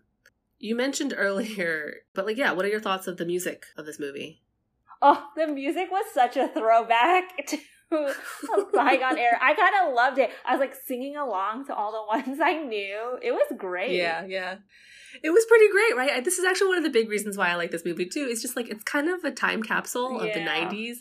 you 0.59 0.75
mentioned 0.75 1.13
earlier, 1.17 1.95
but 2.13 2.25
like 2.25 2.37
yeah, 2.37 2.53
what 2.53 2.63
are 2.65 2.69
your 2.69 2.79
thoughts 2.79 3.07
of 3.07 3.17
the 3.17 3.25
music 3.25 3.65
of 3.77 3.85
this 3.85 3.99
movie? 3.99 4.41
Oh 5.07 5.19
the 5.35 5.47
music 5.47 5.87
was 5.91 6.05
such 6.13 6.35
a 6.37 6.47
throwback 6.49 7.25
to 7.47 7.57
a 7.91 8.13
bygone 8.73 9.17
era 9.17 9.37
i 9.41 9.53
kind 9.53 9.75
of 9.81 9.93
loved 9.93 10.17
it 10.17 10.29
i 10.45 10.51
was 10.53 10.59
like 10.59 10.73
singing 10.87 11.15
along 11.15 11.65
to 11.67 11.73
all 11.73 11.91
the 11.91 12.03
ones 12.17 12.39
i 12.41 12.53
knew 12.71 13.17
it 13.21 13.31
was 13.31 13.47
great 13.57 13.91
Yeah, 13.91 14.25
yeah. 14.25 14.55
It 15.23 15.29
was 15.29 15.45
pretty 15.45 15.69
great, 15.71 15.95
right? 15.95 16.25
This 16.25 16.37
is 16.39 16.43
actually 16.43 16.67
one 16.73 16.77
of 16.79 16.83
the 16.83 16.89
big 16.89 17.09
reasons 17.09 17.37
why 17.37 17.47
I 17.49 17.55
like 17.55 17.71
this 17.71 17.85
movie 17.85 18.05
too. 18.05 18.27
It's 18.29 18.41
just 18.41 18.57
like 18.57 18.67
it's 18.67 18.83
kind 18.83 19.07
of 19.07 19.23
a 19.23 19.31
time 19.31 19.63
capsule 19.63 20.19
of 20.19 20.33
the 20.33 20.41
90s. 20.41 20.95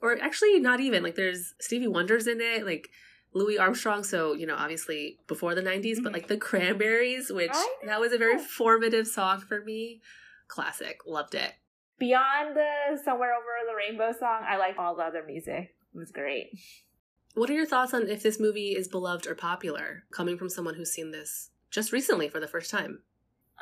Or 0.00 0.16
actually 0.22 0.60
not 0.60 0.78
even. 0.78 1.02
Like 1.02 1.16
there's 1.16 1.54
Stevie 1.60 1.88
Wonder's 1.88 2.28
in 2.28 2.40
it, 2.40 2.64
like 2.64 2.90
Louis 3.34 3.58
Armstrong, 3.58 4.04
so 4.04 4.34
you 4.34 4.46
know, 4.46 4.54
obviously 4.54 5.18
before 5.26 5.56
the 5.56 5.62
90s, 5.62 5.98
but 6.00 6.10
Mhm. 6.12 6.14
like 6.14 6.28
the 6.28 6.36
Cranberries, 6.36 7.32
which 7.32 7.50
that 7.84 7.98
was 8.00 8.12
a 8.12 8.18
very 8.18 8.38
formative 8.38 9.08
song 9.08 9.40
for 9.40 9.58
me. 9.64 10.00
Classic. 10.46 11.00
Loved 11.04 11.34
it. 11.34 11.52
Beyond 11.98 12.54
the 12.56 13.00
Somewhere 13.02 13.32
Over 13.34 13.68
the 13.68 13.74
Rainbow 13.76 14.12
song, 14.18 14.42
I 14.46 14.56
like 14.58 14.78
all 14.78 14.94
the 14.94 15.02
other 15.02 15.22
music. 15.26 15.74
It 15.94 15.98
was 15.98 16.10
great. 16.10 16.50
What 17.34 17.48
are 17.50 17.54
your 17.54 17.66
thoughts 17.66 17.94
on 17.94 18.08
if 18.08 18.22
this 18.22 18.38
movie 18.40 18.70
is 18.76 18.88
beloved 18.88 19.26
or 19.26 19.34
popular, 19.34 20.04
coming 20.10 20.36
from 20.36 20.48
someone 20.48 20.74
who's 20.74 20.92
seen 20.92 21.10
this 21.10 21.50
just 21.70 21.92
recently 21.92 22.28
for 22.28 22.40
the 22.40 22.46
first 22.46 22.70
time? 22.70 23.00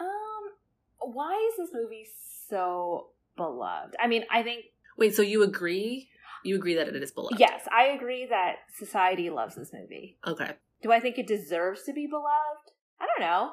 Um, 0.01 1.13
why 1.13 1.33
is 1.53 1.57
this 1.59 1.71
movie 1.73 2.07
so 2.49 3.09
beloved? 3.37 3.95
I 4.01 4.07
mean, 4.09 4.25
I 4.31 4.43
think 4.43 4.65
Wait, 4.97 5.15
so 5.15 5.23
you 5.23 5.43
agree? 5.43 6.09
You 6.45 6.57
agree 6.57 6.75
that 6.75 6.89
it 6.89 7.03
is 7.03 7.11
beloved? 7.11 7.39
yes, 7.41 7.67
I 7.73 7.87
agree 7.87 8.27
that 8.27 8.57
society 8.77 9.31
loves 9.31 9.55
this 9.57 9.73
movie. 9.73 10.19
Okay. 10.27 10.53
Do 10.83 10.93
I 10.93 11.01
think 11.01 11.19
it 11.19 11.27
deserves 11.27 11.83
to 11.85 11.93
be 11.93 12.07
beloved? 12.07 12.73
I 13.01 13.07
don't 13.07 13.27
know. 13.27 13.53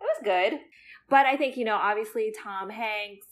It 0.00 0.04
was 0.04 0.20
good. 0.24 0.58
But 1.08 1.26
I 1.26 1.36
think, 1.36 1.56
you 1.56 1.64
know, 1.64 1.76
obviously 1.76 2.32
Tom 2.42 2.70
Hanks, 2.70 3.26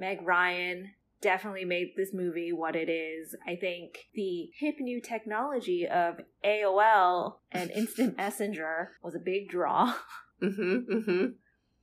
Meg 0.00 0.22
Ryan 0.22 0.92
definitely 1.20 1.66
made 1.66 1.92
this 1.96 2.14
movie 2.14 2.52
what 2.52 2.74
it 2.74 2.88
is. 2.88 3.36
I 3.46 3.54
think 3.54 4.06
the 4.14 4.50
hip 4.58 4.76
new 4.80 5.00
technology 5.00 5.86
of 5.86 6.16
AOL 6.44 7.36
and 7.52 7.70
Instant 7.74 8.16
Messenger 8.16 8.92
was 9.02 9.14
a 9.14 9.20
big 9.20 9.48
draw. 9.50 9.94
Mm-hmm. 10.42 10.92
Mm-hmm. 10.92 11.26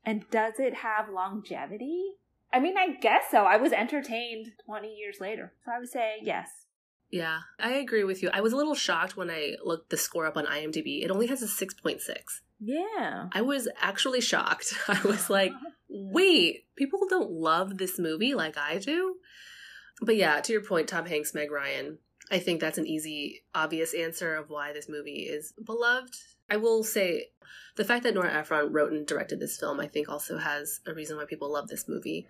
And 0.04 0.30
does 0.32 0.54
it 0.58 0.74
have 0.74 1.10
longevity? 1.10 2.16
I 2.52 2.60
mean, 2.60 2.78
I 2.78 2.96
guess 3.00 3.26
so. 3.30 3.44
I 3.44 3.58
was 3.58 3.72
entertained 3.72 4.54
20 4.66 4.96
years 4.96 5.18
later. 5.22 5.54
So 5.64 5.72
I 5.76 5.80
would 5.80 5.90
say 5.90 6.16
yes. 6.24 6.50
Yeah, 7.12 7.40
I 7.60 7.74
agree 7.74 8.04
with 8.04 8.24
you. 8.24 8.30
I 8.34 8.42
was 8.42 8.52
a 8.52 8.58
little 8.58 8.76
shocked 8.76 9.16
when 9.16 9.30
I 9.30 9.56
looked 9.64 9.92
the 9.92 9.98
score 9.98 10.26
up 10.26 10.38
on 10.38 10.46
IMDb. 10.46 11.04
It 11.04 11.12
only 11.12 11.28
has 11.28 11.42
a 11.42 11.46
6.6. 11.46 12.02
Yeah. 12.60 13.28
I 13.32 13.42
was 13.42 13.68
actually 13.80 14.22
shocked. 14.22 14.74
I 14.88 15.02
was 15.04 15.30
like, 15.30 15.52
wait, 15.90 16.66
people 16.76 17.02
don't 17.10 17.32
love 17.32 17.78
this 17.78 18.00
movie 18.00 18.34
like 18.34 18.58
I 18.58 18.78
do? 18.78 19.16
But 20.02 20.16
yeah, 20.16 20.40
to 20.42 20.54
your 20.54 20.64
point, 20.64 20.88
Tom 20.88 21.06
Hanks, 21.06 21.34
Meg 21.34 21.52
Ryan, 21.52 21.98
I 22.30 22.40
think 22.40 22.60
that's 22.60 22.78
an 22.78 22.88
easy, 22.88 23.44
obvious 23.56 23.94
answer 23.94 24.36
of 24.36 24.50
why 24.50 24.74
this 24.74 24.90
movie 24.90 25.28
is 25.30 25.54
beloved. 25.64 26.14
I 26.50 26.58
will 26.58 26.84
say 26.84 27.28
the 27.76 27.86
fact 27.86 28.04
that 28.04 28.14
Nora 28.14 28.34
Ephron 28.34 28.72
wrote 28.72 28.92
and 28.92 29.06
directed 29.08 29.40
this 29.40 29.58
film, 29.58 29.80
I 29.80 29.88
think 29.88 30.10
also 30.10 30.38
has 30.38 30.82
a 30.86 30.94
reason 30.94 31.18
why 31.18 31.26
people 31.26 31.52
love 31.52 31.68
this 31.68 31.88
movie. 31.88 32.28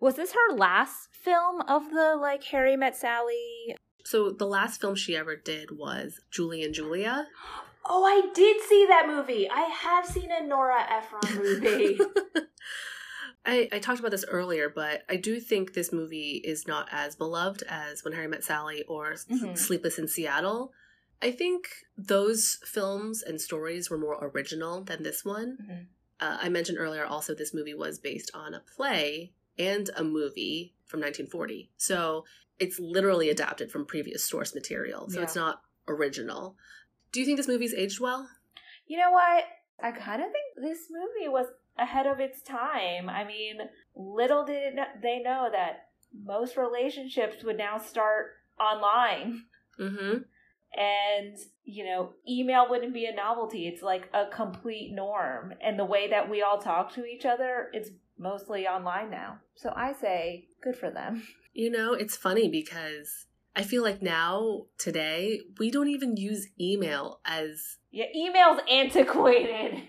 Was 0.00 0.14
this 0.14 0.32
her 0.32 0.56
last 0.56 1.08
film 1.12 1.60
of 1.62 1.90
the 1.90 2.16
like 2.16 2.44
Harry 2.44 2.76
Met 2.76 2.96
Sally? 2.96 3.76
So 4.04 4.30
the 4.30 4.46
last 4.46 4.80
film 4.80 4.94
she 4.94 5.16
ever 5.16 5.36
did 5.36 5.76
was 5.76 6.20
Julie 6.30 6.62
and 6.62 6.72
Julia. 6.72 7.26
Oh, 7.90 8.04
I 8.04 8.30
did 8.34 8.60
see 8.62 8.86
that 8.86 9.06
movie. 9.08 9.48
I 9.50 9.60
have 9.62 10.04
seen 10.06 10.30
a 10.30 10.44
Nora 10.44 10.84
Ephron 10.90 11.36
movie. 11.42 11.98
I, 13.46 13.68
I 13.72 13.78
talked 13.78 13.98
about 14.00 14.10
this 14.10 14.26
earlier, 14.28 14.68
but 14.68 15.02
I 15.08 15.16
do 15.16 15.40
think 15.40 15.72
this 15.72 15.92
movie 15.92 16.42
is 16.44 16.66
not 16.66 16.88
as 16.92 17.16
beloved 17.16 17.62
as 17.68 18.04
When 18.04 18.12
Harry 18.12 18.28
Met 18.28 18.44
Sally 18.44 18.84
or 18.84 19.14
Mhm. 19.30 19.56
Sleepless 19.56 19.98
in 19.98 20.06
Seattle. 20.06 20.72
I 21.22 21.30
think 21.30 21.68
those 21.96 22.58
films 22.64 23.22
and 23.22 23.40
stories 23.40 23.88
were 23.90 23.98
more 23.98 24.18
original 24.20 24.82
than 24.84 25.02
this 25.02 25.24
one. 25.24 25.56
Mhm. 25.62 25.86
Uh, 26.20 26.38
I 26.42 26.48
mentioned 26.50 26.78
earlier 26.78 27.06
also 27.06 27.34
this 27.34 27.54
movie 27.54 27.74
was 27.74 27.98
based 27.98 28.30
on 28.34 28.52
a 28.54 28.60
play 28.76 29.32
and 29.58 29.88
a 29.96 30.04
movie 30.04 30.74
from 30.84 31.00
1940. 31.00 31.70
So 31.76 32.24
it's 32.58 32.78
literally 32.78 33.30
adapted 33.30 33.70
from 33.70 33.86
previous 33.86 34.24
source 34.24 34.54
material. 34.54 35.08
So 35.08 35.18
Yeah. 35.20 35.24
it's 35.24 35.36
not 35.36 35.62
original. 35.86 36.56
Do 37.12 37.20
you 37.20 37.26
think 37.26 37.38
this 37.38 37.48
movie's 37.48 37.74
aged 37.74 38.00
well? 38.00 38.28
you 38.86 38.96
know 38.98 39.10
what? 39.10 39.44
I 39.82 39.92
kind 39.92 40.22
of 40.22 40.28
think 40.32 40.66
this 40.66 40.88
movie 40.90 41.28
was 41.28 41.46
ahead 41.78 42.06
of 42.06 42.20
its 42.20 42.40
time. 42.42 43.08
I 43.08 43.24
mean, 43.24 43.58
little 43.94 44.44
did 44.44 44.62
it 44.62 44.74
kn- 44.74 45.00
they 45.02 45.20
know 45.20 45.48
that 45.52 45.88
most 46.24 46.56
relationships 46.56 47.44
would 47.44 47.58
now 47.58 47.78
start 47.78 48.32
online. 48.60 49.42
Mm-hmm. 49.78 50.22
and 50.76 51.36
you 51.62 51.84
know 51.84 52.10
email 52.28 52.66
wouldn't 52.68 52.92
be 52.92 53.04
a 53.06 53.14
novelty 53.14 53.68
it's 53.68 53.80
like 53.80 54.10
a 54.12 54.26
complete 54.26 54.90
norm 54.92 55.54
and 55.62 55.78
the 55.78 55.84
way 55.84 56.10
that 56.10 56.28
we 56.28 56.42
all 56.42 56.58
talk 56.58 56.92
to 56.92 57.04
each 57.04 57.24
other 57.24 57.68
it's 57.72 57.90
mostly 58.18 58.66
online 58.66 59.08
now 59.08 59.38
so 59.54 59.72
i 59.76 59.92
say 59.92 60.48
good 60.64 60.74
for 60.74 60.90
them 60.90 61.22
You 61.54 61.70
know, 61.70 61.92
it's 61.92 62.16
funny 62.16 62.48
because 62.48 63.26
I 63.58 63.62
feel 63.64 63.82
like 63.82 64.00
now, 64.00 64.62
today, 64.78 65.40
we 65.58 65.70
don't 65.70 65.88
even 65.88 66.16
use 66.16 66.46
email 66.60 67.20
as 67.26 67.78
yeah 67.90 68.06
email's 68.14 68.60
antiquated 68.70 69.82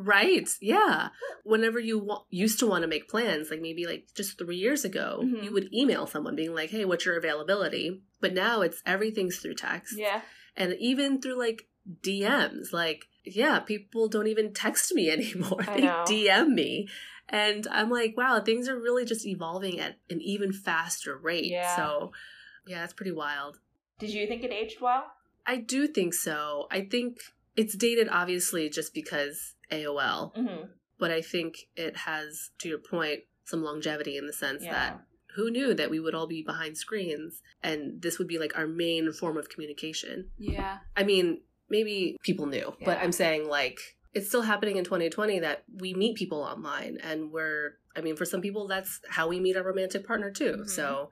right. 0.00 0.48
Yeah. 0.62 1.08
Whenever 1.42 1.80
you 1.80 1.98
wa- 1.98 2.22
used 2.30 2.60
to 2.60 2.66
want 2.68 2.82
to 2.82 2.88
make 2.88 3.08
plans, 3.08 3.50
like 3.50 3.60
maybe 3.60 3.84
like 3.84 4.06
just 4.14 4.38
three 4.38 4.56
years 4.56 4.84
ago, 4.84 5.20
Mhm. 5.24 5.42
you 5.42 5.52
would 5.52 5.74
email 5.74 6.06
someone 6.06 6.36
being 6.36 6.54
like, 6.54 6.70
hey, 6.70 6.84
what's 6.84 7.04
your 7.04 7.16
availability? 7.18 8.02
But 8.20 8.32
now 8.32 8.60
it's 8.60 8.80
everything's 8.86 9.38
through 9.38 9.54
text. 9.56 9.98
yeah 9.98 10.20
And 10.56 10.76
even 10.78 11.20
through 11.20 11.38
like 11.38 11.66
DMs. 12.02 12.72
Like, 12.72 13.06
yeah, 13.24 13.58
people 13.58 14.08
don't 14.08 14.26
even 14.28 14.52
text 14.52 14.94
me 14.94 15.10
anymore. 15.16 15.64
I 15.66 15.76
they 15.76 15.82
know. 15.86 16.04
DM 16.06 16.48
me. 16.54 16.88
And 17.28 17.66
I'm 17.70 17.90
like, 17.90 18.16
wow, 18.16 18.40
things 18.40 18.68
are 18.68 18.78
really 18.78 19.04
just 19.04 19.26
evolving 19.26 19.80
at 19.80 19.98
an 20.08 20.20
even 20.22 20.52
faster 20.52 21.16
rate. 21.16 21.46
Yeah. 21.46 21.74
So, 21.76 22.12
yeah, 22.68 22.84
it's 22.84 22.92
pretty 22.92 23.12
wild. 23.12 23.58
did 23.98 24.10
you 24.10 24.26
think 24.26 24.42
it 24.44 24.52
aged 24.52 24.80
well 24.80 25.04
I 25.46 25.56
do 25.56 25.86
think 25.88 26.12
so. 26.12 26.66
I 26.70 26.82
think 26.82 27.20
it's 27.56 27.74
dated, 27.74 28.08
obviously, 28.10 28.68
just 28.68 28.92
because 28.92 29.54
AOL, 29.72 30.34
mm-hmm. 30.36 30.64
but 30.98 31.10
I 31.10 31.22
think 31.22 31.68
it 31.74 31.96
has, 31.96 32.50
to 32.58 32.68
your 32.68 32.78
point, 32.78 33.20
some 33.46 33.62
longevity 33.64 34.18
in 34.18 34.26
the 34.26 34.32
sense 34.34 34.62
Yeah. 34.62 34.72
that 34.72 35.00
who 35.36 35.50
knew 35.50 35.72
that 35.72 35.88
we 35.88 36.00
would 36.00 36.14
all 36.14 36.26
be 36.26 36.42
behind 36.42 36.76
screens 36.76 37.40
and 37.62 38.02
this 38.02 38.18
would 38.18 38.28
be 38.28 38.38
like 38.38 38.58
our 38.58 38.66
main 38.66 39.10
form 39.12 39.38
of 39.38 39.48
communication. 39.48 40.28
yeah 40.36 40.78
I 40.94 41.02
mean, 41.04 41.40
maybe 41.70 42.18
people 42.22 42.44
knew, 42.46 42.74
but 42.84 42.98
I'm 42.98 43.12
saying 43.12 43.48
like 43.48 43.78
it's 44.12 44.28
still 44.28 44.42
happening 44.42 44.76
in 44.76 44.84
2020 44.84 45.38
that 45.40 45.64
we 45.80 45.94
meet 45.94 46.16
people 46.16 46.42
online 46.42 46.98
and 47.02 47.30
we're 47.32 47.78
I 47.96 48.00
mean 48.02 48.16
for 48.16 48.24
some 48.26 48.40
people 48.42 48.66
that's 48.66 49.00
how 49.08 49.28
we 49.28 49.38
meet 49.40 49.56
our 49.56 49.62
romantic 49.62 50.06
partner 50.06 50.30
too. 50.30 50.56
Mhm. 50.60 50.68
So 50.68 51.10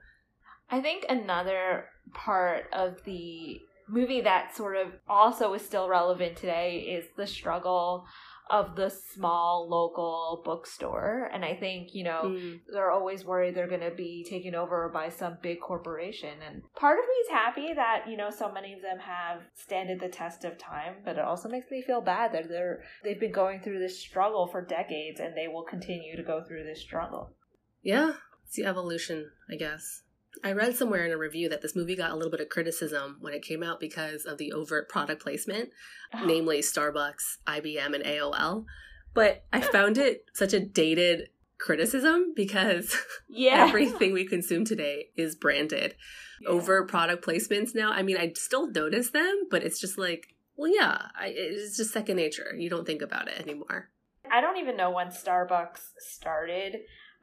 I 0.69 0.81
think 0.81 1.05
another 1.09 1.85
part 2.13 2.65
of 2.73 3.03
the 3.05 3.59
movie 3.87 4.21
that 4.21 4.55
sort 4.55 4.75
of 4.75 4.87
also 5.07 5.53
is 5.53 5.61
still 5.61 5.87
relevant 5.87 6.35
today 6.35 6.79
is 6.79 7.05
the 7.15 7.27
struggle 7.27 8.05
of 8.49 8.75
the 8.75 8.89
small 8.89 9.67
local 9.69 10.41
bookstore. 10.45 11.29
And 11.33 11.43
I 11.43 11.55
think, 11.55 11.93
you 11.93 12.03
know, 12.03 12.21
mm, 12.25 12.59
they're 12.71 12.91
always 12.91 13.25
worried 13.25 13.55
they're 13.55 13.67
going 13.67 13.81
to 13.81 13.95
be 13.95 14.25
taken 14.29 14.55
over 14.55 14.89
by 14.93 15.09
some 15.09 15.37
big 15.41 15.59
corporation. 15.59 16.33
And 16.47 16.61
part 16.75 16.97
of 16.97 17.05
me 17.05 17.13
is 17.13 17.29
happy 17.29 17.73
that, 17.73 18.05
you 18.09 18.15
know, 18.15 18.29
so 18.29 18.51
many 18.51 18.73
of 18.73 18.81
them 18.81 18.99
have 18.99 19.41
standed 19.53 19.99
the 19.99 20.07
test 20.07 20.45
of 20.45 20.57
time, 20.57 20.95
but 21.03 21.17
it 21.17 21.23
also 21.25 21.49
makes 21.49 21.69
me 21.69 21.81
feel 21.81 22.01
bad 22.01 22.31
that 22.33 22.47
they're 22.47 22.83
they've 23.03 23.19
been 23.19 23.31
going 23.31 23.61
through 23.61 23.79
this 23.79 23.99
struggle 23.99 24.47
for 24.47 24.61
decades 24.61 25.19
and 25.19 25.35
they 25.35 25.47
will 25.47 25.63
continue 25.63 26.15
to 26.15 26.23
go 26.23 26.43
through 26.43 26.63
this 26.63 26.81
struggle. 26.81 27.33
yeah, 27.81 28.13
it's 28.45 28.55
the 28.55 28.65
evolution, 28.65 29.29
I 29.51 29.55
guess. 29.57 30.03
I 30.43 30.51
read 30.51 30.75
somewhere 30.75 31.05
in 31.05 31.11
a 31.11 31.17
review 31.17 31.49
that 31.49 31.61
this 31.61 31.75
movie 31.75 31.95
got 31.95 32.11
a 32.11 32.15
little 32.15 32.31
bit 32.31 32.41
of 32.41 32.49
criticism 32.49 33.17
when 33.19 33.33
it 33.33 33.41
came 33.41 33.63
out 33.63 33.79
because 33.79 34.25
of 34.25 34.37
the 34.37 34.51
overt 34.53 34.89
product 34.89 35.21
placement, 35.21 35.69
ah. 36.13 36.23
namely 36.25 36.59
Starbucks, 36.59 37.37
IBM, 37.47 37.95
and 37.95 38.03
AOL. 38.03 38.65
But 39.13 39.45
I 39.51 39.61
found 39.61 39.97
it 39.97 40.25
such 40.33 40.53
a 40.53 40.59
dated 40.59 41.29
criticism 41.59 42.33
because 42.35 42.95
yeah. 43.29 43.65
everything 43.67 44.13
we 44.13 44.25
consume 44.25 44.65
today 44.65 45.07
is 45.15 45.35
branded. 45.35 45.95
Yeah. 46.41 46.49
Overt 46.49 46.87
product 46.87 47.25
placements 47.25 47.73
now. 47.73 47.91
I 47.91 48.03
mean, 48.03 48.17
I 48.17 48.33
still 48.35 48.69
notice 48.69 49.09
them, 49.09 49.47
but 49.49 49.63
it's 49.63 49.79
just 49.79 49.97
like, 49.97 50.35
well, 50.55 50.71
yeah, 50.73 51.07
I, 51.19 51.33
it's 51.35 51.77
just 51.77 51.91
second 51.91 52.17
nature. 52.17 52.53
You 52.55 52.69
don't 52.69 52.85
think 52.85 53.01
about 53.01 53.27
it 53.27 53.39
anymore. 53.41 53.89
I 54.31 54.41
don't 54.41 54.57
even 54.57 54.77
know 54.77 54.91
when 54.91 55.07
Starbucks 55.07 55.79
started, 55.99 56.77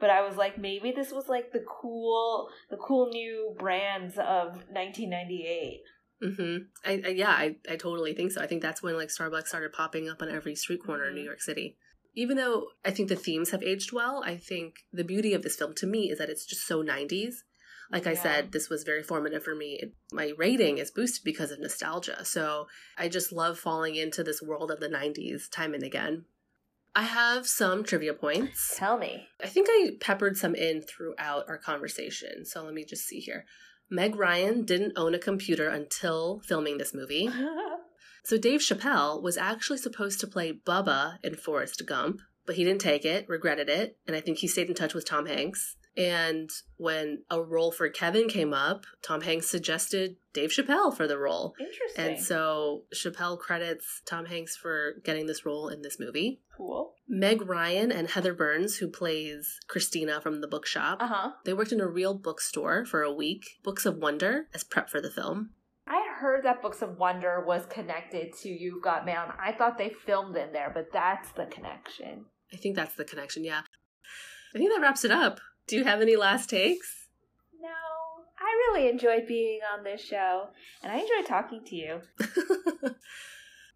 but 0.05 0.11
I 0.11 0.21
was 0.29 0.37
like, 0.37 0.59
maybe 0.59 0.93
this 0.93 1.13
was 1.13 1.31
like 1.31 1.51
the 1.51 1.65
cool, 1.81 2.51
the 2.69 2.77
cool 2.77 3.09
new 3.09 3.55
brands 3.59 4.19
of 4.19 4.49
1998. 4.69 5.81
Mm-hmm. 6.23 6.57
I, 6.85 7.03
I 7.07 7.09
yeah, 7.13 7.31
I, 7.31 7.57
I 7.71 7.77
totally 7.77 8.13
think 8.13 8.33
so. 8.33 8.43
I 8.43 8.47
think 8.47 8.61
that's 8.61 8.83
when 8.83 8.99
like 8.99 9.09
Starbucks 9.09 9.47
started 9.49 9.73
popping 9.73 10.11
up 10.11 10.21
on 10.21 10.29
every 10.29 10.55
street 10.57 10.85
corner 10.85 11.09
in 11.09 11.15
New 11.15 11.23
Mhm. 11.23 11.31
York 11.33 11.41
City. 11.41 11.79
Even 12.15 12.37
though 12.37 12.67
I 12.85 12.91
think 12.91 13.09
the 13.09 13.17
themes 13.17 13.51
have 13.51 13.63
aged 13.63 13.93
well, 13.95 14.23
I 14.23 14.37
think 14.37 14.75
the 14.93 15.05
beauty 15.05 15.33
of 15.33 15.43
this 15.43 15.57
film 15.57 15.73
to 15.77 15.87
me 15.87 16.11
is 16.11 16.19
that 16.19 16.29
it's 16.29 16.45
just 16.45 16.67
so 16.67 16.83
90s. 16.83 17.37
Like 17.91 18.07
I 18.07 18.15
said, 18.15 18.53
this 18.53 18.69
was 18.69 18.83
very 18.85 19.03
formative 19.03 19.43
for 19.43 19.55
me. 19.55 19.79
It- 19.83 19.95
my 20.13 20.33
rating 20.37 20.77
is 20.79 20.91
boosted 20.91 21.25
because 21.25 21.51
of 21.51 21.61
nostalgia. 21.61 22.25
So 22.27 22.67
I 22.99 23.09
just 23.09 23.33
love 23.33 23.59
falling 23.59 23.95
into 23.95 24.23
this 24.23 24.43
world 24.43 24.71
of 24.71 24.81
the 24.81 24.89
90s 24.89 25.49
time 25.51 25.73
and 25.73 25.83
again. 25.83 26.27
I 26.97 27.03
have 27.03 27.47
some 27.47 27.83
trivia 27.83 28.15
points. 28.15 28.75
Tell 28.77 28.99
me. 28.99 29.27
I 29.43 29.49
think 29.49 29.69
I 29.71 29.93
peppered 30.01 30.37
some 30.37 30.55
in 30.55 30.83
throughout 30.83 31.49
our 31.49 31.59
conversation. 31.59 32.45
So 32.45 32.63
let 32.65 32.75
me 32.75 32.85
just 32.85 33.07
see 33.07 33.19
here. 33.19 33.45
Meg 33.91 34.17
Ryan 34.17 34.65
didn't 34.65 34.97
own 34.97 35.15
a 35.15 35.19
computer 35.19 35.69
until 35.69 36.41
filming 36.47 36.79
this 36.79 36.95
movie. 36.95 37.29
So 38.27 38.39
Dave 38.39 38.61
Chappelle 38.61 39.23
was 39.23 39.37
actually 39.37 39.77
supposed 39.77 40.19
to 40.21 40.27
play 40.27 40.51
Bubba 40.51 41.19
in 41.23 41.35
Forrest 41.35 41.83
Gump, 41.87 42.23
but 42.47 42.57
he 42.57 42.65
didn't 42.65 42.81
take 42.81 43.05
it, 43.05 43.29
regretted 43.29 43.69
it, 43.69 43.99
and 44.07 44.17
I 44.17 44.23
think 44.23 44.39
he 44.39 44.49
stayed 44.49 44.71
in 44.71 44.75
touch 44.75 44.95
with 44.95 45.05
Tom 45.05 45.27
Hanks. 45.27 45.77
And 45.97 46.51
when 46.77 47.23
a 47.31 47.41
role 47.41 47.71
for 47.71 47.89
Kevin 47.89 48.29
came 48.29 48.53
up, 48.53 48.85
Tom 49.03 49.21
Hanks 49.21 49.49
suggested 49.49 50.17
Dave 50.33 50.51
Chappelle 50.51 50.95
for 50.97 51.07
the 51.07 51.19
role. 51.19 51.55
Interesting. 51.61 52.05
And 52.05 52.19
so 52.21 52.83
Chappelle 52.93 53.39
credits 53.39 54.03
Tom 54.05 54.27
Hanks 54.27 54.57
for 54.57 54.95
getting 55.05 55.27
this 55.27 55.47
role 55.47 55.69
in 55.69 55.83
this 55.83 56.01
movie. 56.01 56.41
cool. 56.57 56.95
Meg 57.09 57.43
Ryan 57.49 57.93
and 57.93 58.09
Heather 58.09 58.35
Burns, 58.35 58.77
who 58.79 58.89
plays 58.89 59.61
Christina 59.69 60.21
from 60.21 60.41
the 60.41 60.49
bookshop, 60.49 60.99
Uh 61.01 61.07
huh. 61.07 61.31
they 61.45 61.53
worked 61.53 61.71
in 61.73 61.81
a 61.81 61.87
real 61.87 62.15
bookstore 62.15 62.85
for 62.85 63.03
a 63.03 63.13
week, 63.13 63.45
Books 63.63 63.87
of 63.87 63.97
Wonder, 63.99 64.49
as 64.55 64.65
prep 64.65 64.89
for 64.91 65.01
the 65.01 65.11
film. 65.11 65.51
I 65.87 66.03
heard 66.19 66.45
that 66.45 66.63
Books 66.63 66.81
of 66.81 66.97
Wonder 66.99 67.45
was 67.47 67.67
connected 67.67 68.33
to 68.39 68.49
You've 68.49 68.83
Got 68.83 69.05
Mail. 69.05 69.31
I 69.39 69.53
thought 69.53 69.77
they 69.79 69.91
filmed 70.07 70.35
in 70.37 70.53
there, 70.53 70.71
but 70.75 70.87
that's 70.93 71.31
the 71.33 71.45
connection. 71.47 72.25
I 72.53 72.57
think 72.57 72.75
that's 72.75 72.95
the 72.95 73.05
connection, 73.05 73.45
yeah. 73.45 73.61
I 74.55 74.59
think 74.59 74.73
that 74.73 74.81
wraps 74.81 75.05
it 75.05 75.11
up. 75.11 75.41
Do 75.67 75.77
you 75.77 75.85
have 75.85 76.01
any 76.01 76.17
last 76.17 76.51
takes? 76.51 77.09
No, 77.61 77.69
I 78.39 78.73
really 78.73 78.89
enjoyed 78.89 79.27
being 79.27 79.61
on 79.77 79.85
this 79.85 80.03
show, 80.03 80.49
and 80.83 80.93
I 80.93 80.97
enjoy 80.97 81.27
talking 81.27 81.65
to 81.65 81.75
you. 81.75 82.01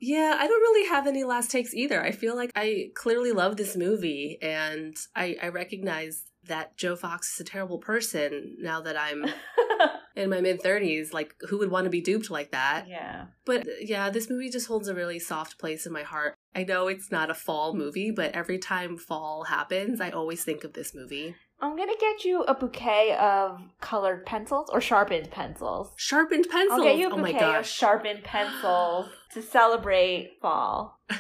yeah, 0.01 0.37
I 0.39 0.47
don't 0.47 0.61
really 0.61 0.89
have 0.89 1.07
any 1.07 1.25
last 1.25 1.51
takes 1.51 1.75
either. 1.75 2.03
I 2.03 2.13
feel 2.13 2.37
like 2.37 2.53
I 2.55 2.91
clearly 2.95 3.33
love 3.33 3.57
this 3.57 3.77
movie 3.77 4.39
and 4.41 4.97
I, 5.17 5.37
I 5.43 5.49
recognize 5.49 6.25
that 6.47 6.77
Joe 6.77 6.97
Fox 6.97 7.35
is 7.35 7.41
a 7.41 7.45
terrible 7.45 7.79
person 7.79 8.57
now 8.61 8.81
that 8.81 8.97
I'm 8.97 9.27
in 10.17 10.31
my 10.31 10.41
mid 10.41 10.63
30s. 10.63 11.13
Like, 11.13 11.35
who 11.49 11.59
would 11.59 11.71
want 11.71 11.85
to 11.85 11.91
be 11.91 12.01
duped 12.01 12.31
like 12.31 12.53
that? 12.53 12.87
yeah. 12.89 13.27
But 13.45 13.67
yeah, 13.81 14.11
this 14.11 14.31
movie 14.31 14.51
just 14.51 14.69
holds 14.69 14.89
a 14.89 14.95
really 14.95 15.19
soft 15.19 15.59
place 15.59 15.85
in 15.87 15.93
my 15.93 16.03
heart. 16.03 16.35
I 16.55 16.65
know 16.65 16.89
it's 16.89 17.11
not 17.11 17.31
a 17.31 17.35
fall 17.35 17.75
movie, 17.75 18.11
but 18.11 18.33
every 18.33 18.59
time 18.59 18.97
fall 18.97 19.45
happens, 19.45 20.01
I 20.01 20.11
always 20.11 20.45
think 20.45 20.65
of 20.65 20.75
this 20.75 20.95
movie. 20.95 21.35
I'm 21.61 21.77
gonna 21.77 21.93
get 21.99 22.25
you 22.25 22.43
a 22.43 22.55
bouquet 22.55 23.17
of 23.19 23.61
colored 23.81 24.25
pencils 24.25 24.71
or 24.73 24.81
sharpened 24.81 25.31
pencils. 25.31 25.93
Sharpened 25.97 26.47
pencils. 26.49 26.79
I'll 26.81 26.85
get 26.85 26.99
you 26.99 27.09
a 27.09 27.13
oh 27.13 27.17
my 27.17 27.33
bouquet 27.33 27.57
of 27.57 27.67
sharpened 27.67 28.23
pencils 28.23 29.07
to 29.33 29.43
celebrate 29.43 30.39
fall. 30.41 31.01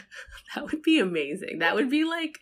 That 0.55 0.65
would 0.65 0.83
be 0.83 0.99
amazing. 0.99 1.59
That 1.59 1.75
would 1.75 1.91
be 1.91 2.05
like 2.05 2.39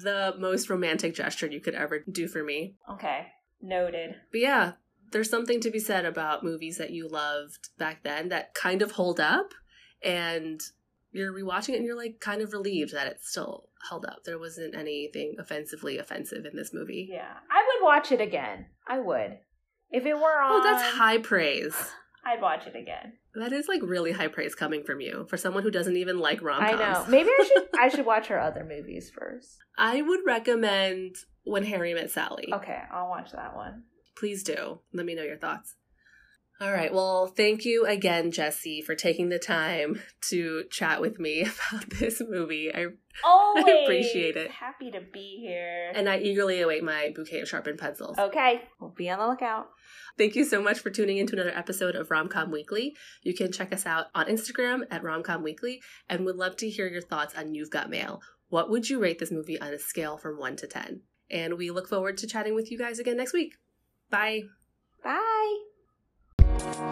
the 0.00 0.36
most 0.38 0.70
romantic 0.70 1.16
gesture 1.16 1.48
you 1.48 1.60
could 1.60 1.74
ever 1.74 2.04
do 2.08 2.28
for 2.28 2.44
me. 2.44 2.76
Okay, 2.88 3.26
noted. 3.60 4.14
But 4.30 4.40
yeah, 4.40 4.72
there's 5.10 5.28
something 5.28 5.60
to 5.62 5.70
be 5.70 5.80
said 5.80 6.04
about 6.04 6.44
movies 6.44 6.78
that 6.78 6.90
you 6.90 7.08
loved 7.08 7.70
back 7.76 8.04
then 8.04 8.28
that 8.28 8.54
kind 8.54 8.82
of 8.82 8.92
hold 8.92 9.18
up 9.18 9.52
and 10.02 10.60
you're 11.12 11.32
rewatching 11.32 11.70
it 11.70 11.76
and 11.76 11.84
you're 11.84 11.96
like 11.96 12.20
kind 12.20 12.40
of 12.42 12.52
relieved 12.52 12.92
that 12.94 13.06
it 13.06 13.18
still 13.22 13.68
held 13.88 14.04
up. 14.06 14.24
There 14.24 14.38
wasn't 14.38 14.74
anything 14.76 15.36
offensively 15.38 15.98
offensive 15.98 16.44
in 16.44 16.56
this 16.56 16.72
movie. 16.72 17.08
Yeah, 17.10 17.32
I 17.50 17.62
would 17.66 17.84
watch 17.84 18.12
it 18.12 18.20
again. 18.20 18.66
I 18.86 18.98
would. 19.00 19.38
If 19.90 20.06
it 20.06 20.14
were 20.14 20.40
on, 20.40 20.60
Oh, 20.60 20.62
that's 20.62 20.82
high 20.96 21.18
praise. 21.18 21.74
I'd 22.24 22.42
watch 22.42 22.66
it 22.66 22.76
again. 22.76 23.14
That 23.34 23.52
is 23.52 23.66
like 23.66 23.80
really 23.82 24.12
high 24.12 24.28
praise 24.28 24.54
coming 24.54 24.84
from 24.84 25.00
you 25.00 25.26
for 25.30 25.36
someone 25.38 25.62
who 25.62 25.70
doesn't 25.70 25.96
even 25.96 26.18
like 26.18 26.42
rom 26.42 26.62
I 26.62 26.74
coms. 26.74 26.80
know. 26.80 27.04
Maybe 27.10 27.30
I 27.30 27.44
should. 27.46 27.68
I 27.78 27.88
should 27.88 28.06
watch 28.06 28.26
her 28.26 28.38
other 28.38 28.62
movies 28.64 29.10
first. 29.10 29.56
I 29.78 30.02
would 30.02 30.20
recommend 30.26 31.16
When 31.44 31.64
Harry 31.64 31.94
Met 31.94 32.10
Sally. 32.10 32.50
Okay, 32.52 32.78
I'll 32.92 33.08
watch 33.08 33.32
that 33.32 33.56
one. 33.56 33.84
Please 34.18 34.42
do. 34.42 34.80
Let 34.92 35.06
me 35.06 35.14
know 35.14 35.22
your 35.22 35.38
thoughts. 35.38 35.76
All 36.60 36.70
right. 36.70 36.92
Well, 36.92 37.26
thank 37.26 37.64
you 37.64 37.86
again, 37.86 38.30
Jesse, 38.30 38.82
for 38.82 38.94
taking 38.94 39.30
the 39.30 39.38
time 39.38 40.02
to 40.28 40.64
chat 40.70 41.00
with 41.00 41.18
me 41.18 41.40
about 41.72 41.88
this 41.88 42.20
movie. 42.28 42.70
I 42.74 42.86
Always 43.24 43.64
appreciate 43.84 44.36
it. 44.36 44.50
Happy 44.50 44.90
to 44.90 45.00
be 45.00 45.38
here. 45.40 45.90
and 45.94 46.08
I 46.08 46.18
eagerly 46.18 46.60
await 46.60 46.84
my 46.84 47.12
bouquet 47.14 47.40
of 47.40 47.48
sharpened 47.48 47.78
pencils. 47.78 48.18
okay, 48.18 48.62
we'll 48.78 48.90
be 48.90 49.08
on 49.08 49.18
the 49.18 49.26
lookout. 49.26 49.68
Thank 50.18 50.36
you 50.36 50.44
so 50.44 50.60
much 50.60 50.80
for 50.80 50.90
tuning 50.90 51.16
in 51.16 51.26
to 51.28 51.32
another 51.34 51.56
episode 51.56 51.94
of 51.96 52.08
Romcom 52.08 52.50
Weekly. 52.50 52.94
You 53.22 53.32
can 53.34 53.52
check 53.52 53.72
us 53.72 53.86
out 53.86 54.06
on 54.14 54.26
Instagram 54.26 54.82
at 54.90 55.02
Romcom 55.02 55.42
Weekly 55.42 55.80
and 56.10 56.24
would 56.26 56.36
love 56.36 56.56
to 56.58 56.68
hear 56.68 56.86
your 56.88 57.00
thoughts 57.02 57.34
on 57.34 57.54
You've 57.54 57.70
Got 57.70 57.88
Mail. 57.88 58.20
What 58.50 58.68
would 58.68 58.90
you 58.90 58.98
rate 59.00 59.18
this 59.18 59.30
movie 59.32 59.58
on 59.60 59.72
a 59.72 59.78
scale 59.78 60.18
from 60.18 60.38
1 60.38 60.56
to 60.56 60.66
10? 60.66 61.02
And 61.30 61.54
we 61.56 61.70
look 61.70 61.88
forward 61.88 62.18
to 62.18 62.26
chatting 62.26 62.54
with 62.54 62.70
you 62.70 62.76
guys 62.76 62.98
again 62.98 63.16
next 63.16 63.32
week. 63.32 63.54
Bye. 64.10 64.42
Bye. 65.02 65.69
Thank 66.60 66.76
you. 66.76 66.90